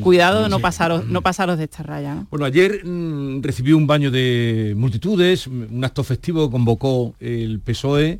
cuidado 0.00 0.42
de 0.42 0.48
no 0.48 0.58
pasaros, 0.58 1.06
no 1.06 1.22
pasaros 1.22 1.58
de 1.58 1.64
esta 1.64 1.84
raya. 1.84 2.26
Bueno, 2.30 2.44
ayer 2.44 2.84
mm, 2.84 3.42
recibió 3.42 3.76
un 3.76 3.86
baño 3.86 4.10
de 4.10 4.74
multitudes, 4.76 5.46
un 5.46 5.84
acto 5.84 6.02
festivo 6.02 6.50
convocó 6.50 7.14
el 7.20 7.60
PSOE, 7.60 8.18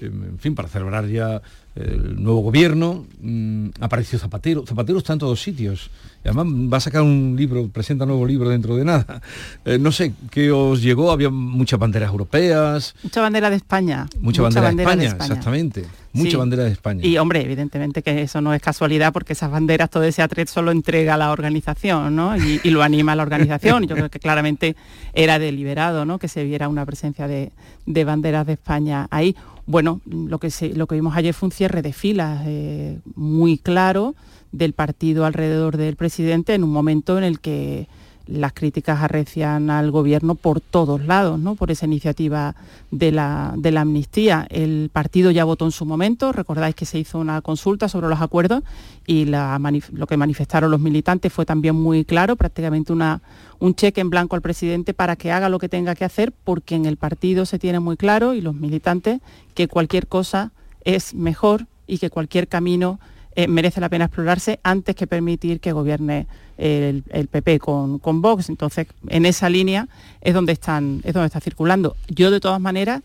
en 0.00 0.38
fin, 0.38 0.54
para 0.54 0.68
celebrar 0.68 1.06
ya 1.08 1.42
el 1.78 2.22
nuevo 2.22 2.40
gobierno, 2.40 3.06
mm, 3.20 3.68
apareció 3.80 4.18
Zapatero, 4.18 4.64
Zapatero 4.66 4.98
está 4.98 5.12
en 5.12 5.20
todos 5.20 5.40
sitios, 5.40 5.90
y 6.24 6.28
además 6.28 6.46
va 6.72 6.76
a 6.78 6.80
sacar 6.80 7.02
un 7.02 7.34
libro, 7.36 7.68
presenta 7.68 8.04
un 8.04 8.08
nuevo 8.08 8.26
libro 8.26 8.48
dentro 8.48 8.76
de 8.76 8.84
nada. 8.84 9.22
Eh, 9.64 9.78
no 9.78 9.92
sé, 9.92 10.14
¿qué 10.30 10.50
os 10.50 10.82
llegó? 10.82 11.10
Había 11.10 11.30
muchas 11.30 11.78
banderas 11.78 12.10
europeas. 12.10 12.94
Mucha 13.02 13.20
bandera 13.20 13.50
de 13.50 13.56
España. 13.56 14.06
Mucha, 14.20 14.42
bandera, 14.42 14.72
de, 14.72 14.82
España, 14.82 15.10
exactamente. 15.10 15.86
Mucha 16.18 16.38
bandera 16.38 16.64
de 16.64 16.70
España. 16.70 17.04
Y 17.04 17.18
hombre, 17.18 17.42
evidentemente 17.42 18.02
que 18.02 18.22
eso 18.22 18.40
no 18.40 18.54
es 18.54 18.60
casualidad 18.62 19.12
porque 19.12 19.32
esas 19.32 19.50
banderas, 19.50 19.90
todo 19.90 20.04
ese 20.04 20.22
atret 20.22 20.48
solo 20.48 20.70
entrega 20.70 21.14
a 21.14 21.16
la 21.16 21.32
organización, 21.32 22.14
¿no? 22.16 22.36
Y, 22.36 22.60
lo 22.68 22.82
anima 22.82 23.12
a 23.12 23.16
la 23.16 23.22
organización. 23.22 23.86
Yo 23.86 23.96
creo 23.96 24.10
que 24.10 24.20
claramente 24.20 24.76
era 25.14 25.38
deliberado, 25.38 26.04
¿no? 26.04 26.18
Que 26.18 26.28
se 26.28 26.44
viera 26.44 26.68
una 26.68 26.84
presencia 26.84 27.26
de, 27.26 27.50
de 27.86 28.04
banderas 28.04 28.46
de 28.46 28.54
España 28.54 29.08
ahí 29.10 29.34
bueno, 29.68 30.00
lo 30.06 30.38
que, 30.38 30.50
lo 30.74 30.86
que 30.86 30.94
vimos 30.94 31.14
ayer 31.14 31.34
fue 31.34 31.48
un 31.48 31.52
cierre 31.52 31.82
de 31.82 31.92
filas 31.92 32.42
eh, 32.46 33.00
muy 33.14 33.58
claro 33.58 34.14
del 34.50 34.72
partido 34.72 35.26
alrededor 35.26 35.76
del 35.76 35.94
presidente 35.94 36.54
en 36.54 36.64
un 36.64 36.70
momento 36.70 37.18
en 37.18 37.24
el 37.24 37.38
que 37.38 37.86
las 38.28 38.52
críticas 38.52 39.00
arrecian 39.02 39.70
al 39.70 39.90
gobierno 39.90 40.34
por 40.34 40.60
todos 40.60 41.04
lados, 41.04 41.38
¿no? 41.38 41.54
por 41.54 41.70
esa 41.70 41.86
iniciativa 41.86 42.54
de 42.90 43.10
la, 43.10 43.54
de 43.56 43.70
la, 43.70 43.80
amnistía. 43.80 44.46
El 44.50 44.90
partido 44.92 45.30
ya 45.30 45.44
votó 45.44 45.64
en 45.64 45.72
su 45.72 45.86
momento, 45.86 46.32
recordáis 46.32 46.74
que 46.74 46.84
se 46.84 46.98
hizo 46.98 47.18
una 47.18 47.40
consulta 47.40 47.88
sobre 47.88 48.08
los 48.08 48.20
acuerdos 48.20 48.62
y 49.06 49.24
lo 49.24 50.06
que 50.06 50.16
manifestaron 50.16 50.70
los 50.70 50.80
militantes 50.80 51.32
fue 51.32 51.46
también 51.46 51.74
muy 51.74 52.04
claro, 52.04 52.36
prácticamente 52.36 52.92
una, 52.92 53.22
un 53.58 53.74
cheque 53.74 54.00
en 54.00 54.10
blanco 54.10 54.36
al 54.36 54.42
presidente 54.42 54.92
para 54.92 55.16
que 55.16 55.32
haga 55.32 55.48
lo 55.48 55.58
que 55.58 55.68
tenga 55.68 55.94
que 55.94 56.04
hacer, 56.04 56.32
porque 56.44 56.74
en 56.74 56.84
el 56.84 56.98
partido 56.98 57.46
se 57.46 57.58
tiene 57.58 57.80
muy 57.80 57.96
claro 57.96 58.34
y 58.34 58.42
los 58.42 58.54
militantes 58.54 59.20
que 59.54 59.68
cualquier 59.68 60.06
cosa 60.06 60.52
es 60.84 61.14
mejor 61.14 61.66
y 61.86 61.98
que 61.98 62.10
cualquier 62.10 62.48
camino 62.48 63.00
eh, 63.34 63.48
merece 63.48 63.80
la 63.80 63.88
pena 63.88 64.06
explorarse 64.06 64.60
antes 64.62 64.96
que 64.96 65.06
permitir 65.06 65.60
que 65.60 65.72
gobierne 65.72 66.26
el, 66.58 67.28
PP 67.30 67.58
con, 67.60 67.98
con, 67.98 68.20
Vox. 68.20 68.48
Entonces, 68.48 68.88
en 69.08 69.26
esa 69.26 69.48
línea 69.48 69.88
es 70.20 70.34
donde, 70.34 70.52
están, 70.52 71.00
es 71.04 71.14
donde 71.14 71.26
está 71.26 71.40
circulando. 71.40 71.96
Yo, 72.08 72.30
de 72.30 72.40
todas 72.40 72.60
maneras, 72.60 73.02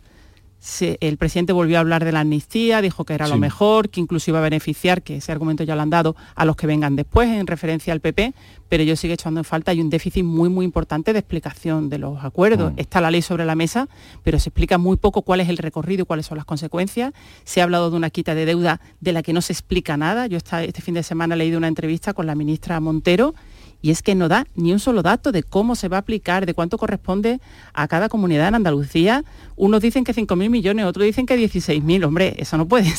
el 1.02 1.18
presidente 1.18 1.52
volvió 1.52 1.78
a 1.78 1.82
hablar 1.82 2.06
de 2.06 2.12
la 2.12 2.22
amnistía, 2.22 2.82
dijo 2.82 3.04
que 3.04 3.14
era 3.14 3.28
lo 3.28 3.38
mejor, 3.38 3.90
que 3.90 4.00
incluso 4.00 4.32
iba 4.32 4.40
a 4.40 4.42
beneficiar, 4.42 5.02
que 5.02 5.18
ese 5.18 5.32
argumento 5.32 5.64
ya 5.64 5.76
lo 5.76 5.82
han 5.82 5.90
dado, 5.90 6.16
a 6.36 6.46
los 6.46 6.56
que 6.56 6.68
vengan 6.68 6.96
después 6.96 7.30
en 7.30 7.48
referencia 7.48 7.92
al 7.92 8.00
PP, 8.00 8.34
pero 8.70 8.84
yo 8.84 8.96
sigo 8.96 9.14
echando 9.14 9.42
en 9.42 9.44
falta, 9.44 9.72
hay 9.72 9.82
un 9.82 9.90
déficit 9.90 10.24
muy, 10.24 10.50
muy 10.50 10.66
importante 10.66 11.12
de 11.14 11.20
explicación 11.20 11.90
de 11.90 11.98
los 12.00 12.24
acuerdos. 12.24 12.74
Mm. 12.74 12.80
Está 12.80 13.02
la 13.02 13.12
ley 13.12 13.22
sobre 13.22 13.46
la 13.46 13.56
mesa, 13.56 13.88
pero 14.24 14.40
se 14.40 14.50
explica 14.50 14.78
muy 14.78 14.98
poco 14.98 15.22
cuál 15.22 15.42
es 15.42 15.50
el 15.50 15.58
recorrido 15.58 16.04
y 16.04 16.06
cuáles 16.06 16.26
son 16.26 16.38
las 16.38 16.46
consecuencias. 16.46 17.14
Se 17.44 17.62
ha 17.62 17.66
hablado 17.66 17.92
de 17.92 17.98
una 17.98 18.10
quita 18.10 18.34
de 18.34 18.46
deuda 18.46 18.80
de 19.02 19.14
la 19.14 19.22
que 19.22 19.34
no 19.34 19.42
se 19.42 19.54
explica 19.54 19.98
nada. 19.98 20.28
Yo 20.28 20.38
este 20.38 20.82
fin 20.82 20.94
de 20.94 21.04
semana 21.04 21.36
he 21.36 21.38
leído 21.38 21.58
una 21.58 21.68
entrevista 21.68 22.14
con 22.14 22.26
la 22.26 22.36
ministra 22.36 22.80
Montero 22.80 23.36
y 23.84 23.92
es 23.92 24.02
que 24.02 24.16
no 24.16 24.30
da 24.30 24.48
ni 24.56 24.72
un 24.72 24.80
solo 24.80 25.04
dato 25.04 25.34
de 25.34 25.44
cómo 25.44 25.76
se 25.76 25.90
va 25.90 25.98
a 25.98 26.00
aplicar, 26.00 26.46
de 26.46 26.54
cuánto 26.54 26.78
corresponde 26.78 27.42
a 27.74 27.90
cada 27.90 28.08
comunidad 28.08 28.48
en 28.48 28.56
Andalucía. 28.56 29.26
Unos 29.58 29.82
dicen 29.82 30.06
que 30.06 30.16
5.000 30.16 30.50
millones, 30.50 30.86
otros 30.86 31.06
dicen 31.06 31.26
que 31.26 31.38
16.000. 31.38 32.06
Hombre, 32.06 32.34
eso 32.38 32.58
no 32.58 32.66
puede, 32.66 32.92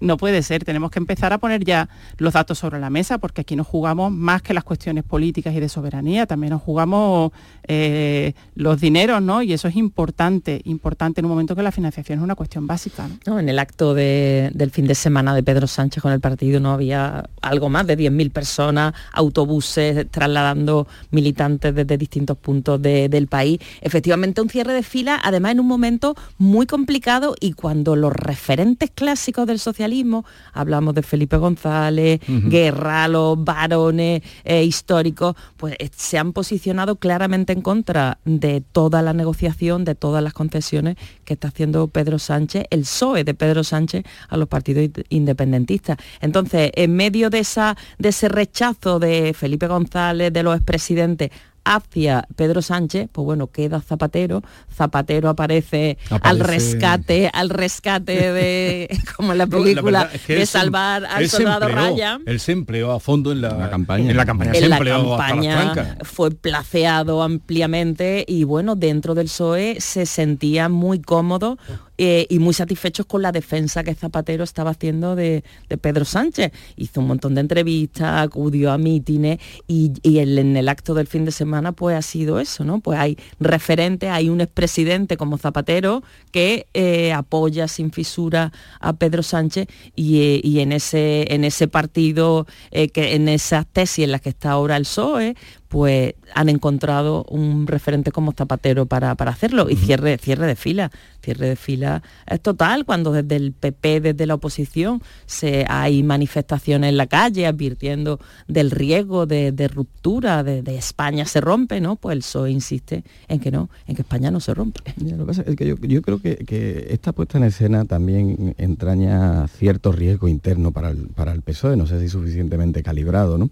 no 0.00 0.18
puede 0.18 0.42
ser. 0.42 0.62
Tenemos 0.62 0.90
que 0.90 0.98
empezar 0.98 1.32
a 1.32 1.38
poner 1.38 1.64
ya 1.64 1.88
los 2.18 2.34
datos 2.34 2.58
sobre 2.58 2.78
la 2.78 2.90
mesa 2.90 3.16
porque 3.16 3.40
aquí 3.40 3.56
nos 3.56 3.66
jugamos 3.66 4.12
más 4.12 4.42
que 4.42 4.52
las 4.52 4.62
cuestiones 4.62 5.04
políticas 5.04 5.54
y 5.54 5.60
de 5.60 5.70
soberanía, 5.70 6.26
también 6.26 6.52
nos 6.52 6.60
jugamos 6.60 7.32
eh, 7.66 8.34
los 8.54 8.78
dineros, 8.78 9.22
¿no? 9.22 9.40
Y 9.40 9.54
eso 9.54 9.68
es 9.68 9.76
importante, 9.76 10.60
importante 10.64 11.22
en 11.22 11.24
un 11.24 11.30
momento 11.30 11.56
que 11.56 11.62
la 11.62 11.72
financiación 11.72 12.18
es 12.18 12.22
una 12.22 12.34
cuestión 12.34 12.66
básica. 12.66 13.08
¿no? 13.26 13.40
en 13.40 13.48
el 13.48 13.58
acto 13.58 13.94
del 13.94 14.70
fin 14.70 14.86
de 14.86 14.94
semana 14.94 15.34
de 15.34 15.42
Pedro 15.42 15.66
Sánchez 15.66 16.02
con 16.02 16.12
el 16.12 16.20
partido 16.20 16.60
no 16.60 16.72
había 16.72 17.24
algo 17.40 17.68
más 17.70 17.86
de 17.86 17.96
10.000 17.96 18.30
personas, 18.30 18.94
autobuses, 19.12 20.06
trasladando 20.26 20.88
militantes 21.12 21.72
desde 21.74 21.96
distintos 21.96 22.36
puntos 22.36 22.82
del 22.82 23.28
país. 23.28 23.60
Efectivamente, 23.80 24.40
un 24.40 24.50
cierre 24.50 24.72
de 24.72 24.82
fila, 24.82 25.20
además 25.22 25.52
en 25.52 25.60
un 25.60 25.66
momento 25.66 26.16
muy 26.38 26.66
complicado 26.66 27.34
y 27.40 27.52
cuando 27.52 27.94
los 27.94 28.12
referentes 28.12 28.90
clásicos 28.90 29.46
del 29.46 29.60
socialismo, 29.60 30.24
hablamos 30.52 30.94
de 30.94 31.02
Felipe 31.02 31.36
González, 31.36 32.20
Guerra, 32.26 33.06
los 33.08 33.42
varones 33.42 34.22
eh, 34.44 34.64
históricos, 34.64 35.36
pues 35.56 35.76
eh, 35.78 35.90
se 35.94 36.18
han 36.18 36.32
posicionado 36.32 36.96
claramente 36.96 37.52
en 37.52 37.62
contra 37.62 38.18
de 38.24 38.60
toda 38.60 39.02
la 39.02 39.12
negociación, 39.12 39.84
de 39.84 39.94
todas 39.94 40.22
las 40.24 40.32
concesiones 40.32 40.96
que 41.24 41.34
está 41.34 41.48
haciendo 41.48 41.86
Pedro 41.86 42.18
Sánchez, 42.18 42.64
el 42.70 42.80
PSOE 42.80 43.22
de 43.22 43.34
Pedro 43.34 43.62
Sánchez 43.62 44.04
a 44.28 44.36
los 44.36 44.48
partidos 44.48 44.90
independentistas. 45.08 45.98
Entonces, 46.20 46.72
en 46.74 46.96
medio 46.96 47.30
de, 47.30 47.38
esa, 47.38 47.76
de 47.98 48.08
ese 48.08 48.28
rechazo 48.28 48.98
de 48.98 49.32
Felipe 49.32 49.68
González, 49.68 50.15
de 50.16 50.42
los 50.42 50.56
expresidentes 50.56 51.30
hacia 51.66 52.26
Pedro 52.36 52.62
Sánchez, 52.62 53.08
pues 53.10 53.24
bueno, 53.24 53.48
queda 53.48 53.80
Zapatero, 53.80 54.42
Zapatero 54.72 55.28
aparece, 55.28 55.98
al 56.22 56.38
rescate, 56.38 57.28
al 57.32 57.50
rescate 57.50 58.32
de, 58.32 58.88
como 59.16 59.32
en 59.32 59.38
la 59.38 59.46
película, 59.48 60.08
de 60.28 60.46
salvar 60.46 61.04
al 61.04 61.28
soldado 61.28 61.68
Raya. 61.68 62.20
Él 62.24 62.38
se 62.38 62.52
empleó 62.52 62.92
a 62.92 63.00
fondo 63.00 63.32
en 63.32 63.40
la, 63.40 63.68
campaña. 63.68 64.10
En 64.10 64.16
la 64.16 64.24
campaña, 64.24 64.52
en 64.54 64.70
la 64.70 64.78
campaña 64.78 65.98
fue 66.02 66.30
placeado 66.30 67.22
ampliamente 67.22 68.24
y 68.28 68.44
bueno, 68.44 68.76
dentro 68.76 69.16
del 69.16 69.26
PSOE 69.26 69.80
se 69.80 70.06
sentía 70.06 70.68
muy 70.68 71.00
cómodo 71.00 71.58
eh, 71.98 72.26
y 72.28 72.38
muy 72.38 72.52
satisfechos 72.54 73.06
con 73.06 73.22
la 73.22 73.32
defensa 73.32 73.82
que 73.82 73.94
Zapatero 73.94 74.44
estaba 74.44 74.70
haciendo 74.70 75.16
de, 75.16 75.42
Pedro 75.80 76.04
Sánchez. 76.04 76.52
Hizo 76.76 77.00
un 77.00 77.06
montón 77.06 77.34
de 77.34 77.40
entrevistas, 77.40 78.26
acudió 78.26 78.72
a 78.72 78.78
mítines 78.78 79.38
y, 79.66 79.92
en 80.04 80.56
el 80.56 80.68
acto 80.68 80.94
del 80.94 81.06
fin 81.06 81.24
de 81.24 81.32
semana 81.32 81.72
pues 81.72 81.96
ha 81.96 82.02
sido 82.02 82.40
eso, 82.40 82.64
¿no? 82.64 82.80
Pues 82.80 82.98
hay 82.98 83.16
referentes, 83.40 84.10
hay 84.10 84.28
un 84.28 84.40
expresidente 84.40 85.16
como 85.16 85.38
Zapatero 85.38 86.02
que 86.30 86.66
eh, 86.74 87.12
apoya 87.12 87.68
sin 87.68 87.92
fisura 87.92 88.52
a 88.80 88.92
Pedro 88.94 89.22
Sánchez 89.22 89.68
y, 89.94 90.20
eh, 90.20 90.40
en, 90.62 90.72
ese, 90.72 91.32
en 91.32 91.44
ese 91.44 91.68
partido, 91.68 92.46
que 92.70 93.14
en 93.14 93.28
esas 93.28 93.66
tesis 93.66 94.04
en 94.04 94.12
las 94.12 94.20
que 94.20 94.30
está 94.30 94.50
ahora 94.50 94.76
el 94.76 94.84
PSOE, 94.84 95.34
pues 95.68 96.14
han 96.34 96.48
encontrado 96.48 97.24
un 97.28 97.66
referente 97.66 98.12
como 98.12 98.32
Zapatero 98.32 98.86
para, 98.86 99.12
hacerlo 99.12 99.68
y 99.68 99.76
cierre, 99.76 100.18
cierre 100.18 100.46
de 100.46 100.56
fila. 100.56 100.90
Cierre 101.22 101.48
de 101.48 101.56
fila 101.56 102.02
es 102.26 102.40
total 102.40 102.84
cuando 102.84 103.10
desde 103.10 103.36
el 103.36 103.52
PP, 103.52 104.00
desde 104.00 104.26
la 104.26 104.34
oposición, 104.34 105.02
se, 105.26 105.64
hay 105.68 106.02
manifestaciones 106.02 106.90
en 106.90 106.96
la 106.96 107.08
calle 107.08 107.46
advirtiendo 107.46 108.20
del 108.46 108.70
riesgo 108.70 109.26
de, 109.26 109.70
ruptura, 109.72 110.44
de, 110.44 110.76
España 110.76 111.24
se 111.24 111.40
rompe, 111.40 111.80
¿no? 111.80 111.96
Pues 111.96 112.14
el 112.14 112.20
PSOE 112.20 112.50
insiste 112.50 113.02
en 113.28 113.40
que 113.40 113.50
no, 113.50 113.70
en 113.86 113.96
que 113.96 114.02
España 114.02 114.30
no 114.30 114.40
se 114.40 114.54
rompe. 114.54 114.80
lo 115.02 115.18
que 115.18 115.24
pasa 115.24 115.42
es 115.46 115.56
que 115.56 115.66
yo, 115.66 116.02
creo 116.02 116.20
que, 116.20 116.86
esta 116.90 117.12
puesta 117.12 117.38
en 117.38 117.44
escena 117.44 117.84
también 117.86 118.54
entraña 118.58 119.48
cierto 119.48 119.90
riesgo 119.90 120.28
interno 120.28 120.70
para 120.70 120.90
el, 120.90 121.08
para 121.08 121.32
el 121.32 121.42
PSOE, 121.42 121.76
no 121.76 121.86
sé 121.86 122.00
si 122.00 122.08
suficientemente 122.08 122.82
calibrado, 122.82 123.36
¿no? 123.38 123.50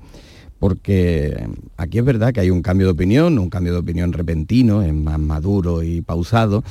Porque 0.64 1.46
aquí 1.76 1.98
es 1.98 2.04
verdad 2.06 2.32
que 2.32 2.40
hay 2.40 2.48
un 2.48 2.62
cambio 2.62 2.86
de 2.86 2.94
opinión, 2.94 3.38
un 3.38 3.50
cambio 3.50 3.74
de 3.74 3.80
opinión 3.80 4.14
repentino, 4.14 4.80
es 4.80 4.94
más 4.94 5.18
maduro 5.18 5.82
y 5.82 6.00
pausado, 6.00 6.64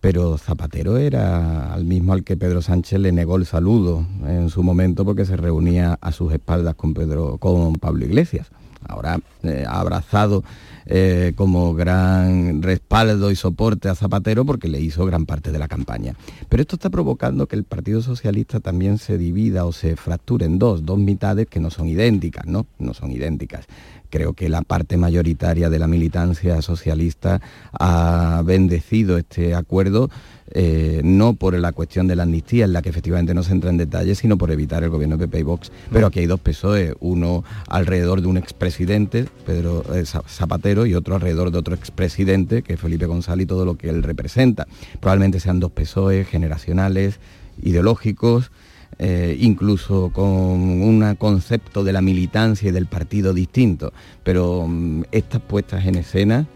pero 0.00 0.36
Zapatero 0.36 0.98
era 0.98 1.72
al 1.72 1.86
mismo 1.86 2.12
al 2.12 2.24
que 2.24 2.36
Pedro 2.36 2.60
Sánchez 2.60 3.00
le 3.00 3.10
negó 3.10 3.36
el 3.36 3.46
saludo 3.46 4.06
en 4.26 4.50
su 4.50 4.62
momento 4.62 5.02
porque 5.06 5.24
se 5.24 5.38
reunía 5.38 5.96
a 5.98 6.12
sus 6.12 6.30
espaldas 6.34 6.74
con, 6.74 6.92
Pedro, 6.92 7.38
con 7.38 7.76
Pablo 7.76 8.04
Iglesias. 8.04 8.50
Ahora 8.86 9.20
eh, 9.42 9.64
ha 9.66 9.80
abrazado 9.80 10.44
eh, 10.86 11.32
como 11.36 11.74
gran 11.74 12.62
respaldo 12.62 13.30
y 13.30 13.36
soporte 13.36 13.88
a 13.88 13.94
Zapatero 13.94 14.44
porque 14.44 14.68
le 14.68 14.80
hizo 14.80 15.04
gran 15.04 15.26
parte 15.26 15.52
de 15.52 15.58
la 15.58 15.68
campaña. 15.68 16.14
Pero 16.48 16.62
esto 16.62 16.76
está 16.76 16.90
provocando 16.90 17.46
que 17.46 17.56
el 17.56 17.64
Partido 17.64 18.02
Socialista 18.02 18.60
también 18.60 18.98
se 18.98 19.18
divida 19.18 19.64
o 19.64 19.72
se 19.72 19.96
fracture 19.96 20.46
en 20.46 20.58
dos, 20.58 20.84
dos 20.84 20.98
mitades 20.98 21.46
que 21.46 21.60
no 21.60 21.70
son 21.70 21.88
idénticas, 21.88 22.46
¿no? 22.46 22.66
No 22.78 22.94
son 22.94 23.10
idénticas 23.10 23.66
creo 24.10 24.32
que 24.32 24.48
la 24.48 24.62
parte 24.62 24.96
mayoritaria 24.96 25.70
de 25.70 25.78
la 25.78 25.86
militancia 25.86 26.62
socialista 26.62 27.40
ha 27.72 28.42
bendecido 28.44 29.18
este 29.18 29.54
acuerdo 29.54 30.10
eh, 30.50 31.00
no 31.04 31.34
por 31.34 31.58
la 31.58 31.72
cuestión 31.72 32.06
de 32.06 32.16
la 32.16 32.22
amnistía, 32.22 32.64
en 32.64 32.72
la 32.72 32.82
que 32.82 32.88
efectivamente 32.88 33.34
no 33.34 33.42
se 33.42 33.52
entra 33.52 33.70
en 33.70 33.76
detalle, 33.76 34.14
sino 34.14 34.38
por 34.38 34.50
evitar 34.50 34.82
el 34.82 34.90
gobierno 34.90 35.16
de 35.16 35.26
PP 35.26 35.40
y 35.40 35.42
Vox. 35.42 35.72
Pero 35.92 36.06
aquí 36.06 36.20
hay 36.20 36.26
dos 36.26 36.40
PSOE, 36.40 36.94
uno 37.00 37.44
alrededor 37.68 38.20
de 38.20 38.28
un 38.28 38.36
expresidente, 38.36 39.26
Pedro 39.44 39.84
eh, 39.94 40.04
Zapatero, 40.04 40.86
y 40.86 40.94
otro 40.94 41.14
alrededor 41.16 41.50
de 41.50 41.58
otro 41.58 41.74
expresidente, 41.74 42.62
que 42.62 42.74
es 42.74 42.80
Felipe 42.80 43.06
González 43.06 43.44
y 43.44 43.46
todo 43.46 43.64
lo 43.64 43.76
que 43.76 43.90
él 43.90 44.02
representa. 44.02 44.66
Probablemente 45.00 45.40
sean 45.40 45.60
dos 45.60 45.72
PSOE 45.72 46.24
generacionales, 46.24 47.20
ideológicos, 47.62 48.50
eh, 48.98 49.36
incluso 49.38 50.10
con 50.12 50.26
un 50.26 51.14
concepto 51.16 51.84
de 51.84 51.92
la 51.92 52.00
militancia 52.00 52.68
y 52.68 52.72
del 52.72 52.86
partido 52.86 53.32
distinto, 53.32 53.92
pero 54.24 54.66
mm, 54.66 55.04
estas 55.12 55.40
puestas 55.40 55.86
en 55.86 55.96
escena 55.96 56.46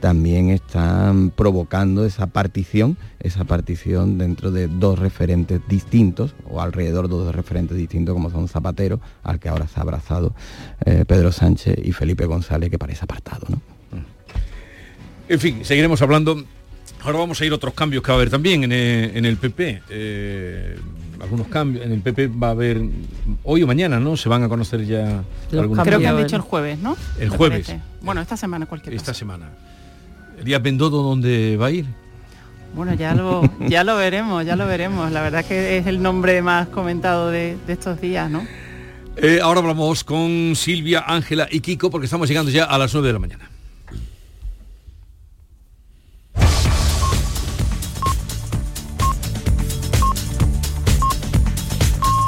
también 0.00 0.50
están 0.50 1.30
provocando 1.30 2.04
esa 2.04 2.28
partición, 2.28 2.96
esa 3.20 3.44
partición 3.44 4.18
dentro 4.18 4.50
de 4.50 4.68
dos 4.68 4.98
referentes 4.98 5.60
distintos, 5.68 6.34
o 6.48 6.60
alrededor 6.60 7.08
de 7.08 7.16
dos 7.16 7.34
referentes 7.34 7.76
distintos 7.76 8.14
como 8.14 8.30
son 8.30 8.48
Zapatero, 8.48 9.00
al 9.22 9.38
que 9.38 9.48
ahora 9.48 9.66
se 9.66 9.78
ha 9.78 9.82
abrazado 9.82 10.34
eh, 10.84 11.04
Pedro 11.06 11.32
Sánchez 11.32 11.78
y 11.82 11.92
Felipe 11.92 12.24
González, 12.26 12.70
que 12.70 12.78
parece 12.78 13.04
apartado. 13.04 13.46
¿no? 13.48 13.60
En 15.28 15.40
fin, 15.40 15.64
seguiremos 15.64 16.00
hablando. 16.02 16.42
Ahora 17.02 17.18
vamos 17.18 17.40
a 17.40 17.44
ir 17.44 17.52
a 17.52 17.54
otros 17.54 17.74
cambios 17.74 18.02
que 18.02 18.08
va 18.08 18.14
a 18.14 18.18
haber 18.18 18.30
también 18.30 18.64
en 18.64 19.24
el, 19.24 19.36
PP 19.36 19.82
algunos 21.20 21.48
cambios. 21.48 21.84
En 21.84 21.92
el 21.92 22.00
PP 22.00 22.28
va 22.28 22.48
a 22.48 22.50
haber 22.50 22.80
hoy 23.44 23.62
o 23.62 23.66
mañana, 23.66 24.00
¿no? 24.00 24.16
Se 24.16 24.28
van 24.28 24.42
a 24.42 24.48
conocer 24.48 24.84
ya 24.84 25.22
algunos 25.52 25.86
Creo 25.86 26.00
que 26.00 26.06
han 26.06 26.18
dicho 26.18 26.36
el 26.36 26.42
jueves, 26.42 26.78
¿no? 26.78 26.96
El 27.18 27.30
jueves. 27.30 27.74
Bueno, 28.00 28.20
esta 28.20 28.36
semana 28.36 28.66
cualquier 28.66 28.94
Esta 28.94 29.14
semana. 29.14 29.50
¿Díaz 30.44 30.62
Bendodo 30.62 31.02
dónde 31.02 31.56
va 31.56 31.66
a 31.66 31.70
ir? 31.70 31.86
Bueno, 32.74 32.94
ya 32.94 33.14
lo, 33.14 33.42
ya 33.68 33.84
lo 33.84 33.96
veremos, 33.96 34.44
ya 34.44 34.56
lo 34.56 34.66
veremos. 34.66 35.10
La 35.12 35.22
verdad 35.22 35.44
que 35.44 35.78
es 35.78 35.86
el 35.86 36.02
nombre 36.02 36.42
más 36.42 36.68
comentado 36.68 37.30
de, 37.30 37.56
estos 37.66 38.00
días, 38.00 38.30
¿no? 38.30 38.46
Eh, 39.16 39.40
ahora 39.42 39.60
hablamos 39.60 40.04
con 40.04 40.54
Silvia, 40.54 41.04
Ángela 41.06 41.48
y 41.50 41.60
Kiko 41.60 41.90
porque 41.90 42.04
estamos 42.04 42.28
llegando 42.28 42.50
ya 42.50 42.64
a 42.64 42.78
las 42.78 42.92
9 42.92 43.08
de 43.08 43.12
la 43.12 43.18
mañana. 43.18 43.50